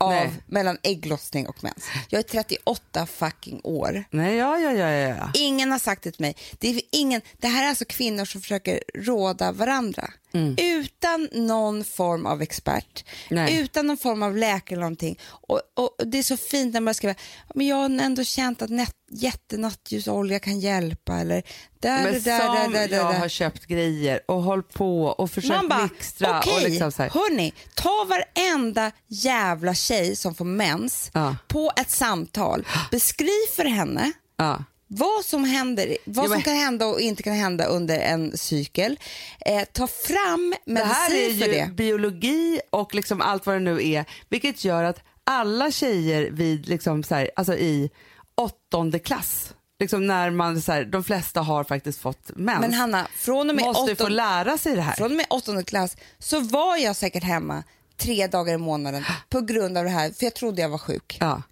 av 0.00 0.10
Nej. 0.10 0.30
mellan 0.46 0.78
ägglossning 0.82 1.46
och 1.48 1.64
mens. 1.64 1.86
Jag 2.08 2.18
är 2.18 2.22
38 2.22 3.06
fucking 3.06 3.60
år. 3.64 4.04
Nej, 4.10 4.36
ja, 4.36 4.58
ja, 4.58 4.72
ja, 4.72 4.90
ja. 4.90 5.30
Ingen 5.34 5.72
har 5.72 5.78
sagt 5.78 6.02
det 6.02 6.12
till 6.12 6.22
mig. 6.22 6.36
Det, 6.58 6.68
är 6.68 6.80
ingen, 6.92 7.20
det 7.38 7.48
här 7.48 7.64
är 7.64 7.68
alltså 7.68 7.84
kvinnor 7.84 8.24
som 8.24 8.40
försöker 8.40 8.82
råda 8.94 9.52
varandra. 9.52 10.10
Utan 10.56 11.28
någon 11.32 11.84
form 11.84 12.26
av 12.26 12.42
expert, 12.42 13.04
Nej. 13.30 13.60
utan 13.60 13.86
någon 13.86 13.96
form 13.96 14.22
av 14.22 14.36
läkare 14.36 14.74
eller 14.74 14.80
någonting. 14.80 15.18
Och, 15.24 15.60
och 15.74 15.96
Det 16.06 16.18
är 16.18 16.22
så 16.22 16.36
fint 16.36 16.74
när 16.74 16.80
man 16.80 16.94
skriver, 16.94 17.16
men 17.54 17.66
jag 17.66 17.76
har 17.76 17.84
ändå 17.84 18.24
känt 18.24 18.62
att 18.62 18.70
jättenattljusolja 19.10 20.38
kan 20.38 20.60
hjälpa. 20.60 21.14
Eller 21.14 21.42
där, 21.80 22.02
Men 22.02 22.22
där, 22.22 22.38
som 22.62 22.72
där, 22.72 22.88
där, 22.88 22.96
jag 22.96 23.12
där. 23.12 23.18
har 23.18 23.28
köpt 23.28 23.66
grejer 23.66 24.20
och 24.26 24.42
hållit 24.42 24.72
på 24.72 25.04
och 25.04 25.30
försökt 25.30 25.68
bara, 25.68 25.82
mixtra 25.82 26.38
okej, 26.38 26.54
och 26.54 26.62
liksom 26.70 26.92
hörni, 26.98 27.52
ta 27.74 28.06
varenda 28.08 28.92
jävla 29.06 29.74
tjej 29.74 30.16
som 30.16 30.34
får 30.34 30.44
mens 30.44 31.10
Ja. 31.14 31.36
på 31.48 31.72
ett 31.76 31.90
samtal, 31.90 32.66
beskriv 32.90 33.46
för 33.56 33.64
henne 33.64 34.12
Ja. 34.36 34.64
vad 34.86 35.24
som 35.24 35.44
händer, 35.44 35.96
vad 36.04 36.24
Ja, 36.24 36.28
men- 36.28 36.36
som 36.38 36.42
kan 36.42 36.56
hända 36.56 36.86
och 36.86 37.00
inte 37.00 37.22
kan 37.22 37.34
hända 37.34 37.64
under 37.64 37.98
en 37.98 38.36
cykel. 38.38 38.98
Eh, 39.46 39.64
ta 39.72 39.86
fram 39.86 40.54
Det 40.64 40.84
här 40.84 41.10
är 41.10 41.14
medicin 41.14 41.40
för 41.40 41.46
ju 41.46 41.52
det. 41.52 41.70
biologi 41.72 42.60
och 42.70 42.94
liksom 42.94 43.20
allt 43.20 43.46
vad 43.46 43.54
det 43.56 43.60
nu 43.60 43.88
är, 43.88 44.04
vilket 44.28 44.64
gör 44.64 44.84
att 44.84 45.00
alla 45.24 45.70
tjejer 45.70 46.30
vid 46.30 46.68
liksom 46.68 47.02
så 47.02 47.14
här, 47.14 47.30
alltså 47.36 47.54
i 47.54 47.90
åttonde 48.38 48.98
klass, 48.98 49.54
liksom 49.80 50.06
när 50.06 50.30
man 50.30 50.62
så 50.62 50.72
här, 50.72 50.84
de 50.84 51.04
flesta 51.04 51.40
har 51.40 51.64
faktiskt 51.64 52.00
fått 52.00 52.30
mens, 52.36 52.60
Men 52.60 52.74
Hanna, 52.74 53.08
från 53.16 53.50
och, 53.50 53.56
med 53.56 53.64
måste 53.64 53.86
få 53.86 53.92
åttonde, 53.92 54.14
lära 54.14 54.58
sig 54.58 54.76
det 54.76 54.82
här. 54.82 54.92
från 54.92 55.10
och 55.10 55.16
med 55.16 55.26
åttonde 55.30 55.64
klass 55.64 55.96
så 56.18 56.40
var 56.40 56.76
jag 56.76 56.96
säkert 56.96 57.22
hemma 57.24 57.62
tre 57.96 58.26
dagar 58.26 58.54
i 58.54 58.58
månaden 58.58 59.04
på 59.28 59.40
grund 59.40 59.78
av 59.78 59.84
det 59.84 59.90
här, 59.90 60.10
för 60.10 60.24
jag 60.24 60.34
trodde 60.34 60.62
jag 60.62 60.68
var 60.68 60.78
sjuk. 60.78 61.16
Ja. 61.20 61.42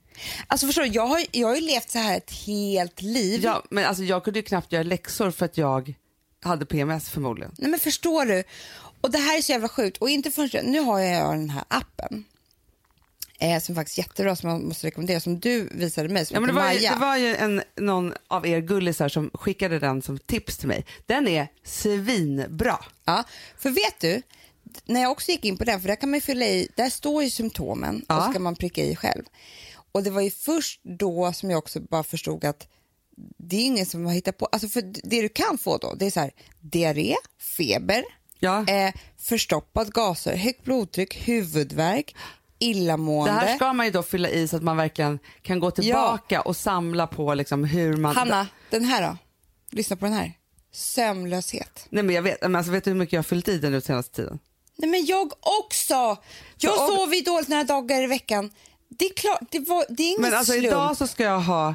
Alltså 0.47 0.66
förstår 0.66 0.82
du, 0.82 0.89
jag 0.89 1.07
har, 1.07 1.24
jag 1.30 1.49
har 1.49 1.55
ju 1.55 1.61
levt 1.61 1.91
så 1.91 1.99
här 1.99 2.16
ett 2.16 2.30
helt 2.30 3.03
liv. 3.03 3.41
Ja, 3.45 3.62
men 3.70 3.84
alltså, 3.84 4.03
jag 4.03 4.24
kunde 4.24 4.39
ju 4.39 4.43
knappt 4.43 4.72
göra 4.72 4.82
läxor 4.82 5.30
för 5.30 5.45
att 5.45 5.57
jag 5.59 5.95
hade 6.43 6.66
PMS 6.66 7.11
förmodligen. 7.11 7.55
Nej 7.59 7.70
men 7.70 7.80
förstår 7.80 8.24
du? 8.24 8.45
Och 9.01 9.11
det 9.11 9.18
här 9.18 9.39
är 9.39 9.43
så 9.43 9.53
jävla 9.53 9.68
sjukt. 9.68 9.97
Och 9.97 10.11
inte 10.11 10.30
först, 10.30 10.55
nu 10.64 10.80
har 10.80 10.99
jag 11.01 11.34
den 11.34 11.51
här 11.51 11.64
appen. 11.68 12.24
Eh, 13.39 13.61
som 13.61 13.74
faktiskt 13.74 13.99
är 13.99 14.03
jättebra 14.03 14.37
som 14.37 14.51
man 14.51 14.68
måste 14.68 14.87
rekommendera. 14.87 15.20
Som 15.20 15.41
du 15.41 15.68
visade 15.72 16.09
mig. 16.09 16.26
Som 16.26 16.34
Ja, 16.34 16.41
men 16.41 16.47
det, 16.49 16.55
var 16.61 16.72
ju, 16.72 16.78
Maja. 16.78 16.93
det 16.95 16.99
var 17.01 17.16
ju 17.16 17.37
en, 17.37 17.62
någon 17.76 18.12
av 18.28 18.47
er 18.47 18.61
gullisar 18.61 19.09
som 19.09 19.30
skickade 19.34 19.78
den 19.78 20.03
som 20.03 20.18
tips 20.18 20.59
till 20.59 20.68
mig. 20.68 20.87
Den 21.07 21.28
är 21.28 21.49
svinbra. 21.64 22.78
Ja, 23.05 23.24
för 23.59 23.70
vet 23.70 24.01
du, 24.01 24.22
när 24.84 25.01
jag 25.03 25.11
också 25.12 25.30
gick 25.30 25.45
in 25.45 25.57
på 25.57 25.64
den, 25.64 25.80
för 25.80 25.89
där 25.89 25.97
kan 25.97 26.11
man 26.11 26.16
ju 26.16 26.20
fylla 26.20 26.45
i, 26.47 26.68
där 26.74 26.91
står 26.91 27.22
ju 27.24 27.30
symptomen 27.30 27.97
och 28.01 28.05
Ja. 28.14 28.26
så 28.26 28.32
kan 28.32 28.43
man 28.43 28.57
pricka 28.57 28.84
i 28.84 28.97
själv. 28.97 29.22
Och 29.93 30.03
det 30.03 30.11
var 30.11 30.20
ju 30.20 30.30
först 30.30 30.80
då 30.82 31.32
som 31.32 31.51
jag 31.51 31.59
också 31.59 31.80
bara 31.80 32.03
förstod 32.03 32.45
att 32.45 32.68
det 33.39 33.57
är 33.57 33.61
ingen 33.64 33.87
som 33.87 34.07
har 34.07 34.12
hittat 34.12 34.39
på, 34.39 34.47
alltså 34.47 34.68
för 34.68 34.82
det 34.82 35.22
du 35.22 35.28
kan 35.28 35.59
få 35.59 35.76
då, 35.78 35.95
det 35.95 36.07
är 36.07 36.11
så 36.11 36.20
här 36.20 36.30
diarré, 36.61 37.14
feber, 37.57 38.05
Ja. 38.39 38.66
eh, 38.68 38.95
förstoppad 39.18 39.93
gaser, 39.93 40.37
högt 40.37 40.64
blodtryck, 40.64 41.28
huvudvärk, 41.28 42.14
Det 42.59 42.64
illamående. 42.66 43.32
här 43.32 43.57
ska 43.57 43.72
man 43.72 43.86
ju 43.86 43.92
då 43.92 44.02
fylla 44.02 44.28
i 44.28 44.48
så 44.48 44.57
att 44.57 44.62
man 44.62 44.76
verkligen 44.76 45.18
kan 45.42 45.61
gå 45.61 45.70
tillbaka 45.70 46.40
och 46.40 46.57
samla 46.57 47.07
på 47.07 47.34
liksom 47.34 47.64
hur 47.64 47.96
man... 47.96 48.16
Hanna, 48.16 48.46
den 48.70 48.84
här 48.84 49.02
då? 49.02 49.16
Lyssna 49.70 49.96
på 49.96 50.04
den 50.04 50.14
här. 50.14 50.32
Sömnlöshet. 50.72 51.86
Nej, 51.90 52.02
men 52.02 52.14
jag 52.14 52.22
vet, 52.22 52.42
men 52.42 52.57
alltså, 52.57 52.72
vet 52.72 52.84
du 52.84 52.90
hur 52.90 52.98
mycket 52.98 53.12
jag 53.12 53.18
har 53.18 53.24
fyllt 53.24 53.48
i 53.48 53.59
den 53.59 53.72
nu 53.72 53.80
senaste 53.80 54.14
tiden? 54.16 54.38
Nej 54.76 54.90
men 54.90 55.04
jag 55.07 55.32
också! 55.40 55.94
Jag 56.59 56.74
Så 56.74 56.86
sover 56.96 57.14
ju 57.14 57.20
dåligt 57.22 57.48
några 57.48 57.64
dagar 57.64 58.02
i 58.02 58.07
veckan. 58.07 58.50
Det 58.88 59.04
är 59.04 59.14
klart, 59.14 59.40
det, 59.50 59.59
var, 59.59 59.84
det 59.88 60.02
är 60.02 60.09
ingen 60.09 60.22
Men 60.22 60.34
alltså 60.34 60.52
slump. 60.52 60.66
idag 60.66 60.96
så 60.96 61.07
ska 61.07 61.22
jag 61.24 61.40
ha, 61.40 61.74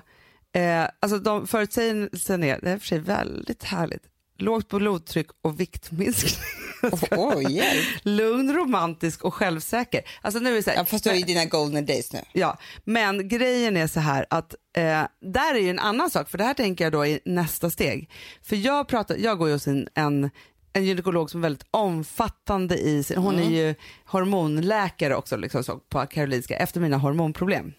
eh, 0.53 0.83
alltså 0.99 1.17
de 1.17 1.47
förutsägelsen 1.47 2.43
är, 2.43 2.59
det 2.61 2.71
är 2.71 2.77
för 2.77 2.87
sig 2.87 2.99
väldigt 2.99 3.63
härligt, 3.63 4.03
lågt 4.41 4.69
blodtryck 4.69 5.27
och 5.41 5.59
viktminskning. 5.59 6.61
Oj, 7.11 7.53
hjälp. 7.53 7.85
Lugn, 8.03 8.53
romantisk 8.53 9.25
och 9.25 9.33
självsäker. 9.33 10.01
Alltså 10.21 10.39
nu 10.39 10.49
är 10.49 10.55
det 10.55 10.63
så 10.63 10.69
här, 10.69 10.77
Ja, 10.77 10.85
fast 10.85 11.03
du 11.03 11.09
har 11.09 11.17
ju 11.17 11.23
dina 11.23 11.45
golden 11.45 11.85
days 11.85 12.13
nu. 12.13 12.19
Ja, 12.33 12.57
men 12.83 13.27
grejen 13.27 13.77
är 13.77 13.87
så 13.87 13.99
här 13.99 14.25
att 14.29 14.55
eh, 14.77 15.03
där 15.21 15.55
är 15.55 15.59
ju 15.59 15.69
en 15.69 15.79
annan 15.79 16.09
sak, 16.09 16.29
för 16.29 16.37
det 16.37 16.43
här 16.43 16.53
tänker 16.53 16.85
jag 16.85 16.91
då 16.91 17.05
i 17.05 17.19
nästa 17.25 17.69
steg. 17.69 18.09
För 18.43 18.55
jag, 18.55 18.87
pratar, 18.87 19.15
jag 19.15 19.37
går 19.37 19.47
ju 19.47 19.53
hos 19.53 19.67
en, 19.67 19.87
en, 19.93 20.29
en 20.73 20.85
gynekolog 20.85 21.31
som 21.31 21.39
är 21.39 21.41
väldigt 21.41 21.67
omfattande 21.71 22.77
i 22.77 23.03
sin, 23.03 23.17
hon 23.17 23.39
är 23.39 23.49
ju 23.49 23.75
hormonläkare 24.05 25.15
också 25.15 25.37
liksom 25.37 25.63
så, 25.63 25.77
på 25.77 26.05
Karolinska 26.05 26.57
efter 26.57 26.79
mina 26.79 26.97
hormonproblem. 26.97 27.73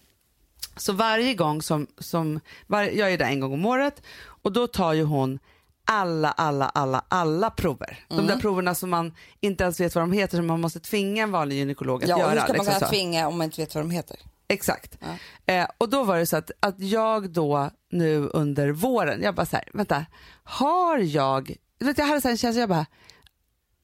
Så 0.77 0.93
varje 0.93 1.33
gång 1.33 1.61
som, 1.61 1.87
som 1.97 2.39
var, 2.67 2.83
jag 2.83 3.13
är 3.13 3.17
där 3.17 3.25
en 3.25 3.39
gång 3.39 3.53
om 3.53 3.65
året 3.65 4.01
och 4.25 4.51
då 4.51 4.67
tar 4.67 4.93
ju 4.93 5.03
hon 5.03 5.39
alla, 5.85 6.31
alla, 6.31 6.65
alla, 6.69 7.03
alla 7.07 7.49
prover. 7.49 8.05
De 8.07 8.27
där 8.27 8.37
proverna 8.39 8.75
som 8.75 8.89
man 8.89 9.13
inte 9.39 9.63
ens 9.63 9.79
vet 9.79 9.95
vad 9.95 10.01
de 10.01 10.11
heter 10.11 10.37
som 10.37 10.47
man 10.47 10.61
måste 10.61 10.79
tvinga 10.79 11.23
en 11.23 11.31
vanlig 11.31 11.55
gynekolog 11.57 12.03
att 12.03 12.09
Ja, 12.09 12.19
göra. 12.19 12.29
hur 12.31 12.39
ska 12.39 12.47
man 12.47 12.55
liksom 12.55 12.73
kunna 12.79 12.89
tvinga 12.89 13.27
om 13.27 13.37
man 13.37 13.45
inte 13.45 13.61
vet 13.61 13.75
vad 13.75 13.83
de 13.83 13.91
heter? 13.91 14.19
Exakt. 14.47 14.97
Eh, 15.45 15.67
och 15.77 15.89
då 15.89 16.03
var 16.03 16.17
det 16.17 16.25
så 16.25 16.37
att, 16.37 16.51
att 16.59 16.79
jag 16.79 17.29
då 17.29 17.69
nu 17.91 18.27
under 18.33 18.69
våren, 18.71 19.21
jag 19.23 19.35
bara 19.35 19.45
så 19.45 19.55
här, 19.55 19.65
vänta, 19.73 20.05
har 20.43 20.97
jag, 20.97 21.55
vet 21.79 21.97
jag 21.97 22.05
hade 22.05 22.21
så 22.21 22.27
här 22.27 22.33
en 22.33 22.37
känsla, 22.37 22.59
jag 22.59 22.69
bara, 22.69 22.85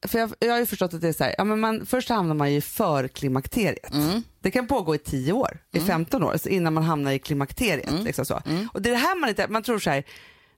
för 0.08 0.20
jag, 0.20 0.34
jag 0.40 0.52
har 0.52 0.60
ju 0.60 0.66
förstått 0.66 0.94
att 0.94 1.02
det 1.02 1.08
är 1.08 1.14
så 1.14 1.24
här, 1.24 1.36
ja, 1.38 1.44
men 1.44 1.60
man, 1.60 1.86
först 1.86 2.10
hamnar 2.10 2.36
man 2.36 2.52
ju 2.52 2.58
i 2.58 2.62
förklimakteriet. 2.62 3.94
Det 4.42 4.52
kan 4.52 4.68
pågå 4.68 4.96
i 4.96 4.98
10 4.98 5.34
år, 5.34 5.58
i 5.72 5.80
15 5.80 6.24
år, 6.24 6.48
innan 6.48 6.74
man 6.74 6.84
hamnar 6.84 7.12
i 7.12 7.20
klimakteriet. 7.20 7.92
Liksom 8.04 8.26
så. 8.26 8.42
Och 8.74 8.82
det 8.82 8.90
är 8.90 8.94
det 8.94 9.00
här 9.00 9.20
man 9.20 9.30
inte, 9.30 9.48
man 9.48 9.64
tror 9.64 9.80
så 9.80 9.90
här, 9.90 10.04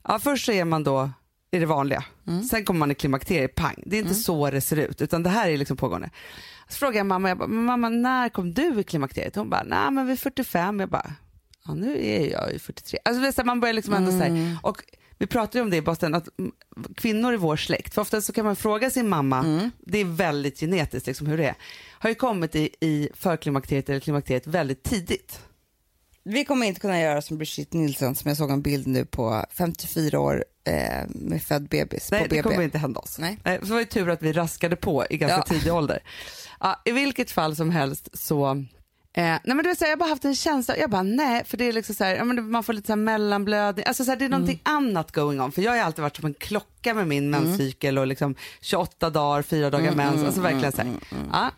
ja, 0.08 0.20
först 0.20 0.46
så 0.46 0.52
är 0.52 0.66
man 0.66 0.84
då 0.84 1.10
i 1.52 1.60
det 1.60 1.66
vanliga, 1.66 2.04
sen 2.50 2.66
kommer 2.66 2.80
man 2.80 2.92
i 2.92 2.96
klimakteriet, 2.96 3.56
pang. 3.56 3.84
Det 3.86 3.96
är 3.96 4.00
inte 4.02 4.16
så 4.16 4.50
det 4.52 4.62
ser 4.62 4.78
ut, 4.78 5.02
utan 5.02 5.24
det 5.24 5.30
här 5.30 5.50
är 5.50 5.58
liksom 5.58 5.78
pågående. 5.78 6.10
Så 6.70 6.76
frågade 6.78 6.98
jag 6.98 7.06
mamma, 7.06 7.30
jag 7.30 7.38
bara, 7.38 7.48
"Men 7.48 7.66
mamma 7.66 7.90
när 7.90 8.30
kom 8.30 8.54
du 8.54 8.80
i 8.80 8.84
klimakteriet? 8.84 9.36
Hon 9.36 9.50
bara, 9.50 9.64
nej 9.64 9.92
men 9.92 10.08
vid 10.08 10.20
45. 10.20 10.80
Jag 10.80 10.90
bara, 10.90 11.14
ja 11.66 11.74
nu 11.74 12.06
är 12.06 12.32
jag 12.32 12.54
ju 12.54 12.60
43. 12.60 13.00
Alltså 13.06 13.22
det 13.22 13.28
är 13.28 13.32
så 13.32 13.42
här, 13.42 13.46
man 13.46 13.60
börjar 13.60 13.74
liksom 13.74 13.94
ändå 13.94 14.12
säga, 14.12 14.60
och 14.64 14.84
vi 15.18 15.28
pratade 15.28 15.58
ju 15.58 15.62
om 15.64 15.70
det 15.70 15.78
i 15.78 15.82
Boston, 15.82 16.16
att 16.16 16.40
mm, 16.40 16.52
kvinnor 16.96 17.34
i 17.34 17.38
vår 17.38 17.56
släkt, 17.58 17.94
för 17.94 18.02
ofta 18.02 18.22
så 18.22 18.34
kan 18.34 18.46
man 18.46 18.56
fråga 18.56 18.90
sin 18.90 19.10
mamma, 19.10 19.70
det 19.80 19.98
är 19.98 20.06
väldigt 20.06 20.60
genetiskt 20.60 21.08
liksom 21.08 21.28
hur 21.28 21.38
det 21.38 21.46
är, 21.48 21.56
har 22.00 22.10
ju 22.10 22.16
kommit 22.16 22.56
i, 22.56 22.70
i 22.80 23.10
förklimakteriet 23.14 23.90
eller 23.90 24.00
klimakteriet 24.00 24.48
väldigt 24.48 24.84
tidigt. 24.84 25.40
Vi 26.24 26.46
kommer 26.46 26.66
inte 26.66 26.80
kunna 26.80 27.00
göra 27.02 27.22
som 27.22 27.38
Brigitte 27.38 27.78
Nielsen 27.78 28.16
som 28.16 28.30
jag 28.30 28.38
såg 28.38 28.52
en 28.52 28.62
bild 28.62 28.88
nu 28.88 29.06
på 29.06 29.46
54 29.52 30.20
år 30.20 30.46
eh, 30.64 31.08
med 31.08 31.44
född 31.44 31.70
bebis 31.70 32.12
Nej, 32.12 32.22
på 32.22 32.28
det 32.28 32.36
BB. 32.36 32.42
kommer 32.50 32.62
inte 32.64 32.78
hända 32.78 33.00
oss. 33.00 33.18
Nej. 33.20 33.38
Så 33.44 33.50
det 33.66 33.72
var 33.72 33.80
ju 33.80 33.86
tur 33.86 34.10
att 34.10 34.22
vi 34.22 34.34
raskade 34.34 34.76
på 34.76 35.06
i 35.10 35.18
ganska 35.18 35.38
Ja. 35.38 35.44
tidig 35.44 35.74
ålder. 35.74 36.00
Ja, 36.60 36.82
I 36.86 36.92
vilket 36.92 37.32
fall 37.32 37.56
som 37.56 37.70
helst 37.70 38.10
så 38.14 38.66
Eh, 39.14 39.24
nej 39.24 39.40
men 39.44 39.58
det 39.58 39.68
vill 39.68 39.78
säga, 39.78 39.90
jag 39.90 39.98
har 39.98 40.00
bara 40.00 40.10
haft 40.10 40.26
en 40.26 40.36
känsla, 40.36 40.78
jag 40.78 40.90
bara 40.90 41.04
nej, 41.04 41.44
för 41.46 41.58
det 41.58 41.66
är 41.66 41.74
liksom 41.74 41.96
så 41.96 42.04
här, 42.04 42.16
ja, 42.16 42.24
men 42.24 42.36
det- 42.36 42.42
man 42.42 42.64
får 42.64 42.74
lite 42.74 42.86
så 42.88 42.92
här 42.92 42.98
mellanblödning, 42.98 43.86
alltså 43.86 44.06
så 44.06 44.12
här, 44.12 44.18
det 44.18 44.26
är 44.26 44.30
någonting 44.30 44.60
annat 44.64 45.12
going 45.12 45.42
on, 45.42 45.52
för 45.52 45.62
jag 45.62 45.72
har 45.72 45.78
alltid 45.80 46.02
varit 46.02 46.16
som 46.16 46.26
en 46.26 46.34
klocka 46.34 46.94
med 46.94 47.08
min 47.08 47.30
menscykel 47.30 47.98
och 47.98 48.08
liksom 48.08 48.36
28 48.62 49.10
dagar, 49.10 49.42
4 49.42 49.70
dagar 49.70 49.92
mens, 49.96 50.24
alltså 50.24 50.42
verkligen 50.42 50.72
så 50.72 50.82
här. 50.82 50.92
Ja. 51.32 51.52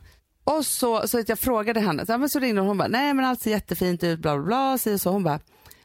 Och 0.44 0.66
så, 0.66 1.08
så 1.08 1.20
att 1.20 1.30
jag 1.30 1.40
frågade 1.40 1.80
henne, 1.80 2.06
så, 2.06 2.18
men 2.18 2.30
så 2.30 2.40
ringde 2.40 2.62
hon, 2.62 2.68
hon 2.68 2.78
bara, 2.78 2.88
nej 2.88 3.14
men 3.14 3.26
allt 3.26 3.42
ser 3.42 3.52
jättefint 3.52 4.04
ut, 4.04 4.20
bla 4.20 4.36
bla 4.38 4.46
bla, 4.46 4.78
så, 4.78 4.98
så 5.00 5.10
hon 5.10 5.24
bara, 5.24 5.40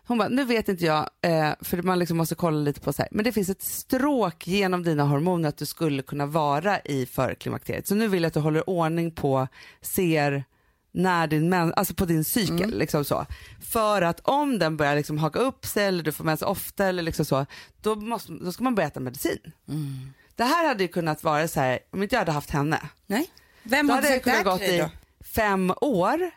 hon 0.09 0.19
bara, 0.19 0.29
nu 0.29 0.45
vet 0.45 0.69
inte 0.69 0.85
jag, 0.85 1.11
eh, 1.23 1.53
för 1.61 1.83
man 1.83 1.99
liksom 1.99 2.17
måste 2.17 2.35
kolla 2.35 2.59
lite 2.59 2.81
på 2.81 2.93
så 2.93 3.03
här, 3.03 3.09
men 3.11 3.25
det 3.25 3.33
finns 3.33 3.49
ett 3.49 3.63
stråk 3.63 4.47
genom 4.47 4.83
dina 4.83 5.05
hormoner 5.05 5.49
att 5.49 5.57
du 5.57 5.67
skulle 5.67 6.03
kunna 6.03 6.27
vara 6.27 6.81
i 6.81 7.07
förklimakteriet. 7.07 7.87
Så 7.87 7.95
nu 7.95 8.09
vill 8.09 8.23
jag 8.23 8.29
att 8.29 8.35
du 8.35 8.41
håller 8.41 8.71
ordning 8.71 9.11
på, 9.11 9.49
ser 9.81 10.45
när 10.93 11.27
din 11.27 11.49
mens, 11.49 11.73
alltså 11.73 11.95
på 11.95 12.05
din 12.05 12.25
cykel. 12.25 12.79
Liksom 12.79 13.05
så. 13.05 13.27
För 13.61 14.03
att 14.03 14.21
om 14.21 14.59
den 14.59 14.77
börjar 14.77 14.97
liksom 14.97 15.19
haka 15.19 15.39
upp 15.39 15.67
sig 15.67 15.85
eller 15.85 16.03
du 16.03 16.13
får 16.13 16.25
mens 16.25 16.43
ofta 16.43 16.87
eller 16.87 17.03
liksom 17.03 17.25
så, 17.25 17.47
då, 17.83 17.95
måste, 17.95 18.33
då 18.33 18.53
ska 18.53 18.65
man 18.65 18.75
börja 18.75 18.89
äta 18.89 19.01
medicin. 19.01 19.39
Det 20.37 20.45
här 20.45 20.69
hade 20.69 20.83
ju 20.83 20.89
kunnat 20.89 21.25
vara 21.25 21.49
så 21.49 21.61
här, 21.61 21.79
om 21.91 22.03
inte 22.03 22.15
jag 22.15 22.21
hade 22.21 22.33
haft 22.33 22.51
henne, 22.51 22.81
Nej. 23.07 23.31
Vem 23.63 23.87
då 23.87 23.95
hade 23.95 24.09
jag 24.09 24.23
kunnat 24.23 24.45
gått 24.45 24.63
i 24.63 24.89
fem 25.35 25.73
år 25.81 26.31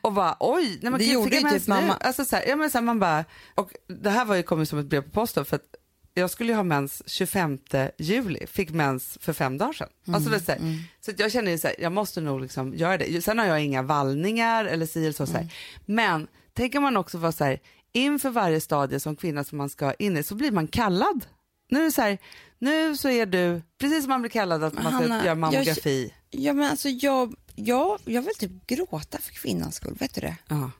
och 0.00 0.12
bara 0.12 0.36
oj, 0.40 0.78
nej 0.82 0.90
men 0.90 0.98
Det 0.98 1.04
gjorde 1.04 1.36
jag 1.36 1.52
ju 1.52 1.58
typ 1.58 1.68
mamma. 1.68 1.94
Alltså 1.94 2.24
så 2.24 2.36
här, 2.36 2.44
ja, 2.46 2.56
men 2.56 2.70
så 2.70 2.78
här, 2.78 2.84
man 2.84 2.98
bara, 3.00 3.24
och 3.54 3.70
det 3.86 4.10
här 4.10 4.24
var 4.24 4.36
ju 4.36 4.42
kommit 4.42 4.68
som 4.68 4.78
ett 4.78 4.86
brev 4.86 5.02
på 5.02 5.10
posten 5.10 5.44
för 5.44 5.56
att 5.56 5.74
jag 6.14 6.30
skulle 6.30 6.52
ju 6.52 6.56
ha 6.56 6.62
mens 6.62 7.02
25 7.06 7.58
juli, 7.98 8.46
fick 8.46 8.70
mens 8.70 9.18
för 9.20 9.32
fem 9.32 9.58
dagar 9.58 9.72
sedan. 9.72 9.88
Alltså 10.14 10.30
det 10.30 10.36
är 10.36 10.40
så 10.40 10.52
här, 10.52 10.60
så 11.00 11.12
jag 11.16 11.32
känner 11.32 11.50
ju 11.50 11.58
så 11.58 11.66
här, 11.66 11.76
jag 11.78 11.92
måste 11.92 12.20
nog 12.20 12.40
liksom 12.40 12.74
göra 12.74 12.98
det. 12.98 13.24
Sen 13.24 13.38
har 13.38 13.46
jag 13.46 13.60
inga 13.64 13.82
vallningar 13.82 14.64
eller 14.64 14.86
si 14.86 15.00
eller 15.00 15.12
så. 15.12 15.26
så 15.26 15.32
här. 15.32 15.46
Men 15.86 16.28
tänker 16.52 16.80
man 16.80 16.96
också 16.96 17.18
vara 17.18 17.32
så 17.32 17.44
här, 17.44 17.60
inför 17.92 18.30
varje 18.30 18.60
stadie 18.60 19.00
som 19.00 19.16
kvinna 19.16 19.44
som 19.44 19.58
man 19.58 19.68
ska 19.70 19.92
in 19.94 20.16
i 20.16 20.22
så 20.22 20.34
blir 20.34 20.50
man 20.50 20.68
kallad. 20.68 21.26
Nu 21.70 21.80
är 21.80 21.84
det 21.84 21.92
så 21.92 22.02
här, 22.02 22.18
nu 22.58 22.96
så 22.96 23.08
är 23.08 23.26
du, 23.26 23.62
precis 23.78 24.02
som 24.02 24.08
man 24.10 24.20
blir 24.22 24.30
kallad 24.30 24.64
att 24.64 24.74
man 24.74 24.82
ska 24.82 24.92
Hanna, 24.92 25.24
göra 25.24 25.34
mammografi. 25.34 26.14
Ja 26.30 26.52
men 26.52 26.70
alltså 26.70 26.88
jag, 26.88 27.34
jag, 27.58 27.98
jag 28.04 28.22
vill 28.22 28.34
typ 28.34 28.66
gråta 28.66 29.18
för 29.18 29.32
kvinnans 29.32 29.74
skull, 29.74 29.96
vet 30.00 30.14
du 30.14 30.20
det? 30.20 30.36
Ja. 30.48 30.70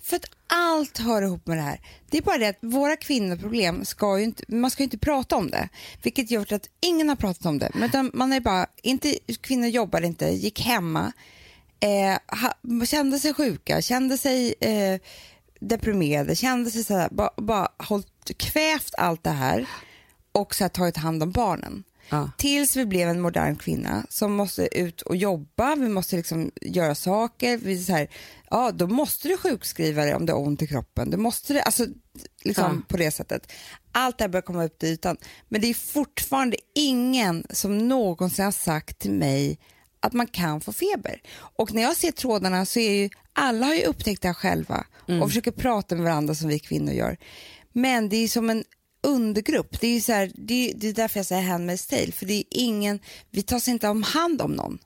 För 0.00 0.16
att 0.16 0.30
allt 0.46 0.98
hör 0.98 1.22
ihop 1.22 1.46
med 1.46 1.58
det 1.58 1.62
här. 1.62 1.80
Det 2.10 2.18
är 2.18 2.22
bara 2.22 2.38
det 2.38 2.48
att 2.48 2.58
våra 2.60 2.96
kvinnoproblem 2.96 3.84
ska 3.84 4.18
ju 4.18 4.24
inte, 4.24 4.44
man 4.48 4.70
ska 4.70 4.82
ju 4.82 4.84
inte 4.84 4.98
prata 4.98 5.36
om 5.36 5.50
det. 5.50 5.68
Vilket 6.02 6.30
gör 6.30 6.52
att 6.52 6.68
ingen 6.80 7.08
har 7.08 7.16
pratat 7.16 7.46
om 7.46 7.58
det. 7.58 7.70
Men 7.74 8.10
man 8.14 8.32
är 8.32 8.40
bara, 8.40 8.66
inte, 8.82 9.18
kvinnor 9.40 9.68
jobbar 9.68 10.00
inte, 10.00 10.26
gick 10.26 10.60
hemma, 10.60 11.12
eh, 11.80 12.38
ha, 12.40 12.84
kände 12.86 13.18
sig 13.18 13.34
sjuka, 13.34 13.82
kände 13.82 14.18
sig 14.18 14.54
eh, 14.60 15.00
deprimerade, 15.60 16.36
kände 16.36 16.70
sig 16.70 16.84
sådär, 16.84 17.08
bara, 17.10 17.30
bara 17.36 17.68
hållit, 17.78 18.38
kvävt 18.38 18.94
allt 18.98 19.24
det 19.24 19.30
här 19.30 19.66
och 20.32 20.54
så 20.54 20.64
här, 20.64 20.68
tagit 20.68 20.96
hand 20.96 21.22
om 21.22 21.30
barnen. 21.30 21.84
Ja. 22.08 22.30
Tills 22.38 22.76
vi 22.76 22.86
blev 22.86 23.08
en 23.08 23.20
modern 23.20 23.56
kvinna 23.56 24.06
som 24.08 24.32
måste 24.32 24.78
ut 24.78 25.02
och 25.02 25.16
jobba, 25.16 25.74
vi 25.74 25.88
måste 25.88 26.16
liksom 26.16 26.50
göra 26.60 26.94
saker. 26.94 27.58
Vi 27.58 27.84
så 27.84 27.92
här, 27.92 28.08
ja, 28.50 28.70
då 28.72 28.86
måste 28.86 29.28
du 29.28 29.36
sjukskriva 29.36 30.02
dig 30.04 30.14
om 30.14 30.26
du 30.26 30.32
har 30.32 30.40
ont 30.40 30.62
i 30.62 30.66
kroppen. 30.66 31.10
Du 31.10 31.16
måste 31.16 31.52
det, 31.52 31.62
alltså, 31.62 31.86
liksom 32.44 32.64
Ja. 32.64 32.82
på 32.88 32.96
det 32.96 33.10
sättet. 33.10 33.52
Allt 33.92 34.18
det 34.18 34.24
här 34.24 34.28
börjar 34.28 34.42
komma 34.42 34.64
upp 34.64 34.78
till 34.78 34.88
ytan. 34.88 35.16
Men 35.48 35.60
det 35.60 35.66
är 35.70 35.74
fortfarande 35.74 36.56
ingen 36.74 37.44
som 37.50 37.88
någonsin 37.88 38.44
har 38.44 38.52
sagt 38.52 38.98
till 38.98 39.12
mig 39.12 39.58
att 40.00 40.12
man 40.12 40.26
kan 40.26 40.60
få 40.60 40.72
feber. 40.72 41.20
Och 41.56 41.74
när 41.74 41.82
jag 41.82 41.96
ser 41.96 42.10
trådarna 42.12 42.66
så 42.66 42.78
är 42.78 42.90
ju 43.02 43.10
alla 43.32 43.66
har 43.66 43.74
ju 43.74 43.82
upptäckt 43.84 44.22
det 44.22 44.28
här 44.28 44.34
själva 44.34 44.86
och 45.22 45.28
försöker 45.28 45.50
prata 45.50 45.94
med 45.94 46.04
varandra 46.04 46.34
som 46.34 46.48
vi 46.48 46.58
kvinnor 46.58 46.92
gör. 46.92 47.16
Men 47.72 48.08
det 48.08 48.16
är 48.16 48.28
som 48.28 48.50
en 48.50 48.64
undergrupp. 49.04 49.80
Det 49.80 49.86
är, 49.88 50.00
så 50.00 50.12
här, 50.12 50.32
det, 50.34 50.72
det 50.76 50.88
är 50.88 50.92
därför 50.92 51.18
jag 51.18 51.26
säger 51.26 51.42
Handmaid's 51.42 51.90
tale. 51.90 52.12
För 52.12 52.26
det 52.26 52.34
är 52.34 52.44
ingen, 52.50 52.98
vi 53.30 53.42
tar 53.42 53.58
sig 53.58 53.72
inte 53.72 53.88
om 53.88 54.02
hand 54.02 54.42
om 54.42 54.52
någon. 54.52 54.78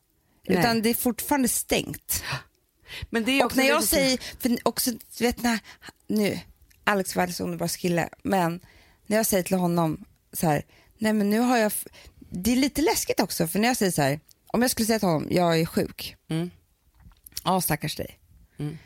Nej. 0.49 0.59
Utan 0.59 0.83
det 0.83 0.91
är 0.91 0.95
fortfarande 0.95 1.49
stängt. 1.49 2.23
Men 3.11 3.25
det 3.25 3.33
är 3.33 3.41
Och 3.41 3.47
också 3.47 3.57
när 3.57 3.64
det 3.64 3.69
jag 3.71 3.83
du- 3.83 3.87
säger, 3.87 4.19
för 4.41 4.59
också, 4.62 4.91
vet 5.21 5.43
när, 5.43 5.59
nu, 6.07 6.39
Alex 6.85 7.12
är 7.12 7.16
världens 7.16 7.41
underbara 7.41 7.69
kille, 7.69 8.09
men 8.23 8.61
när 9.07 9.16
jag 9.16 9.27
säger 9.27 9.43
till 9.43 9.57
honom 9.57 10.05
så 10.33 10.47
här, 10.47 10.62
nej 10.99 11.12
men 11.12 11.31
nu 11.31 11.39
har 11.39 11.57
jag, 11.57 11.73
det 12.31 12.53
är 12.53 12.57
lite 12.57 12.83
läskigt 12.83 13.21
också, 13.21 13.47
för 13.47 13.59
när 13.59 13.69
jag 13.69 13.77
säger 13.77 13.93
så 13.93 14.03
här, 14.03 14.21
om 14.47 14.62
jag 14.62 14.71
skulle 14.71 14.87
säga 14.87 14.99
till 14.99 15.09
honom, 15.09 15.29
jag 15.31 15.61
är 15.61 15.66
sjuk, 15.66 16.16
Mm. 16.31 16.51
ja 17.45 17.61
stackars 17.61 17.97
dig. 17.97 18.19
Mm. 18.59 18.79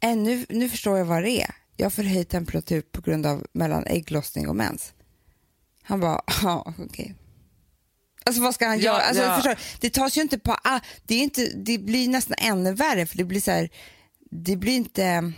Äh, 0.00 0.16
nu, 0.16 0.46
nu 0.48 0.68
förstår 0.68 0.98
jag 0.98 1.04
vad 1.04 1.22
det 1.22 1.30
är, 1.42 1.54
jag 1.76 1.84
har 1.84 1.90
förhöjd 1.90 2.28
temperatur 2.28 2.80
på 2.80 3.00
grund 3.00 3.26
av 3.26 3.46
mellan 3.52 3.86
ägglossning 3.86 4.48
och 4.48 4.56
mens. 4.56 4.92
Han 5.82 6.00
bara, 6.00 6.22
ja 6.42 6.74
okej. 6.78 7.14
Alltså 8.24 8.42
vad 8.42 8.54
ska 8.54 8.66
han 8.66 8.78
Ja, 8.78 8.84
göra? 8.84 9.02
Alltså, 9.02 9.22
ja. 9.22 9.34
förstår, 9.34 9.58
det 9.80 9.90
tas 9.90 10.16
ju 10.16 10.22
inte 10.22 10.38
på, 10.38 10.52
ah, 10.64 10.80
det, 11.06 11.14
är 11.14 11.22
inte, 11.22 11.46
det 11.54 11.78
blir 11.78 12.08
nästan 12.08 12.36
ännu 12.38 12.72
värre 12.72 13.06
för 13.06 13.16
det 13.16 13.24
blir 13.24 13.40
så 13.40 13.50
här, 13.50 13.70
det 14.30 14.56
blir 14.56 14.76
inte, 14.76 15.32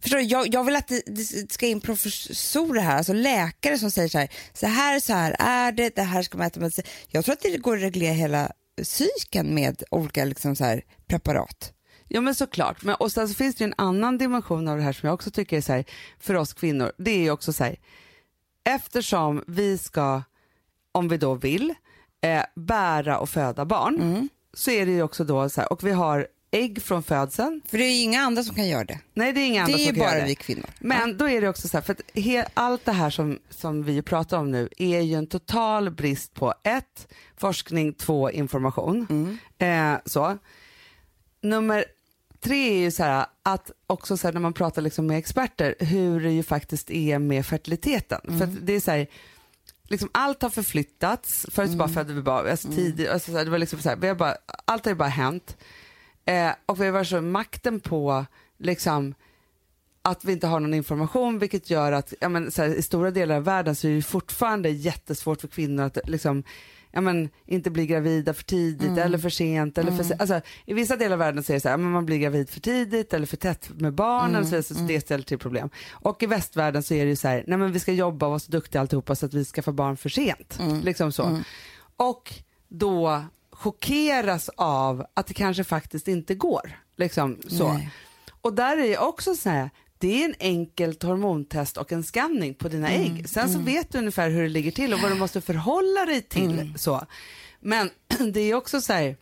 förstår 0.00 0.18
du, 0.18 0.24
jag, 0.24 0.54
jag 0.54 0.64
vill 0.64 0.76
att 0.76 0.88
det, 0.88 1.02
det 1.06 1.52
ska 1.52 1.66
in 1.66 1.80
professorer 1.80 2.80
här, 2.80 2.96
alltså 2.96 3.12
läkare 3.12 3.78
som 3.78 3.90
säger 3.90 4.08
så 4.08 4.18
här, 4.18 4.28
så 4.52 4.66
här, 4.66 5.00
så 5.00 5.12
här 5.12 5.36
är 5.38 5.72
det, 5.72 5.96
det 5.96 6.02
här 6.02 6.22
ska 6.22 6.38
man 6.38 6.46
äta 6.46 6.60
medicin. 6.60 6.84
Jag 7.08 7.24
tror 7.24 7.32
att 7.32 7.42
det 7.42 7.56
går 7.56 7.76
att 7.76 7.82
reglera 7.82 8.12
hela 8.12 8.52
psyken 8.82 9.54
med 9.54 9.82
olika 9.90 10.24
liksom 10.24 10.56
så 10.56 10.64
här, 10.64 10.82
preparat. 11.06 11.72
Ja 12.08 12.20
men 12.20 12.34
såklart, 12.34 12.82
men, 12.84 12.94
och 12.94 13.12
sen 13.12 13.28
så 13.28 13.34
finns 13.34 13.54
det 13.56 13.64
ju 13.64 13.68
en 13.68 13.74
annan 13.78 14.18
dimension 14.18 14.68
av 14.68 14.76
det 14.76 14.82
här 14.82 14.92
som 14.92 15.06
jag 15.06 15.14
också 15.14 15.30
tycker 15.30 15.56
är 15.56 15.60
så 15.60 15.72
här, 15.72 15.84
för 16.20 16.34
oss 16.34 16.52
kvinnor, 16.52 16.92
det 16.98 17.10
är 17.10 17.18
ju 17.18 17.30
också 17.30 17.52
så 17.52 17.64
här, 17.64 17.76
eftersom 18.64 19.44
vi 19.46 19.78
ska, 19.78 20.22
om 20.92 21.08
vi 21.08 21.16
då 21.16 21.34
vill, 21.34 21.74
eh, 22.20 22.42
bära 22.56 23.18
och 23.18 23.28
föda 23.28 23.64
barn, 23.64 24.28
så 24.54 24.70
är 24.70 24.86
det 24.86 24.92
ju 24.92 25.02
också 25.02 25.24
då 25.24 25.48
så 25.48 25.60
här, 25.60 25.72
och 25.72 25.84
vi 25.84 25.90
har 25.90 26.26
ägg 26.50 26.82
från 26.82 27.02
födseln, 27.02 27.62
För 27.66 27.78
det 27.78 27.84
är 27.84 27.90
ju 27.90 28.02
inga 28.02 28.20
andra 28.20 28.42
som 28.42 28.54
kan 28.54 28.68
göra 28.68 28.84
det. 28.84 28.98
nej 29.14 29.32
det 29.32 29.40
är 29.40 29.46
inga 29.46 29.62
andra 29.62 29.76
Det 29.76 29.82
är 29.82 29.86
som 29.86 29.94
kan 29.94 30.02
göra 30.04 30.12
bara 30.14 30.20
det. 30.20 30.26
vi 30.26 30.34
kvinnor. 30.34 30.66
Men 30.78 31.18
då 31.18 31.28
är 31.28 31.40
det 31.40 31.48
också 31.48 31.68
så 31.68 31.76
här, 31.76 31.82
för 31.82 31.92
att 31.92 32.00
he, 32.18 32.46
allt 32.54 32.84
det 32.84 32.92
här 32.92 33.10
som, 33.10 33.38
som 33.50 33.82
vi 33.84 34.02
pratar 34.02 34.38
om 34.38 34.50
nu 34.50 34.68
är 34.76 35.00
ju 35.00 35.14
en 35.14 35.26
total 35.26 35.90
brist 35.90 36.34
på 36.34 36.54
ett, 36.64 37.08
forskning, 37.36 37.92
två, 37.92 38.30
information. 38.30 39.38
Eh, 39.58 39.94
så. 40.04 40.38
Nummer 41.42 41.84
tre 42.40 42.68
är 42.68 42.80
ju 42.80 42.90
så 42.90 43.02
här 43.02 43.26
att 43.42 43.70
också 43.86 44.16
så 44.16 44.26
här, 44.26 44.32
när 44.32 44.40
man 44.40 44.52
pratar 44.52 44.82
liksom 44.82 45.06
med 45.06 45.18
experter 45.18 45.74
hur 45.78 46.20
det 46.20 46.32
ju 46.32 46.42
faktiskt 46.42 46.90
är 46.90 47.18
med 47.18 47.46
fertiliteten. 47.46 48.38
För 48.38 48.44
att 48.44 48.66
det 48.66 48.72
är 48.72 48.80
så 48.80 48.90
här, 48.90 49.06
liksom 49.82 50.08
allt 50.12 50.42
har 50.42 50.50
förflyttats, 50.50 51.46
förut 51.50 51.74
bara 51.74 51.88
födde 51.88 52.12
vi 52.12 52.22
barn, 52.22 52.50
alltså 52.50 52.68
tidigt, 52.68 53.08
alltså 53.08 53.32
det 53.32 53.50
var 53.50 53.58
liksom 53.58 53.78
så 53.78 53.88
här, 53.88 53.96
vi 53.96 54.08
har 54.08 54.14
bara, 54.14 54.36
allt 54.64 54.84
har 54.84 54.92
ju 54.92 54.96
bara 54.96 55.08
hänt. 55.08 55.56
Eh, 56.24 56.52
och 56.66 56.80
vi 56.80 56.84
har 56.84 56.92
varit 56.92 57.08
så 57.08 57.20
makten 57.20 57.80
på 57.80 58.26
liksom 58.58 59.14
att 60.02 60.24
vi 60.24 60.32
inte 60.32 60.46
har 60.46 60.60
någon 60.60 60.74
information 60.74 61.38
vilket 61.38 61.70
gör 61.70 61.92
att 61.92 62.14
ja, 62.20 62.28
men, 62.28 62.50
så 62.50 62.62
här, 62.62 62.74
i 62.74 62.82
stora 62.82 63.10
delar 63.10 63.36
av 63.36 63.44
världen 63.44 63.74
så 63.74 63.88
är 63.88 63.94
det 63.94 64.02
fortfarande 64.02 64.70
jättesvårt 64.70 65.40
för 65.40 65.48
kvinnor 65.48 65.84
att 65.84 65.98
liksom, 66.04 66.42
ja, 66.92 67.00
men, 67.00 67.28
inte 67.46 67.70
bli 67.70 67.86
gravida 67.86 68.34
för 68.34 68.44
tidigt 68.44 68.98
eller 68.98 69.18
för 69.18 69.30
sent. 69.30 69.78
Eller 69.78 69.92
för, 69.92 70.04
se- 70.04 70.16
alltså, 70.18 70.40
I 70.66 70.74
vissa 70.74 70.96
delar 70.96 71.12
av 71.12 71.18
världen 71.18 71.42
så 71.42 71.52
är 71.52 71.54
det 71.54 71.60
så 71.60 71.68
här, 71.68 71.76
men 71.76 71.90
man 71.90 72.06
blir 72.06 72.18
gravid 72.18 72.50
för 72.50 72.60
tidigt 72.60 73.14
eller 73.14 73.26
för 73.26 73.36
tätt 73.36 73.70
med 73.74 73.94
barnen 73.94 74.44
så, 74.44 74.50
vidare, 74.50 74.62
så 74.62 74.74
det 74.74 75.00
ställer 75.00 75.24
till 75.24 75.38
problem. 75.38 75.70
Och 75.90 76.22
i 76.22 76.26
västvärlden 76.26 76.82
så 76.82 76.94
är 76.94 77.04
det 77.04 77.10
ju 77.10 77.16
så 77.16 77.28
här, 77.28 77.44
nej 77.46 77.58
men 77.58 77.72
vi 77.72 77.80
ska 77.80 77.92
jobba 77.92 78.26
och 78.26 78.30
vara 78.30 78.38
så 78.40 78.50
duktiga 78.52 78.80
alltihopa 78.80 79.14
så 79.14 79.26
att 79.26 79.34
vi 79.34 79.44
skaffar 79.44 79.72
barn 79.72 79.96
för 79.96 80.08
sent. 80.08 80.58
Liksom 80.82 81.12
så. 81.12 81.40
Och 81.96 82.34
då 82.68 83.24
chockeras 83.50 84.50
av 84.56 85.06
att 85.14 85.26
det 85.26 85.34
kanske 85.34 85.64
faktiskt 85.64 86.08
inte 86.08 86.34
går. 86.34 86.78
Liksom 86.96 87.38
så. 87.48 87.72
Nej. 87.72 87.90
Och 88.40 88.52
där 88.54 88.76
är 88.76 88.88
det 88.88 88.98
också 88.98 89.34
så 89.34 89.50
här, 89.50 89.70
det 89.98 90.22
är 90.22 90.24
en 90.24 90.34
enkelt 90.40 91.02
hormontest 91.02 91.76
och 91.76 91.92
en 91.92 92.02
scanning 92.02 92.54
på 92.54 92.68
dina 92.68 92.90
ägg. 92.90 93.28
Sen 93.28 93.52
så 93.52 93.58
vet 93.58 93.92
du 93.92 93.98
ungefär 93.98 94.30
hur 94.30 94.42
det 94.42 94.48
ligger 94.48 94.70
till 94.70 94.94
och 94.94 95.00
vad 95.00 95.10
du 95.10 95.14
måste 95.14 95.40
förhålla 95.40 96.06
dig 96.06 96.22
till. 96.22 96.72
Så. 96.76 97.06
Men 97.60 97.90
det 98.32 98.40
är 98.40 98.54
också 98.54 98.80
så 98.80 98.92
här, 98.92 99.16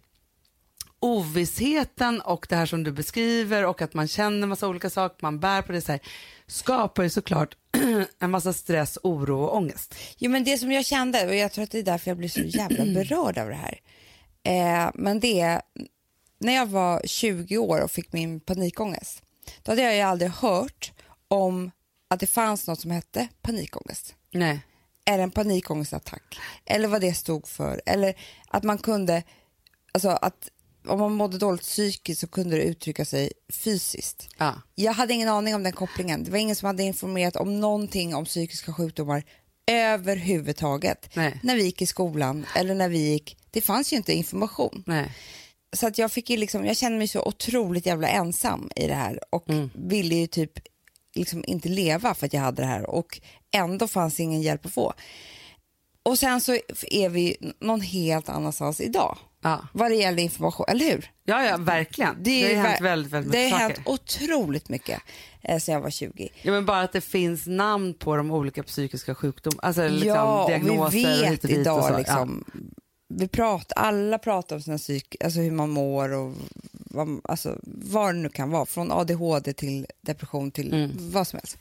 ovissheten 1.01 2.21
och 2.21 2.47
det 2.49 2.57
här 2.57 2.67
som 2.67 2.85
du 2.85 2.93
beskriver 2.93 3.67
och 3.67 3.83
att 3.83 3.95
man 3.95 4.09
känner 4.09 4.47
massa 4.47 4.69
olika 4.69 4.91
saker, 4.91 5.17
man 5.23 5.41
bär 5.41 5.63
på 5.63 5.73
det 5.73 5.81
så 5.81 5.93
här, 5.93 6.01
skapar 6.47 7.03
ju 7.03 7.11
såklart 7.11 7.57
en 8.19 8.31
massa 8.31 8.53
stress, 8.53 8.99
oro 9.03 9.43
och 9.43 9.57
ångest. 9.57 9.95
Jo, 10.19 10.31
men 10.31 10.45
det 10.45 10.59
som 10.59 10.73
jag 10.73 10.85
kände, 10.85 11.27
och 11.27 11.35
jag 11.35 11.53
tror 11.53 11.65
att 11.65 11.71
det 11.71 11.79
är 11.79 11.83
därför 11.83 12.11
jag 12.11 12.19
blir 12.19 12.29
så 12.29 12.41
jävla 12.41 12.85
berörd 12.95 13.39
av 13.39 13.49
det 13.49 13.55
här, 13.55 13.81
eh, 14.43 14.91
men 14.95 15.21
det 15.21 15.41
är 15.41 15.63
när 16.39 16.55
jag 16.55 16.67
var 16.67 17.03
20 17.05 17.59
år 17.59 17.81
och 17.81 17.91
fick 17.91 18.13
min 18.13 18.41
panikångest, 18.41 19.23
då 19.67 19.73
hade 19.73 19.83
jag 19.83 19.95
ju 19.95 20.01
aldrig 20.01 20.31
hört 20.31 20.93
om 21.29 21.71
att 22.11 22.21
det 22.21 22.27
fanns 22.27 22.67
något 22.67 22.81
som 22.81 22.91
hette 22.91 23.29
panikångest. 23.43 24.15
Nej. 24.31 24.61
Eller 25.05 25.23
en 25.25 25.31
panikångestattack, 25.31 26.39
eller 26.65 26.89
vad 26.89 27.01
det 27.01 27.15
stod 27.15 27.49
för, 27.49 27.83
eller 27.87 28.15
att 28.49 28.63
man 28.63 28.79
kunde, 28.79 29.23
alltså 29.93 30.09
att 30.09 30.51
om 30.87 30.99
man 30.99 31.13
mådde 31.13 31.39
dåligt 31.39 31.63
psykiskt 31.63 32.21
så 32.21 32.27
kunde 32.27 32.57
det 32.57 32.63
uttrycka 32.63 33.05
sig 33.05 33.33
fysiskt. 33.53 34.29
Ja. 34.39 34.55
Jag 34.75 34.93
hade 34.93 35.15
ingen 35.15 35.29
aning 35.29 35.55
om 35.55 35.63
den 35.63 35.73
kopplingen. 35.73 36.25
Det 36.25 36.31
var 36.31 36.39
ingen 36.39 36.57
som 36.57 36.67
hade 36.67 36.83
informerat 36.83 37.37
om 37.37 37.61
någonting 37.61 38.15
om 38.15 38.25
psykiska 38.25 38.73
sjukdomar 38.73 39.25
överhuvudtaget. 39.67 41.11
Nej. 41.15 41.41
När 41.43 41.57
vi 41.57 41.63
gick 41.63 41.83
i 41.83 41.87
skolan 41.87 42.47
eller 42.55 42.75
när 42.75 42.89
vi 42.89 42.99
gick, 42.99 43.37
det 43.51 43.61
fanns 43.61 43.93
ju 43.93 43.97
inte 43.97 44.13
information. 44.13 44.83
Nej. 44.87 45.13
Så 45.73 45.87
att 45.87 45.99
jag 45.99 46.13
fick 46.13 46.31
ju 46.31 46.37
liksom, 46.37 46.65
jag 46.65 46.77
kände 46.77 46.99
mig 46.99 47.09
så 47.09 47.23
otroligt 47.23 47.87
jävla 47.87 48.09
ensam 48.09 48.71
i 48.77 48.87
det 48.87 48.95
här 48.95 49.21
och 49.31 49.45
ville 49.75 50.15
ju 50.15 50.27
typ 50.27 50.53
liksom 51.15 51.45
inte 51.47 51.69
leva 51.69 52.15
för 52.15 52.27
att 52.27 52.33
jag 52.33 52.41
hade 52.41 52.63
det 52.63 52.69
här 52.69 52.91
och 52.91 53.21
ändå 53.55 53.89
fanns 53.89 54.21
ingen 54.21 54.43
hjälp 54.43 54.67
att 54.67 54.73
få. 54.73 54.93
Och 56.03 56.19
sen 56.19 56.41
så 56.41 56.59
är 56.91 57.09
vi 57.09 57.37
någon 57.61 57.81
helt 57.81 58.29
annanstans 58.29 58.81
idag 58.81 59.19
Ja. 59.43 59.69
vad 59.73 59.91
det 59.91 59.95
gäller 59.95 60.23
information, 60.23 60.67
eller 60.69 60.85
hur? 60.85 61.11
Ja, 61.25 61.45
ja, 61.45 61.57
verkligen. 61.57 62.17
Det, 62.23 62.43
har 62.43 62.49
ju 62.49 62.55
är 62.55 62.63
hänt 62.63 62.81
väldigt, 62.81 63.13
väldigt 63.13 63.33
Det 63.33 63.39
mycket 63.39 63.53
har 63.53 63.61
saker. 63.69 63.75
hänt 63.77 63.89
otroligt 63.89 64.69
mycket 64.69 65.03
eh, 65.43 65.59
sedan 65.59 65.73
jag 65.75 65.81
var 65.81 65.91
20. 65.91 66.29
Ja, 66.43 66.53
men 66.53 66.67
bara 66.67 66.81
att 66.81 66.93
det 66.93 67.01
finns 67.01 67.47
namn 67.47 67.95
på 67.95 68.17
de 68.17 68.31
olika 68.31 68.63
psykiska 68.63 69.15
sjukdomarna, 69.15 69.61
alltså 69.63 69.89
liksom 69.89 70.09
ja, 70.09 70.43
och 70.45 70.51
diagnoser 70.51 70.91
vi 70.99 71.05
vet 71.05 71.45
och 71.45 71.49
dit 71.49 71.57
och 71.57 71.61
idag 71.61 72.07
så. 72.07 72.29
Vi 73.19 73.29
pratar, 73.29 73.77
alla 73.83 74.19
pratar 74.19 74.57
om 74.57 74.63
sina 74.63 74.79
psyk, 74.79 75.17
alltså 75.25 75.41
hur 75.41 75.51
man 75.51 75.71
mår 75.71 76.13
och 76.13 76.35
vad, 76.73 77.21
alltså, 77.25 77.59
vad 77.65 78.15
det 78.15 78.19
nu 78.19 78.29
kan 78.29 78.51
vara, 78.51 78.67
från 78.67 78.93
ADHD 78.93 79.53
till 79.53 79.87
depression 80.01 80.51
till 80.51 80.73
Mm. 80.75 80.91
vad 81.13 81.27
som 81.27 81.37
helst. 81.37 81.59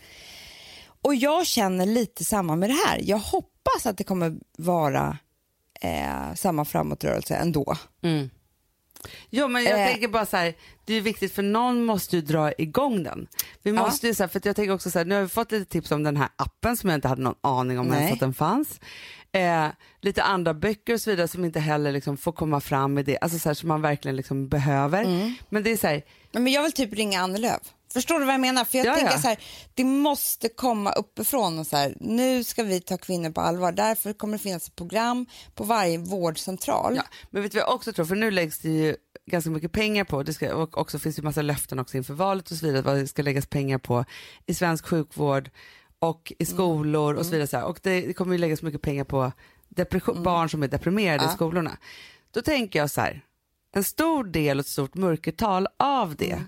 Och 1.01 1.15
jag 1.15 1.45
känner 1.47 1.85
lite 1.85 2.23
samma 2.23 2.55
med 2.55 2.69
det 2.69 2.77
här. 2.87 3.01
Jag 3.03 3.17
hoppas 3.17 3.85
att 3.85 3.97
det 3.97 4.03
kommer 4.03 4.35
vara 4.57 5.17
eh, 5.81 6.33
samma 6.35 6.65
framåtrörelse 6.65 7.35
ändå. 7.35 7.75
Ja. 8.01 8.09
Mm. 8.09 8.29
Jo, 9.29 9.47
men 9.47 9.63
jag 9.63 9.81
Eh. 9.81 9.87
tänker 9.91 10.07
bara 10.07 10.25
så 10.25 10.37
här, 10.37 10.53
det 10.85 10.93
är 10.93 11.01
viktigt 11.01 11.33
för 11.33 11.43
någon 11.43 11.85
måste 11.85 12.15
ju 12.15 12.21
dra 12.21 12.51
igång 12.53 13.03
den. 13.03 13.27
Vi 13.63 13.71
Ja. 13.71 13.83
måste 13.85 14.07
ju 14.07 14.13
så 14.13 14.23
här, 14.23 14.27
för 14.27 14.41
jag 14.43 14.55
tänker 14.55 14.73
också 14.73 14.91
så 14.91 14.99
här, 14.99 15.05
nu 15.05 15.15
har 15.15 15.21
vi 15.21 15.27
fått 15.27 15.51
lite 15.51 15.71
tips 15.71 15.91
om 15.91 16.03
den 16.03 16.17
här 16.17 16.29
appen 16.35 16.77
som 16.77 16.89
jag 16.89 16.97
inte 16.97 17.07
hade 17.07 17.21
någon 17.21 17.35
aning 17.41 17.79
om 17.79 17.87
Nej. 17.87 17.99
ens 17.99 18.13
att 18.13 18.19
den 18.19 18.33
fanns. 18.33 18.79
Eh, 19.35 19.67
lite 20.01 20.23
andra 20.23 20.53
böcker 20.53 20.93
och 20.93 21.01
så 21.01 21.09
vidare 21.09 21.27
som 21.27 21.45
inte 21.45 21.59
heller 21.59 21.91
liksom 21.91 22.17
får 22.17 22.31
komma 22.31 22.61
fram 22.61 22.97
i 22.97 23.03
det, 23.03 23.17
alltså 23.17 23.39
så 23.39 23.49
här, 23.49 23.53
som 23.53 23.67
man 23.69 23.81
verkligen 23.81 24.15
liksom 24.15 24.47
behöver. 24.47 25.03
Mm. 25.03 25.33
Men 25.49 25.63
det 25.63 25.71
är 25.71 25.77
så 25.77 25.87
här, 25.87 26.01
Men 26.31 26.47
jag 26.47 26.63
vill 26.63 26.71
typ 26.71 26.93
ringa 26.93 27.21
Annie 27.21 27.37
Lööf. 27.37 27.61
Förstår 27.93 28.19
du 28.19 28.25
vad 28.25 28.33
jag 28.33 28.41
menar? 28.41 28.65
För 28.65 28.77
jag 28.77 28.87
Ja, 28.87 28.95
tänker 28.95 29.17
så 29.17 29.27
här, 29.27 29.37
det 29.73 29.83
måste 29.83 30.49
komma 30.49 30.91
uppifrån 30.91 31.59
och 31.59 31.67
så 31.67 31.77
här, 31.77 31.97
nu 31.99 32.43
ska 32.43 32.63
vi 32.63 32.79
ta 32.81 32.97
kvinnor 32.97 33.29
på 33.29 33.41
allvar. 33.41 33.71
Därför 33.71 34.13
kommer 34.13 34.37
det 34.37 34.43
finnas 34.43 34.67
ett 34.67 34.75
program 34.75 35.25
på 35.55 35.63
varje 35.63 35.97
vårdcentral. 35.97 36.95
Ja, 36.95 37.03
men 37.31 37.41
vet 37.41 37.51
du 37.51 37.57
vad 37.57 37.67
jag 37.67 37.75
också 37.75 37.93
tror, 37.93 38.05
för 38.05 38.15
nu 38.15 38.31
läggs 38.31 38.59
det 38.59 38.69
ju 38.69 38.95
ganska 39.25 39.49
mycket 39.49 39.71
pengar 39.71 40.03
på, 40.03 40.23
det 40.23 40.33
ska, 40.33 40.55
och 40.55 40.77
också 40.77 40.99
finns 40.99 41.15
det 41.15 41.21
massa 41.21 41.41
löften 41.41 41.79
också 41.79 41.97
inför 41.97 42.13
valet 42.13 42.51
och 42.51 42.57
så 42.57 42.65
vidare, 42.65 42.81
vad 42.81 42.95
det 42.97 43.07
ska 43.07 43.21
läggas 43.21 43.45
pengar 43.45 43.77
på 43.77 44.05
i 44.45 44.53
svensk 44.53 44.87
sjukvård 44.87 45.49
och 45.99 46.33
i 46.39 46.45
skolor 46.45 47.13
och 47.13 47.25
så 47.25 47.31
vidare. 47.31 47.47
Så. 47.47 47.61
Och 47.61 47.79
det, 47.83 48.01
det 48.01 48.13
kommer 48.13 48.31
ju 48.31 48.37
läggas 48.37 48.61
mycket 48.61 48.81
pengar 48.81 49.03
på 49.03 49.31
depression, 49.69 50.23
barn 50.23 50.49
som 50.49 50.63
är 50.63 50.67
deprimerade 50.67 51.25
i 51.25 51.27
skolorna. 51.27 51.77
Då 52.31 52.41
tänker 52.41 52.79
jag 52.79 52.89
så 52.89 53.01
här, 53.01 53.21
en 53.71 53.83
stor 53.83 54.23
del 54.23 54.59
och 54.59 54.61
ett 54.61 54.67
stort 54.67 54.95
mörkertal 54.95 55.67
av 55.79 56.15
det 56.15 56.43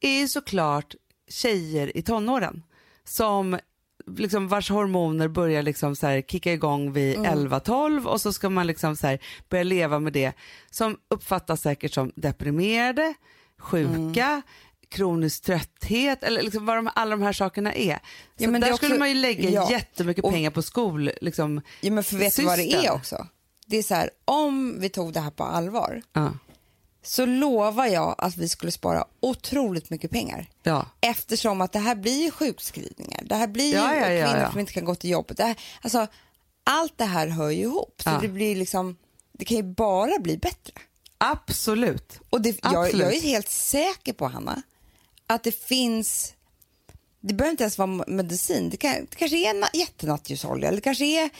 är 0.00 0.20
ju 0.20 0.28
såklart 0.28 0.94
tjejer 1.28 1.96
i 1.96 2.02
tonåren 2.02 2.62
som 3.04 3.58
liksom 4.06 4.48
vars 4.48 4.70
hormoner 4.70 5.28
börjar 5.28 5.62
liksom 5.62 5.96
så 5.96 6.06
här 6.06 6.22
kicka 6.22 6.52
igång 6.52 6.92
vid 6.92 7.16
11-12 7.16 8.04
och 8.04 8.20
så 8.20 8.32
ska 8.32 8.48
man 8.48 8.66
liksom 8.66 8.96
så 8.96 9.06
här 9.06 9.18
börja 9.48 9.64
leva 9.64 9.98
med 9.98 10.12
det 10.12 10.32
som 10.70 10.96
uppfattas 11.08 11.60
säkert 11.60 11.92
som 11.92 12.12
deprimerade, 12.16 13.14
sjuka, 13.58 14.42
kronisk 14.90 15.42
trötthet 15.42 16.22
eller 16.22 16.42
liksom 16.42 16.66
vad 16.66 16.76
de, 16.76 16.90
alla 16.94 17.10
de 17.10 17.22
här 17.22 17.32
sakerna 17.32 17.72
är. 17.74 17.94
Så 17.94 18.00
Ja, 18.44 18.50
men 18.50 18.60
där 18.60 18.68
är 18.68 18.74
skulle 18.76 18.92
också- 18.92 18.98
man 18.98 19.08
ju 19.08 19.14
lägga 19.14 19.50
ja, 19.50 19.70
jättemycket 19.70 20.24
och- 20.24 20.32
pengar 20.32 20.50
på 20.50 20.62
skol, 20.62 21.10
liksom, 21.20 21.60
Ja, 21.80 21.90
men 21.92 22.04
för 22.04 22.16
vet 22.16 22.36
du 22.36 22.42
vad 22.44 22.58
det 22.58 22.72
är 22.72 22.90
också? 22.92 23.26
Det 23.66 23.76
är 23.76 23.82
så 23.82 23.94
här, 23.94 24.10
om 24.24 24.80
vi 24.80 24.88
tog 24.88 25.12
det 25.12 25.20
här 25.20 25.30
på 25.30 25.44
allvar, 25.44 26.02
ja. 26.12 26.32
så 27.02 27.26
lovar 27.26 27.86
jag 27.86 28.14
att 28.18 28.36
vi 28.36 28.48
skulle 28.48 28.72
spara 28.72 29.04
otroligt 29.20 29.90
mycket 29.90 30.10
pengar. 30.10 30.46
Ja. 30.62 30.86
Eftersom 31.00 31.60
att 31.60 31.72
det 31.72 31.78
här 31.78 31.94
blir 31.94 32.24
ju 32.24 32.30
sjukskrivningar, 32.30 33.20
det 33.24 33.34
här 33.34 33.46
blir 33.46 33.64
ju 33.64 33.74
Ja, 33.76 33.94
ja, 33.94 34.08
ja, 34.12 34.26
kvinnor 34.32 34.48
som 34.50 34.60
inte 34.60 34.72
kan 34.72 34.84
gå 34.84 34.94
till 34.94 35.10
jobbet. 35.10 35.36
Det 35.36 35.44
här, 35.44 35.56
alltså, 35.82 36.06
allt 36.64 36.98
det 36.98 37.04
här 37.04 37.26
hör 37.28 37.50
ju 37.50 37.62
ihop. 37.62 38.00
Så 38.04 38.10
det 38.22 38.28
blir 38.28 38.56
liksom, 38.56 38.96
det 39.32 39.44
kan 39.44 39.56
ju 39.56 39.62
bara 39.62 40.18
bli 40.18 40.36
bättre. 40.38 40.72
Absolut. 41.18 42.20
Och 42.30 42.40
det, 42.40 42.58
jag, 42.62 42.74
Absolut. 42.86 43.06
jag 43.06 43.14
är 43.14 43.20
helt 43.20 43.48
säker 43.48 44.12
på, 44.12 44.28
Hanna, 44.28 44.62
att 45.34 45.42
det 45.44 45.54
finns... 45.64 46.34
Det 47.20 47.34
behöver 47.34 47.50
inte 47.50 47.62
ens 47.64 47.78
vara 47.78 48.04
medicin. 48.06 48.70
Det, 48.70 48.76
kan, 48.76 48.92
det 49.10 49.16
kanske 49.16 49.36
är 49.36 49.54
na- 49.54 49.76
jättenattljusolja 49.76 50.68
eller 50.68 50.76
det 50.76 50.82
kanske 50.82 51.04
är 51.04 51.30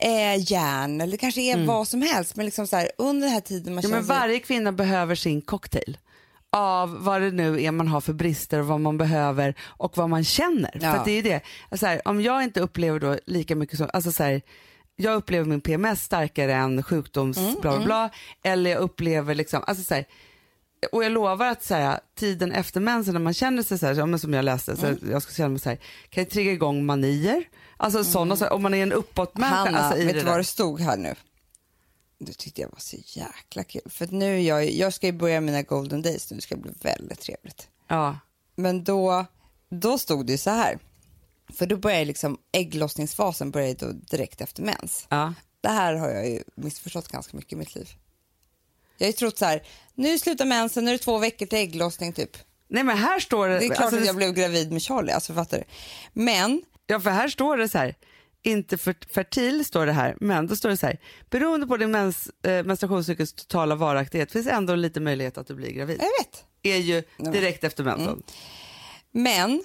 eh, 0.00 0.52
järn 0.52 1.00
eller 1.00 1.10
det 1.12 1.18
kanske 1.18 1.40
är 1.40 1.66
vad 1.66 1.88
som 1.88 2.02
helst. 2.02 2.36
Men 2.36 2.44
liksom 2.46 2.66
så 2.66 2.76
här, 2.76 2.90
under 2.98 3.26
den 3.26 3.34
här 3.34 3.40
tiden 3.40 3.74
man 3.74 3.84
Mm. 3.84 3.90
Ja, 3.90 3.96
känner 3.96 3.96
men 3.96 4.06
sig... 4.06 4.16
varje 4.28 4.38
kvinna 4.40 4.72
behöver 4.72 5.14
sin 5.14 5.42
cocktail 5.42 5.98
av 6.52 7.04
vad 7.04 7.20
det 7.22 7.30
nu 7.30 7.62
är 7.62 7.70
man 7.72 7.88
har 7.88 8.00
för 8.00 8.12
brister 8.12 8.60
och 8.60 8.66
vad 8.66 8.80
man 8.80 8.98
behöver 8.98 9.54
och 9.64 9.96
vad 9.96 10.10
man 10.10 10.24
känner. 10.24 10.70
Ja. 10.74 10.80
För 10.80 10.98
att 10.98 11.04
det 11.04 11.12
är 11.12 11.22
det, 11.22 11.40
alltså 11.68 11.86
här, 11.86 12.08
om 12.08 12.20
jag 12.22 12.44
inte 12.44 12.60
upplever 12.60 13.00
då 13.00 13.18
lika 13.26 13.56
mycket 13.56 13.78
som, 13.78 13.90
alltså 13.92 14.12
så 14.12 14.22
här, 14.22 14.42
jag 14.96 15.14
upplever 15.14 15.44
min 15.46 15.60
PMS 15.60 16.02
starkare 16.02 16.54
än 16.54 16.82
sjukdoms 16.82 17.38
Mm, 17.38 17.54
bla 17.60 17.76
bla 17.76 17.84
bla, 17.84 18.10
eller 18.42 18.70
jag 18.70 18.78
upplever 18.80 19.34
liksom, 19.34 19.64
alltså 19.66 19.84
så 19.84 19.94
här, 19.94 20.04
och 20.92 21.04
jag 21.04 21.12
lovar 21.12 21.46
att 21.46 21.62
så 21.64 21.74
här, 21.74 22.00
tiden 22.14 22.52
efter 22.52 22.80
mensen 22.80 23.14
när 23.14 23.20
man 23.20 23.34
känner 23.34 23.62
sig 23.62 23.78
så 23.78 23.86
här, 23.86 24.16
som 24.18 24.32
jag 24.34 24.44
läste, 24.44 24.76
så 24.76 24.86
Mm. 24.86 25.10
jag 25.10 25.22
ska 25.22 25.32
känna 25.32 25.48
mig 25.48 25.58
så 25.58 25.68
här, 25.68 25.78
kan 26.10 26.24
jag 26.24 26.30
trigga 26.30 26.52
igång 26.52 26.86
manier, 26.86 27.44
alltså 27.76 28.04
sådana, 28.04 28.36
så 28.36 28.48
om 28.48 28.62
man 28.62 28.74
är 28.74 28.82
en 28.82 28.92
uppåtmänniska. 28.92 29.56
Hanna, 29.56 29.78
alltså, 29.78 30.04
vet 30.04 30.14
du 30.14 30.22
vad 30.22 30.40
det 30.40 30.44
stod 30.44 30.80
här 30.80 30.96
nu? 30.96 31.14
Det 32.18 32.32
tyckte 32.32 32.60
jag 32.60 32.68
var 32.68 32.78
så 32.78 32.96
jäkla 33.04 33.64
kul. 33.64 33.82
För 33.86 34.06
nu 34.06 34.40
jag, 34.40 34.70
jag 34.70 34.94
ska 34.94 35.06
ju 35.06 35.12
börja 35.12 35.40
mina 35.40 35.62
golden 35.62 36.02
days 36.02 36.30
nu, 36.30 36.36
det 36.36 36.42
ska 36.42 36.56
bli 36.56 36.72
väldigt 36.82 37.20
trevligt. 37.20 37.68
Ja. 37.88 38.18
Men 38.54 38.84
då, 38.84 39.26
då 39.70 39.98
stod 39.98 40.26
det 40.26 40.32
ju 40.32 40.38
så 40.38 40.50
här. 40.50 40.78
För 41.52 41.66
då 41.66 41.76
börjar 41.76 42.04
liksom 42.04 42.38
ägglossningsfasen 42.52 43.50
börjar 43.50 43.74
då 43.74 43.92
direkt 43.92 44.40
efter 44.40 44.62
mens. 44.62 45.06
Ja. 45.08 45.34
Det 45.60 45.68
här 45.68 45.94
har 45.94 46.08
jag 46.08 46.28
ju 46.28 46.42
missförstått 46.54 47.08
ganska 47.08 47.36
mycket 47.36 47.52
i 47.52 47.56
mitt 47.56 47.74
liv. 47.74 47.88
Jag 48.98 49.06
har 49.06 49.08
ju 49.08 49.16
trott 49.16 49.38
så 49.38 49.44
här, 49.44 49.62
nu 49.94 50.18
slutar 50.18 50.44
mensen, 50.44 50.84
nu 50.84 50.90
är 50.90 50.92
det 50.92 50.98
två 50.98 51.18
veckor 51.18 51.46
till 51.46 51.58
ägglossning 51.58 52.12
typ. 52.12 52.36
Nej 52.68 52.84
men 52.84 52.96
här 52.96 53.20
står 53.20 53.48
det, 53.48 53.58
Det 53.58 53.64
är 53.64 53.68
klart 53.68 53.80
alltså, 53.80 54.00
att 54.00 54.06
jag 54.06 54.16
blev 54.16 54.32
gravid 54.32 54.72
med 54.72 54.82
Charlie, 54.82 55.12
alltså 55.12 55.34
fattar 55.34 55.58
du? 55.58 55.64
Men, 56.12 56.62
Ja, 56.90 57.00
för 57.00 57.10
här 57.10 57.28
står 57.28 57.56
det 57.56 57.68
så 57.68 57.78
här, 57.78 57.94
inte 58.42 58.78
för, 58.78 58.96
fertil 59.14 59.64
står 59.64 59.86
det 59.86 59.92
här, 59.92 60.16
men 60.20 60.46
då 60.46 60.56
står 60.56 60.68
det 60.68 60.76
så 60.76 60.86
här, 60.86 60.98
beroende 61.30 61.66
på 61.66 61.76
din 61.76 61.90
mens, 61.90 62.28
eh, 62.44 62.64
menstruationscykelns 62.64 63.32
totala 63.32 63.74
varaktighet 63.74 64.32
finns 64.32 64.46
ändå 64.46 64.74
lite 64.74 65.00
möjlighet 65.00 65.38
att 65.38 65.46
du 65.46 65.54
blir 65.54 65.70
gravid. 65.70 66.00
jag 66.00 66.24
vet. 66.24 66.44
är 66.62 66.76
ju 66.76 67.02
direkt 67.32 67.64
efter 67.64 67.84
mensen. 67.84 68.22
Men 69.10 69.64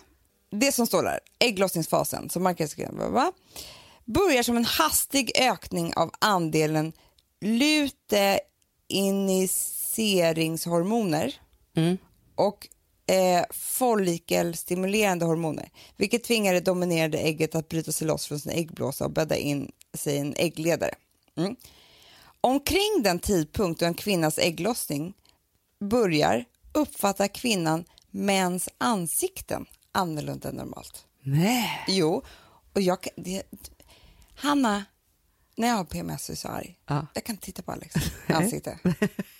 det 0.51 0.71
som 0.71 0.87
står 0.87 1.03
där, 1.03 1.19
ägglossningsfasen, 1.39 2.29
som 2.29 2.43
va, 2.43 3.31
börjar 4.05 4.43
som 4.43 4.57
en 4.57 4.65
hastig 4.65 5.31
ökning 5.35 5.93
av 5.95 6.11
andelen 6.19 6.93
luteiniseringhormoner 8.93 11.33
Mm. 11.75 11.97
och 12.35 12.67
eh, 13.07 13.43
follikelstimulerande 13.51 15.25
hormoner, 15.25 15.69
vilket 15.97 16.23
tvingar 16.23 16.53
det 16.53 16.59
dominerade 16.59 17.17
ägget 17.17 17.55
att 17.55 17.69
bryta 17.69 17.91
sig 17.91 18.07
loss 18.07 18.27
från 18.27 18.39
sin 18.39 18.51
äggblåsa 18.51 19.05
och 19.05 19.11
bädda 19.11 19.35
in 19.35 19.71
sig 19.93 20.15
i 20.15 20.17
en 20.17 20.33
äggledare. 20.37 20.95
Mm. 21.37 21.55
Omkring 22.41 23.01
den 23.03 23.19
tidpunkt 23.19 23.79
då 23.79 23.85
en 23.85 23.93
kvinnas 23.93 24.37
ägglossning 24.37 25.13
börjar 25.79 26.45
uppfattar 26.73 27.27
kvinnan 27.27 27.83
mäns 28.11 28.69
ansikten 28.77 29.65
annorlunda 29.91 30.49
än 30.49 30.55
normalt. 30.55 31.05
Nej. 31.21 31.83
Jo, 31.87 32.23
och 32.73 32.81
jag 32.81 33.07
det, 33.15 33.43
Hanna, 34.35 34.85
när 35.55 35.67
jag 35.67 35.75
har 35.75 35.83
PMS 35.83 36.29
är 36.29 36.33
jag 36.33 36.37
så 36.37 36.47
arg. 36.47 36.77
Ja. 36.87 37.07
Jag 37.13 37.23
kan 37.23 37.33
inte 37.33 37.45
titta 37.45 37.61
på 37.61 37.71
Alex 37.71 37.95
ansikte. 38.27 38.79
Nej 38.83 38.95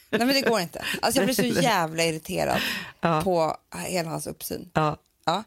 men 0.10 0.28
det 0.28 0.42
går 0.42 0.60
inte. 0.60 0.86
Alltså 1.02 1.20
jag 1.22 1.28
blir 1.28 1.36
så 1.54 1.62
jävla 1.62 2.04
irriterad 2.04 2.62
Ja. 3.02 3.22
på 3.24 3.58
hela 3.78 4.10
hans 4.10 4.28
uppsyn. 4.28 4.72
Ja. 4.74 4.98
Ja. 5.26 5.44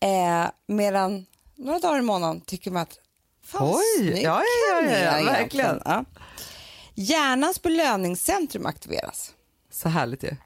Eh, 0.00 0.50
medan 0.66 1.26
några 1.56 1.78
dagar 1.78 1.98
i 1.98 2.02
månaden 2.02 2.40
tycker 2.40 2.70
man 2.70 2.82
att 2.82 2.98
fan 3.42 3.68
Oj, 3.74 3.98
snygg 4.10 4.22
ja, 4.22 4.42
ja, 4.70 4.82
ja, 4.90 5.18
ja, 5.18 5.24
verkligen. 5.24 5.82
Ja. 5.84 6.04
Hjärnans 6.94 7.62
belöningscentrum 7.62 8.66
aktiveras. 8.66 9.34
Så 9.70 9.88
härligt 9.88 10.22
ju. 10.22 10.36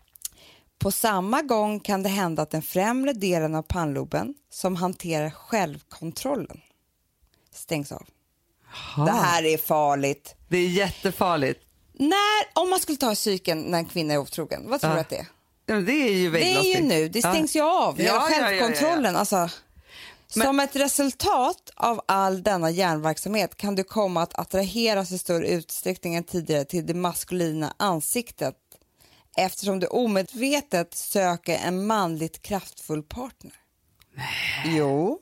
På 0.79 0.91
samma 0.91 1.43
gång 1.43 1.81
kan 1.81 2.03
det 2.03 2.09
hända 2.09 2.43
att 2.43 2.51
den 2.51 2.63
främre 2.63 3.13
delen 3.13 3.55
av 3.55 3.63
pannloben 3.63 4.35
som 4.51 4.77
hanterar 4.77 5.31
självkontrollen 5.31 6.61
stängs 7.55 7.93
av. 7.93 8.07
Ja. 8.97 9.05
Det 9.05 9.11
här 9.13 9.45
är 9.45 9.59
farligt. 9.59 10.35
Det 10.49 10.59
är 10.59 10.69
jättefarligt. 10.69 11.61
När, 11.93 12.61
om 12.63 12.71
man 12.71 12.81
skulle 12.81 12.99
ta 12.99 13.15
psyken 13.15 13.61
när 13.63 13.79
en 13.79 13.85
kvinna 13.85 14.15
är 14.15 14.19
otrogen, 14.19 14.69
vad 14.71 14.81
tror 14.81 14.91
Ja. 14.91 14.95
du 14.95 15.01
att 15.01 15.09
det 15.09 15.17
är? 15.17 15.27
Ja, 15.67 15.75
men 15.75 15.85
det 15.85 15.93
är 15.93 16.13
ju 16.13 16.31
Det 16.31 16.53
är 16.57 16.77
ju 16.77 16.83
nu, 16.83 17.09
det 17.09 17.19
stängs 17.21 17.57
ju 17.57 17.61
av. 17.63 18.01
Ja, 18.01 18.05
Ja, 18.07 18.13
ja, 18.15 18.31
ja, 18.31 18.31
ja, 18.31 18.53
ja. 18.53 18.59
självkontrollen. 18.59 19.17
Alltså, 19.17 19.49
som 20.27 20.61
ett 20.61 20.77
resultat 20.77 21.71
av 21.75 22.01
all 22.07 22.43
denna 22.43 22.71
hjärnverksamhet 22.71 23.57
kan 23.57 23.75
du 23.75 23.85
komma 23.85 24.23
att 24.23 24.39
attraheras 24.39 25.13
i 25.13 25.19
större 25.19 25.49
utsträckning 25.49 26.15
än 26.15 26.25
tidigare 26.25 26.65
till 26.65 26.87
det 26.87 26.95
maskulina 26.95 27.75
ansiktet 27.77 28.55
eftersom 29.37 29.81
du 29.81 29.87
omedvetet 29.87 30.95
söker 30.95 31.59
en 31.67 31.87
manligt 31.87 32.43
kraftfull 32.43 33.03
partner. 33.03 33.53
Jo. 34.65 35.19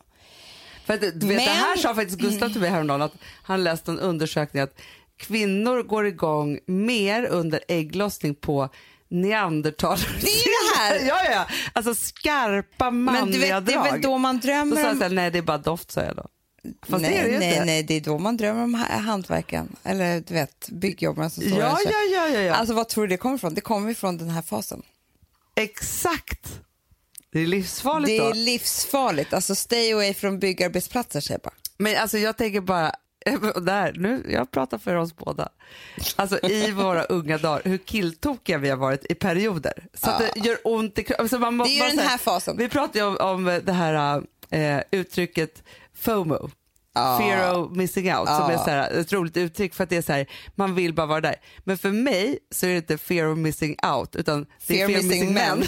För 0.91 0.95
att, 0.95 1.21
du 1.21 1.27
vet, 1.27 1.37
Det 1.39 1.51
här 1.51 1.69
Men- 1.69 1.79
sa 1.83 1.95
faktiskt 1.95 2.19
Gustav 2.19 2.49
till 2.49 2.61
mig 2.61 2.71
häromdagen 2.71 3.03
att 3.03 3.15
han 3.43 3.65
läste 3.65 3.91
en 3.91 3.99
undersökning 3.99 4.63
att 4.63 4.81
kvinnor 5.17 5.83
går 5.83 6.07
igång 6.07 6.59
mer 6.67 7.25
under 7.27 7.61
ägglossning 7.69 8.35
på 8.35 8.69
neandertal. 9.09 9.99
Det 10.21 10.27
är 10.27 10.75
det 10.75 10.79
här. 10.79 11.09
ja, 11.09 11.33
ja. 11.33 11.47
Alltså 11.73 11.95
skarpa 11.95 12.91
manliga 12.91 13.25
Men 13.25 13.33
du 13.33 13.39
vet, 13.39 13.67
det 13.67 13.73
är 13.73 13.93
väl 13.93 14.01
då 14.01 14.19
man 14.19 14.37
Då 14.37 14.43
sa 14.43 14.47
drömmer 14.49 14.81
jag 14.81 14.97
så 14.97 15.03
här, 15.03 15.11
nej 15.11 15.31
det 15.31 15.39
är 15.39 15.43
bara 15.43 15.59
doft 15.59 15.91
sa 15.91 16.03
jag 16.03 16.17
då. 16.17 16.27
Fast 16.87 17.03
nej, 17.03 17.11
det 17.11 17.31
ju 17.31 17.39
nej, 17.39 17.53
inte. 17.53 17.65
nej, 17.65 17.83
det 17.83 17.95
är 17.95 18.01
då 18.01 18.19
man 18.19 18.37
drömmer 18.37 18.63
om 18.65 18.75
ha- 18.75 18.99
hantverken. 18.99 19.77
Eller 19.83 20.21
du 20.21 20.35
vet, 20.35 20.69
byggjobbarna 20.69 21.31
som 21.31 21.43
står 21.43 21.59
Ja, 21.59 21.79
ja, 21.85 22.01
ja, 22.15 22.29
ja, 22.29 22.41
ja. 22.41 22.55
Alltså 22.55 22.75
vad 22.75 22.89
tror 22.89 23.07
du 23.07 23.09
det 23.09 23.17
kommer 23.17 23.37
ifrån? 23.37 23.55
Det 23.55 23.61
kommer 23.61 23.91
ifrån 23.91 24.17
den 24.19 24.31
här 24.31 24.43
fasen. 24.43 24.83
Exakt. 25.55 26.61
Det 27.33 27.41
är 27.41 27.47
livsfarligt 27.47 28.09
Det 28.09 28.17
är 28.17 28.29
då. 28.29 28.33
livsfarligt. 28.35 29.33
Alltså 29.33 29.55
stay 29.55 29.93
away 29.93 30.15
från 30.15 30.39
byggarbetsplatser 30.39 31.21
säger 31.21 31.41
jag 31.45 31.53
bara. 31.53 31.59
Men 31.79 31.97
alltså 32.03 32.19
jag 32.19 32.37
tänker 32.37 32.61
bara, 32.61 32.93
där, 33.61 33.93
nu, 33.97 34.27
jag 34.29 34.51
pratar 34.51 34.79
för 34.79 34.95
oss 34.95 35.17
båda. 35.17 35.49
Alltså 36.17 36.47
i 36.47 36.71
våra 36.71 37.05
unga 37.05 37.39
dagar, 37.39 37.63
hur 37.65 37.79
killtokiga 37.79 38.59
vi 38.59 38.69
har 38.71 38.77
varit 38.77 39.07
i 39.11 39.15
perioder. 39.15 39.87
Så 39.95 40.11
att 40.11 40.19
det 40.19 40.41
gör 40.41 40.59
ont 40.65 40.99
i 40.99 41.05
kroppen. 41.05 41.23
Alltså, 41.25 41.39
man 41.39 41.59
Det 41.59 41.65
är 41.81 41.91
ju 41.91 41.97
den 41.97 42.07
här 42.07 42.19
fasen. 42.19 42.57
Vi 42.57 42.69
pratade 42.69 42.99
ju 42.99 43.05
om, 43.05 43.17
om 43.21 43.61
det 43.65 43.73
här 43.73 44.23
eh, 44.51 44.81
uttrycket 44.91 45.63
FOMO. 45.95 46.51
Fear 47.19 47.59
of 47.59 47.77
missing 47.77 48.15
out, 48.15 48.29
som 48.29 48.51
är 48.51 48.57
så 48.57 48.71
här, 48.71 48.91
ett 48.91 49.13
roligt 49.13 49.37
uttryck 49.37 49.75
för 49.75 49.85
att 49.85 49.91
det 49.91 49.97
är 49.97 50.03
så 50.03 50.13
här, 50.13 50.27
man 50.55 50.75
vill 50.75 50.95
bara 50.95 51.07
vara 51.07 51.21
där. 51.21 51.37
Men 51.65 51.79
för 51.79 51.91
mig 51.91 52.39
så 52.51 52.67
är 52.67 52.71
det 52.71 52.77
inte 52.77 52.99
fear 52.99 53.33
of 53.33 53.39
missing 53.39 53.77
out 53.95 54.17
utan 54.17 54.47
det 54.67 54.83
är 54.83 54.87
Fear 54.87 54.89
fear, 54.89 54.99
of 54.99 55.05
missing 55.05 55.21
missing 55.21 55.35
men. 55.35 55.65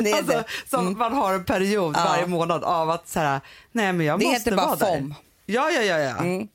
Det 0.00 0.10
är 0.10 0.16
alltså, 0.18 0.32
det. 0.32 0.44
Som 0.70 0.98
man 0.98 1.12
har 1.12 1.34
en 1.34 1.44
period 1.44 1.94
varje 1.94 2.26
månad 2.26 2.64
av 2.64 2.90
att 2.90 3.08
så 3.08 3.20
här, 3.20 3.40
nej 3.72 3.92
men 3.92 4.06
jag 4.06 4.20
Det 4.20 4.24
måste 4.24 4.38
heter 4.38 4.56
bara 4.56 4.66
vara 4.66 4.76
där. 4.76 4.98
FOM. 4.98 5.14
Ja, 5.46 5.70
ja, 5.70 5.82
ja. 5.82 5.98
ja. 5.98 6.46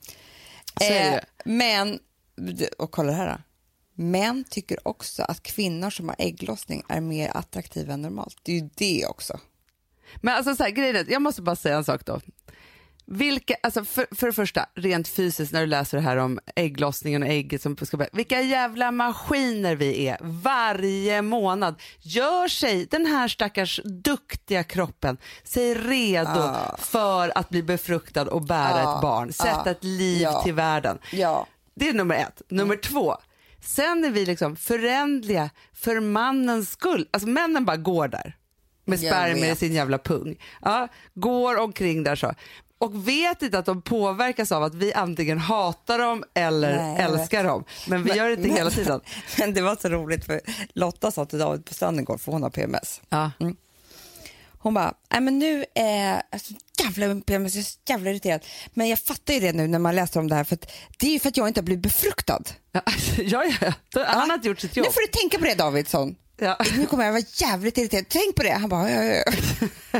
Det. 0.79 1.07
Eh, 1.07 1.19
men, 1.45 1.99
och 2.77 2.91
kolla 2.91 3.11
det 3.11 3.17
här 3.17 3.27
då. 3.27 3.41
Män 4.03 4.43
tycker 4.49 4.87
också 4.87 5.23
att 5.23 5.43
kvinnor 5.43 5.89
som 5.89 6.09
har 6.09 6.15
ägglossning 6.19 6.83
är 6.89 7.01
mer 7.01 7.31
attraktiva 7.37 7.93
än 7.93 8.01
normalt. 8.01 8.37
Det 8.43 8.51
är 8.51 8.55
ju 8.55 8.69
det 8.75 9.05
också. 9.05 9.39
Men 10.15 10.35
alltså 10.35 10.55
så 10.55 10.63
här, 10.63 10.69
grejen 10.69 10.95
är, 10.95 11.05
jag 11.09 11.21
måste 11.21 11.41
bara 11.41 11.55
säga 11.55 11.77
en 11.77 11.83
sak 11.83 12.05
då. 12.05 12.21
Vilka, 13.07 13.55
alltså 13.63 13.85
för, 13.85 14.15
för 14.15 14.27
det 14.27 14.33
första, 14.33 14.65
rent 14.75 15.07
fysiskt 15.07 15.53
när 15.53 15.61
du 15.61 15.67
läser 15.67 15.97
det 15.97 16.03
här 16.03 16.17
om 16.17 16.39
ägglossningen 16.55 17.23
och 17.23 17.29
ägget 17.29 17.61
som 17.61 17.77
ska 17.77 18.05
vilka 18.11 18.41
jävla 18.41 18.91
maskiner 18.91 19.75
vi 19.75 20.07
är 20.07 20.17
varje 20.21 21.21
månad. 21.21 21.75
Gör 21.99 22.47
sig 22.47 22.85
den 22.85 23.05
här 23.05 23.27
stackars 23.27 23.81
duktiga 23.83 24.63
kroppen 24.63 25.17
sig 25.43 25.75
redo 25.75 26.55
för 26.77 27.37
att 27.37 27.49
bli 27.49 27.63
befruktad 27.63 28.27
och 28.27 28.41
bära 28.41 28.81
Ja, 28.81 28.95
ett 28.95 29.01
barn, 29.01 29.33
sätta 29.33 29.61
ja, 29.65 29.71
ett 29.71 29.83
liv 29.83 30.21
ja. 30.21 30.43
till 30.43 30.53
världen. 30.53 30.99
Ja. 31.11 31.47
Det 31.75 31.89
är 31.89 31.93
nummer 31.93 32.15
ett. 32.15 32.41
Nummer 32.49 32.75
två, 32.75 33.15
sen 33.61 34.05
är 34.05 34.09
vi 34.09 34.25
liksom 34.25 34.55
förändliga 34.55 35.49
för 35.73 35.99
mannens 35.99 36.71
skull. 36.71 37.07
Alltså 37.11 37.29
männen 37.29 37.65
bara 37.65 37.77
går 37.77 38.07
där 38.07 38.35
med 38.85 38.99
spermier 38.99 39.53
i 39.53 39.55
sin 39.55 39.73
jävla 39.73 39.97
pung. 39.97 40.35
Ja, 40.61 40.87
går 41.13 41.57
omkring 41.57 42.03
där 42.03 42.15
så. 42.15 42.33
Och 42.77 43.07
vet 43.07 43.41
inte 43.41 43.59
att 43.59 43.65
de 43.65 43.81
påverkas 43.81 44.51
av 44.51 44.63
att 44.63 44.75
vi 44.75 44.93
antingen 44.93 45.37
hatar 45.39 45.99
dem 45.99 46.23
eller 46.33 46.77
Nej, 46.77 47.01
älskar 47.01 47.43
dem. 47.43 47.63
Men 47.87 48.03
vi 48.03 48.13
gör 48.13 48.25
det 48.27 48.33
inte 48.33 48.47
men- 48.47 48.57
hela 48.57 48.69
tiden. 48.71 49.01
Men 49.39 49.53
det 49.53 49.61
var 49.61 49.75
så 49.81 49.89
roligt 49.89 50.25
för 50.25 50.41
Lotta 50.73 51.11
sa 51.11 51.25
till 51.25 51.39
David 51.39 51.65
på 51.65 51.73
stranden 51.73 52.03
igår, 52.03 52.17
för 52.17 52.31
hon 52.31 52.43
har 52.43 52.49
PMS. 52.49 53.01
Ja. 53.09 53.31
Hon 54.59 54.73
bara, 54.73 54.93
nej 55.11 55.21
men 55.21 55.39
nu 55.39 55.65
är 55.75 56.21
jag 56.31 56.41
så 56.41 56.53
jävla 56.83 57.21
PMS, 57.21 57.55
jag 57.55 57.59
är 57.61 57.65
så 57.65 57.77
jävla 57.89 58.09
irriterad. 58.09 58.41
Men 58.73 58.87
jag 58.89 58.99
fattar 58.99 59.33
ju 59.33 59.39
det 59.39 59.53
nu 59.53 59.67
när 59.67 59.79
man 59.79 59.95
läser 59.95 60.19
om 60.19 60.27
det 60.27 60.35
här, 60.35 60.43
för 60.43 60.57
det 60.99 61.07
är 61.07 61.11
ju 61.11 61.19
för 61.19 61.29
att 61.29 61.37
jag 61.37 61.47
inte 61.47 61.59
har 61.59 61.65
blivit 61.65 61.83
befruktad. 61.83 62.41
Ja, 62.71 62.81
ja, 63.17 63.45
ja. 63.61 63.73
Han 64.05 64.29
har 64.29 64.35
inte 64.35 64.47
gjort 64.47 64.59
sitt 64.59 64.75
jobb. 64.75 64.85
Nu 64.87 64.91
får 64.93 65.01
du 65.01 65.07
tänka 65.07 65.37
på 65.39 65.45
det 65.45 65.55
Davidsson. 65.55 66.15
Ja. 66.37 66.57
Nu 66.77 66.85
kommer 66.85 67.05
jag 67.05 67.11
vara 67.11 67.23
jävligt 67.33 67.77
irriterad. 67.77 68.05
Tänk 68.09 68.35
på 68.35 68.43
det. 68.43 68.51
Han 68.51 68.69
bara, 68.69 68.91
ja, 68.91 69.03
ja, 69.03 69.23
ja. 69.25 69.31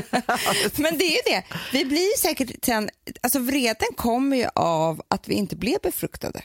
Men 0.76 0.98
det 0.98 1.04
är 1.04 1.10
ju 1.10 1.22
det. 1.32 1.44
Vi 1.72 1.84
blir 1.84 2.18
säkert 2.18 2.64
sen, 2.64 2.90
alltså 3.20 3.38
vreden 3.38 3.88
kommer 3.96 4.36
ju 4.36 4.46
av 4.54 5.02
att 5.08 5.28
vi 5.28 5.34
inte 5.34 5.56
blev 5.56 5.78
befruktade. 5.82 6.42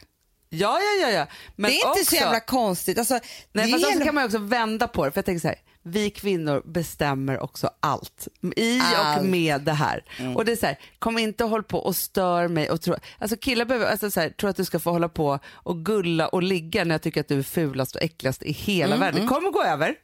Ja, 0.54 0.80
ja, 0.80 1.08
ja. 1.08 1.12
ja. 1.12 1.28
Men 1.56 1.72
det 1.72 1.76
är 1.76 1.88
inte 1.88 1.88
också, 1.88 2.06
så 2.06 2.16
jävla 2.16 2.40
konstigt. 2.40 2.98
Alltså, 2.98 3.20
Nej, 3.54 3.72
fast 3.72 3.86
är 3.86 3.92
så 4.00 4.04
kan 4.04 4.16
man 4.16 4.26
också 4.26 4.38
vända 4.38 4.88
på 4.88 5.06
det. 5.06 5.12
För 5.12 5.18
jag 5.18 5.26
tänker 5.26 5.40
så 5.42 5.48
här, 5.48 5.58
vi 5.84 6.10
kvinnor 6.10 6.62
bestämmer 6.66 7.40
också 7.44 7.70
allt 7.80 8.28
i 8.56 8.80
och 8.80 8.84
Allt. 8.84 9.20
Mm. 9.20 9.32
med 9.32 9.62
det 9.62 9.72
här. 9.72 10.04
Och 10.36 10.46
det 10.46 10.52
är 10.52 10.56
så 10.56 10.66
här, 10.66 10.80
kom 11.00 11.18
inte 11.18 11.44
och 11.44 11.50
håll 11.50 11.64
på 11.64 11.80
och 11.80 11.96
stör 11.96 12.48
mig 12.48 12.70
och 12.70 12.82
tro, 12.82 12.96
alltså 13.20 13.38
killar 13.38 13.66
behöver, 13.66 13.86
alltså 13.92 14.12
så 14.12 14.20
här, 14.20 14.30
tror 14.30 14.50
att 14.50 14.56
du 14.56 14.66
ska 14.66 14.80
få 14.80 14.92
hålla 14.92 15.10
på 15.10 15.40
och 15.54 15.86
gulla 15.86 16.28
och 16.28 16.44
ligga 16.44 16.84
när 16.84 16.96
jag 16.96 17.02
tycker 17.02 17.22
att 17.22 17.28
du 17.28 17.40
är 17.40 17.44
fulast 17.44 17.96
och 17.96 18.02
äckligast 18.02 18.44
i 18.44 18.52
hela 18.52 18.98
världen. 18.98 19.28
Kom 19.28 19.46
och 19.46 19.54
gå 19.54 19.64
över. 19.64 19.96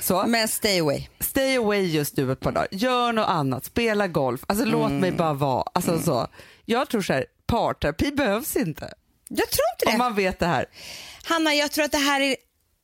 Så. 0.00 0.18
Mm, 0.18 0.30
Men 0.30 0.48
stay 0.48 0.80
away. 0.80 1.08
Stay 1.20 1.56
away 1.56 1.82
just 1.82 2.16
nu 2.16 2.32
ett 2.32 2.40
par 2.40 2.52
dagar. 2.52 2.68
Gör 2.70 3.12
något 3.12 3.28
annat, 3.28 3.64
spela 3.64 4.06
golf, 4.08 4.40
alltså 4.46 4.64
låt 4.64 4.90
Mm. 4.90 5.00
mig 5.00 5.12
bara 5.12 5.32
vara. 5.32 5.64
Alltså, 5.74 5.98
så. 5.98 6.26
Jag 6.64 6.88
tror 6.88 7.02
så 7.02 7.12
här, 7.12 7.26
parterapi 7.46 8.10
behövs 8.12 8.56
inte. 8.56 8.92
Jag 9.28 9.50
tror 9.50 9.64
inte 9.74 9.84
det. 9.84 9.92
Om 9.92 9.98
man 9.98 10.14
vet 10.14 10.38
det 10.38 10.46
här. 10.46 10.66
Hanna, 11.24 11.54
jag 11.54 11.72
tror 11.72 11.84
att 11.84 11.92
det 11.92 11.98
här 11.98 12.20
är, 12.20 12.36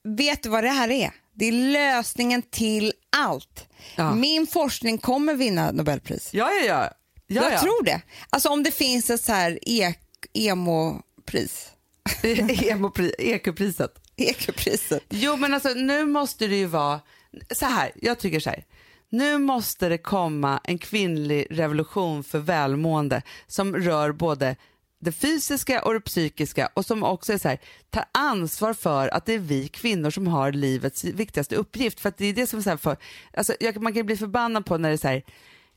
vet 0.05 0.43
du 0.43 0.49
vad 0.49 0.65
det 0.65 0.71
här 0.71 0.91
är? 0.91 1.11
Det 1.35 1.49
är 1.49 1.53
lösningen 1.53 2.43
till 2.43 2.93
allt. 3.17 3.69
Ja. 3.97 4.15
Min 4.15 4.47
forskning 4.47 4.99
kommer 4.99 5.35
vinna 5.35 5.71
Nobelpris. 5.73 6.31
Ja, 6.33 6.51
ja, 6.51 6.65
ja. 6.67 6.91
ja, 7.27 7.43
jag 7.43 7.53
ja. 7.53 7.61
tror 7.61 7.85
det. 7.85 8.01
Alltså 8.31 8.49
om 8.49 8.63
det 8.63 8.71
finns 8.71 9.11
ett 9.11 9.23
så 9.23 9.33
här 9.33 9.59
ek, 9.63 9.99
emo-pris. 10.33 11.71
Emopri- 12.23 13.15
EQ-priset. 13.19 13.91
Ekopriset. 14.17 15.03
Jo 15.09 15.37
men 15.37 15.55
alltså 15.55 15.69
nu 15.69 16.05
måste 16.05 16.47
det 16.47 16.57
ju 16.57 16.67
vara, 16.67 17.01
så 17.51 17.67
här, 17.67 17.93
jag 17.95 18.19
tycker 18.19 18.41
så 18.41 18.51
här. 18.51 18.65
Nu 19.11 19.39
måste 19.39 19.89
det 19.89 19.99
komma 19.99 20.61
en 20.65 20.79
kvinnlig 20.79 21.47
revolution 21.51 22.25
för 22.25 22.39
välmående 22.39 23.23
som 23.47 23.77
rör 23.77 24.13
både 24.13 24.57
det 25.05 25.13
fysiska 25.13 25.83
och 25.83 25.95
det 25.95 26.01
psykiska 26.01 26.69
och 26.75 26.85
som 26.87 27.03
också 27.03 27.33
är 27.33 27.39
så 27.39 27.49
här, 27.49 27.59
tar 27.91 28.05
ansvar 28.13 28.75
för 28.75 29.09
att 29.09 29.27
det 29.27 29.35
är 29.35 29.39
vi 29.39 29.69
kvinnor 29.69 30.11
som 30.11 30.27
har 30.27 30.53
livets 30.53 31.05
viktigaste 31.05 31.57
uppgift. 31.57 32.01
För 32.01 32.09
att 32.09 32.17
det 32.19 32.27
är 32.27 32.33
det 32.33 32.47
som 32.47 32.59
är 32.59 32.63
så 32.63 32.77
för, 32.77 32.97
alltså, 33.37 33.55
jag, 33.61 33.83
man 33.83 33.95
kan 33.95 34.07
bli 34.07 34.17
förbannad 34.17 34.67
på 34.67 34.79
när 34.79 34.89
det 34.89 34.95
är 34.95 34.97
så 34.97 35.09
här, 35.09 35.23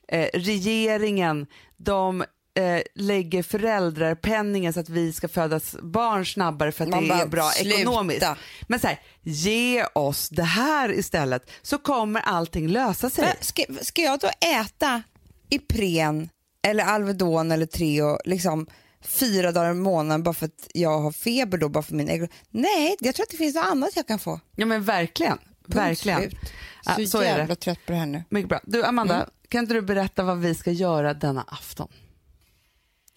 eh, 0.08 0.30
regeringen, 0.34 1.48
de 1.78 2.22
eh, 2.58 2.82
lägger 2.96 3.44
föräldrapenningen 3.44 4.74
så 4.74 4.80
att 4.80 4.90
vi 4.90 5.14
ska 5.14 5.28
födas 5.28 5.76
barn 5.82 6.26
snabbare 6.26 6.72
för 6.72 6.84
att 6.84 6.90
Man 6.90 7.04
det 7.04 7.10
bara, 7.10 7.22
är 7.22 7.28
bra 7.28 7.50
sluta. 7.50 7.80
ekonomiskt. 7.80 8.26
Men 8.68 8.80
så 8.80 8.88
här, 8.88 9.00
ge 9.22 9.86
oss 9.94 10.30
det 10.30 10.44
här 10.44 10.92
istället 10.92 11.52
så 11.62 11.78
kommer 11.78 12.22
allting 12.22 12.68
lösa 12.68 13.10
sig. 13.10 13.34
Ska, 13.40 13.64
ska 13.82 14.02
jag 14.02 14.20
då 14.20 14.30
äta 14.62 15.04
Ipren 15.50 16.30
eller 16.68 16.84
Alvedon 16.84 17.52
eller 17.52 17.66
Treo 17.66 18.18
liksom 18.26 18.68
fyra 19.08 19.52
dagar 19.52 19.72
i 19.72 19.74
månaden 19.74 20.24
bara 20.24 20.34
för 20.34 20.46
att 20.46 20.68
jag 20.74 21.00
har 21.00 21.12
feber 21.12 21.58
då, 21.58 21.70
bara 21.70 21.84
för 21.84 21.96
min 21.96 22.10
ägg? 22.10 22.32
Nej, 22.50 22.96
jag 23.00 23.16
tror 23.16 23.24
att 23.24 23.30
det 23.30 23.38
finns 23.38 23.56
något 23.56 23.66
annat 23.66 23.90
jag 23.96 24.08
kan 24.08 24.20
få. 24.20 24.40
Ja 24.56 24.66
men 24.66 24.84
verkligen. 24.84 25.38
Punkt 25.38 25.78
verkligen. 25.78 26.20
slut. 26.22 26.40
Ja, 26.86 26.96
Så, 26.96 27.06
så 27.08 27.18
är 27.20 27.24
jävla 27.24 27.46
det. 27.46 27.56
trött 27.56 27.80
på 27.86 27.92
det 27.92 27.98
här 27.98 28.06
nu. 28.06 28.24
Mycket 28.30 28.50
bra. 28.50 28.60
Du 28.64 28.84
Amanda, 28.84 29.16
Mm. 29.16 29.30
kan 29.50 29.60
inte 29.60 29.74
du 29.74 29.82
berätta 29.82 30.24
vad 30.24 30.38
vi 30.40 30.56
ska 30.56 30.72
göra 30.72 31.14
denna 31.14 31.42
afton? 31.48 31.88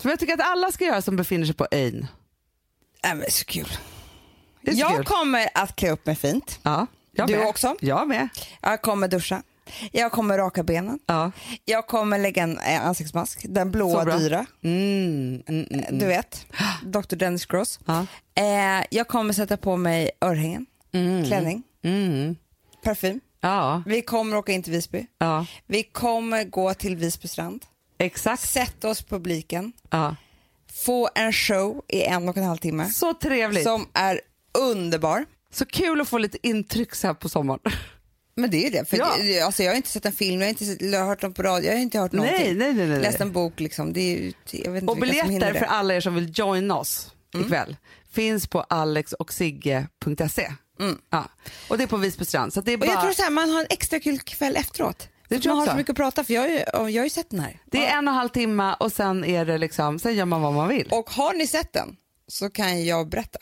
Som 0.01 0.11
jag 0.11 0.19
tycker 0.21 0.35
att 0.35 0.41
alla 0.41 0.73
ska 0.73 0.85
göra 0.85 1.03
som 1.03 1.17
befinner 1.17 1.47
sig 1.47 1.55
på 1.55 1.67
ön. 1.71 2.07
Nej, 3.05 3.15
men 3.15 3.31
så 3.31 3.45
kul. 3.45 3.69
Det 4.63 4.71
är 4.71 4.75
så 4.75 4.81
Jag 4.81 4.97
kul. 4.97 5.05
kommer 5.05 5.49
att 5.55 5.77
klä 5.77 5.91
upp 5.91 6.07
mig 6.07 6.17
fint. 6.17 6.59
Ja, 6.63 6.87
jag 7.13 7.29
Du 7.29 7.37
med. 7.37 7.47
också? 7.47 7.77
Jag 7.81 8.09
med. 8.09 8.29
Jag 8.63 8.83
kommer 8.83 9.09
duscha. 9.09 9.43
Jag 9.93 10.13
kommer 10.13 10.39
raka 10.39 10.63
benen. 10.63 10.99
Ja. 11.07 11.33
Jag 11.65 11.87
kommer 11.87 12.19
lägga 12.19 12.43
en 12.43 12.59
eh, 12.59 12.87
ansiktsmask, 12.87 13.47
den 13.49 13.71
blåa 13.71 14.19
dyra. 14.19 14.47
Mm, 14.65 15.43
mm, 15.49 15.67
mm, 15.71 15.85
mm. 15.85 15.99
Du 15.99 16.07
vet, 16.07 16.47
Dr. 16.85 17.17
Dennis 17.17 17.47
Gross. 17.47 17.81
Ja. 17.85 18.07
Eh, 18.35 18.85
jag 18.91 19.09
kommer 19.09 19.33
sätta 19.33 19.57
på 19.57 19.77
mig 19.77 20.11
örhängen, 20.21 20.67
Mm. 20.93 21.25
klänning, 21.27 21.63
Mm. 21.85 22.37
parfym. 22.85 23.21
Ja, 23.41 23.83
Vi 23.87 24.03
kommer 24.03 24.37
åka 24.37 24.53
in 24.53 24.63
till 24.63 24.73
Visby. 24.73 25.07
ja, 25.19 25.47
Vi 25.67 25.83
kommer 25.83 26.45
gå 26.45 26.75
till 26.75 26.97
Visby 26.97 27.29
strand, 27.29 27.65
exakt. 27.99 28.49
sätta 28.49 28.89
oss 28.89 29.03
på 29.03 29.15
publiken, 29.17 29.73
Ja. 29.91 30.17
få 30.85 31.09
en 31.15 31.33
show 31.33 31.83
i 31.89 32.03
en 32.03 32.29
och 32.29 32.37
en 32.37 32.45
halv 32.45 32.57
timme 32.59 32.87
Så 32.91 33.15
trevligt. 33.15 33.63
som 33.65 33.89
är 33.95 34.21
underbar. 34.59 35.25
Så 35.53 35.67
kul 35.67 36.01
att 36.01 36.09
få 36.09 36.19
lite 36.19 36.39
intryck 36.49 36.95
så 36.95 37.07
här 37.07 37.15
på 37.15 37.29
sommaren. 37.29 37.61
Men 38.35 38.51
det 38.51 38.57
är 38.57 38.65
ju 38.65 38.71
det. 38.71 38.85
För 38.89 38.97
Ja. 38.97 39.17
det- 39.21 39.41
alltså, 39.41 39.63
jag 39.63 39.71
har 39.71 39.77
inte 39.77 39.89
sett 39.89 40.07
en 40.07 40.13
film, 40.13 40.41
jag 40.41 40.47
har 40.47 40.51
inte 40.51 40.65
sett, 40.65 40.83
jag 40.83 40.99
har 41.01 41.07
hört 41.07 41.21
dem 41.21 41.35
på 41.35 41.43
radio, 41.43 41.67
jag 41.69 41.77
har 41.77 41.81
inte 41.83 41.99
hört 41.99 42.13
någonting. 42.13 42.39
Nej, 42.45 42.55
nej, 42.55 42.75
nej, 42.75 42.87
nej. 42.87 43.01
Läst 43.01 43.21
en 43.21 43.33
bok 43.33 43.61
liksom. 43.61 43.93
Det 43.93 44.01
är, 44.01 44.33
jag 44.51 44.73
vet 44.73 44.83
inte 44.83 44.93
Och 44.93 44.99
biljetter 44.99 45.55
för 45.55 45.67
alla 45.67 45.95
er 45.95 46.01
som 46.01 46.15
vill 46.15 46.33
joina 46.35 46.79
oss 46.79 47.13
ikväll 47.45 47.77
finns 48.13 48.47
på 48.47 48.61
alexochsigge.se. 48.61 50.53
Ja. 51.11 51.25
Och 51.69 51.79
det 51.79 51.85
är 51.85 51.89
på 51.89 51.97
Visby 51.97 52.25
strand. 52.25 52.53
Så 52.53 52.61
det 52.61 52.73
är 52.73 52.77
Och 52.81 52.87
jag 52.87 52.95
bara... 52.95 53.03
tror 53.03 53.13
så 53.13 53.23
här, 53.23 53.31
man 53.31 53.51
har 53.51 53.61
en 53.61 53.67
extra 53.71 54.01
kul 54.01 54.19
kväll 54.19 54.57
efteråt. 54.57 55.09
Det 55.29 55.45
man 55.47 55.59
har 55.59 55.67
så 55.67 55.75
mycket 55.77 55.91
att 55.91 55.97
prata 55.97 56.25
för 56.25 56.35
jag 56.35 56.41
har 56.41 56.49
ju, 56.49 56.59
jag 56.75 56.81
har 57.01 57.05
ju 57.05 57.11
sett 57.11 57.31
den 57.31 57.41
här. 57.41 57.59
Det 57.67 57.87
är 57.87 57.99
en 57.99 58.09
och 58.09 58.13
en 58.13 58.19
halv 58.19 58.29
timme 58.29 58.75
och 58.81 58.93
sen 58.93 59.25
är 59.25 59.45
det 59.45 59.59
liksom, 59.59 59.99
sen 59.99 60.15
gör 60.15 60.25
man 60.25 60.43
vad 60.43 60.53
man 60.53 60.69
vill. 60.69 60.89
Och 60.91 61.11
har 61.11 61.35
ni 61.35 61.47
sett 61.47 61.73
den 61.73 61.97
så 62.29 62.51
kan 62.51 62.85
jag 62.85 63.09
berätta 63.09 63.39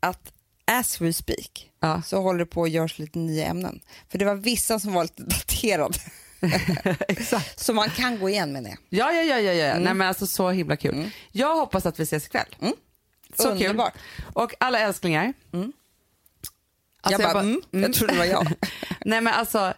att 0.00 0.29
as 0.70 1.00
we 1.00 1.12
speak 1.12 1.70
Ja. 1.80 2.02
så 2.02 2.20
håller 2.20 2.38
det 2.38 2.46
på 2.46 2.62
att 2.62 2.70
görs 2.70 2.98
lite 2.98 3.18
nya 3.18 3.46
ämnen. 3.46 3.80
För 4.08 4.18
det 4.18 4.24
var 4.24 4.34
vissa 4.34 4.78
som 4.78 4.92
var 4.92 5.02
lite 5.02 5.22
daterade. 5.22 5.98
Exakt. 7.08 7.58
Så 7.60 7.74
man 7.74 7.90
kan 7.90 8.18
gå 8.20 8.28
igen 8.28 8.52
med 8.52 8.64
det. 8.64 8.76
Ja, 8.88 9.12
ja, 9.12 9.22
ja, 9.22 9.40
ja, 9.40 9.52
ja. 9.52 9.64
Mm. 9.66 9.82
Nej 9.82 9.94
men 9.94 10.08
alltså 10.08 10.26
så 10.26 10.50
himla 10.50 10.76
kul. 10.76 11.10
Jag 11.32 11.56
hoppas 11.56 11.86
att 11.86 12.00
vi 12.00 12.02
ses 12.02 12.26
ikväll. 12.26 12.56
Så 13.38 13.50
Underbart. 13.50 13.92
kul. 13.94 14.24
Och 14.32 14.54
alla 14.60 14.78
älsklingar. 14.80 15.32
Alltså, 17.02 17.22
jag 17.22 17.32
bara, 17.32 17.40
mm, 17.42 17.60
jag 17.70 17.92
trodde 17.94 18.12
det 18.12 18.18
var 18.18 18.24
jag. 18.24 18.46
Nej 19.04 19.20
men 19.20 19.34
alltså, 19.34 19.74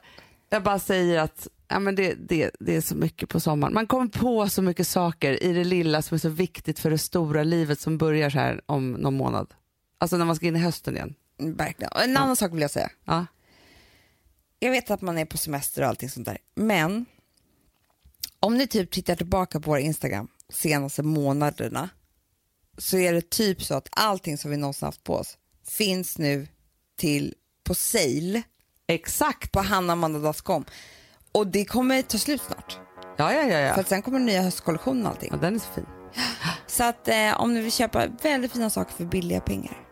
jag 0.51 0.62
bara 0.62 0.78
säger 0.78 1.18
att 1.18 1.49
ja, 1.68 1.78
men 1.78 1.95
det, 1.95 2.14
det, 2.14 2.51
det 2.61 2.76
är 2.76 2.80
så 2.80 2.95
mycket 2.95 3.28
på 3.28 3.40
sommaren. 3.40 3.74
Man 3.74 3.86
kommer 3.86 4.07
på 4.09 4.49
så 4.49 4.62
mycket 4.62 4.88
saker 4.88 5.43
i 5.43 5.53
det 5.53 5.64
lilla 5.64 6.03
som 6.03 6.14
är 6.14 6.18
så 6.18 6.28
viktigt 6.28 6.78
för 6.78 6.90
det 6.90 6.99
stora 6.99 7.43
livet 7.43 7.80
som 7.80 7.99
börjar 7.99 8.30
så 8.30 8.38
här 8.38 8.61
om 8.66 8.93
någon 8.93 9.14
månad. 9.16 9.55
Alltså 10.03 10.17
när 10.17 10.25
man 10.25 10.37
ska 10.37 10.47
in 10.47 10.57
i 10.57 10.59
hösten 10.59 10.97
igen. 10.97 11.15
Verkligen. 11.39 11.93
En 11.97 12.17
annan 12.17 12.37
sak 12.37 12.53
vill 12.53 12.61
jag 12.61 12.71
säga. 12.71 12.91
Ja. 13.05 13.27
Jag 14.59 14.71
vet 14.71 14.91
att 14.91 15.01
man 15.01 15.19
är 15.19 15.25
på 15.25 15.39
semester 15.39 15.83
och 15.83 15.89
allting 15.89 16.11
sånt 16.11 16.27
där. 16.27 16.39
Men 16.55 17.07
om 18.41 18.57
ni 18.57 18.67
typ 18.67 18.91
tittar 18.91 19.17
tillbaka 19.17 19.61
på 19.61 19.71
vår 19.71 19.79
Instagram 19.79 20.29
senaste 20.49 21.03
månaderna 21.03 21.89
så 22.79 22.99
är 22.99 23.13
det 23.13 23.31
typ 23.31 23.63
så 23.63 23.75
att 23.75 23.89
allting 23.91 24.39
som 24.39 24.51
vi 24.51 24.57
någonsin 24.57 24.87
haft 24.87 25.05
på 25.05 25.15
oss 25.15 25.39
finns 25.69 26.19
nu 26.19 26.47
till 26.99 27.35
på 27.65 27.75
sale 27.75 28.43
Exakt. 28.87 29.53
på 29.53 29.61
hannamanda.com. 29.61 30.65
Och 31.33 31.47
det 31.47 31.65
kommer 31.65 32.03
ta 32.03 32.19
slut 32.19 32.43
snart. 32.43 32.79
Ja, 33.17 33.33
ja, 33.33 33.43
ja. 33.43 33.49
För 33.49 33.59
ja. 33.59 33.75
att 33.75 33.89
sen 33.89 34.03
kommer 34.03 34.19
den 34.19 34.27
nya 34.27 34.43
höstkollektionen 34.43 35.07
och 35.07 35.11
allting. 35.11 35.29
ja 35.33 35.39
den 35.39 35.55
är 35.55 35.59
så 35.59 35.73
fin. 35.75 35.87
Så 36.67 36.85
att 36.85 37.09
eh, 37.09 37.41
om 37.41 37.55
ni 37.55 37.61
vill 37.61 37.73
köpa 37.73 38.07
väldigt 38.07 38.53
fina 38.53 38.71
saker 38.71 38.93
för 38.95 39.05
billiga 39.05 39.41
pengar. 39.41 39.91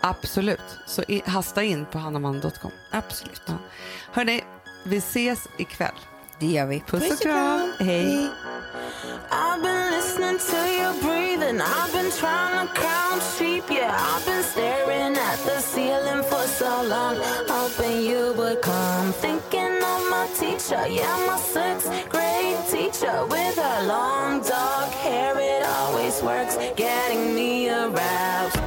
Absolut. 0.00 0.78
Så 0.86 1.02
i, 1.08 1.22
hasta 1.26 1.62
in 1.62 1.86
på 1.86 1.98
hannaman.com. 1.98 2.70
Absolut. 2.90 3.42
Ja. 3.46 3.54
Hörni, 4.12 4.44
vi 4.84 4.96
ses 4.96 5.48
ikväll. 5.56 5.94
Det 6.38 6.46
gör 6.46 6.66
vi. 6.66 6.80
Puss 6.86 7.10
och 7.12 7.20
kram. 7.20 7.72
Hej. 7.80 8.30
I've 9.30 9.62
been 9.62 9.90
listening 9.90 10.38
to 10.38 10.56
your 10.80 10.94
breathing. 11.02 11.60
I've 11.60 11.92
been 11.92 12.10
trying 12.10 12.66
to 12.66 12.74
count 12.74 13.22
sheep. 13.38 13.64
Yeah, 13.70 13.92
I've 13.92 14.24
been 14.26 14.42
staring 14.42 15.16
at 15.16 15.38
the 15.44 15.60
ceiling 15.60 16.22
for 16.22 16.46
so 16.46 16.82
long, 16.82 17.16
hoping 17.48 18.02
you 18.02 18.34
would 18.36 18.62
come. 18.62 19.12
Thinking 19.12 19.76
of 19.92 20.00
my 20.10 20.26
teacher, 20.38 20.86
yeah, 20.88 21.26
my 21.26 21.38
sixth 21.38 21.90
grade 22.08 22.58
teacher 22.70 23.26
with 23.26 23.56
her 23.56 23.86
long 23.86 24.40
dark 24.42 24.92
hair. 24.92 25.34
It 25.38 25.66
always 25.66 26.22
works, 26.22 26.56
getting 26.76 27.34
me 27.34 27.68
aroused. 27.70 28.57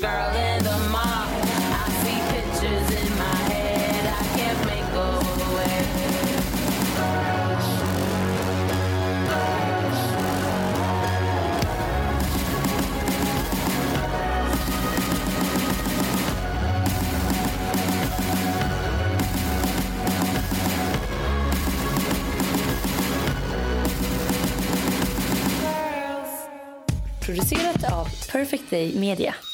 Girl 0.00 0.34
in 0.34 0.64
the. 0.64 0.70
I 0.72 1.86
see 2.00 2.20
pictures 2.32 2.88
in 3.02 3.18
my 3.18 3.40
head, 3.52 4.06
I 4.06 4.22
can't 4.36 4.66
make 4.66 4.92
away. 5.52 5.84
Producerat 27.18 27.92
av 27.92 28.08
Perfect 28.32 28.70
Day 28.70 28.92
Media. 28.94 29.49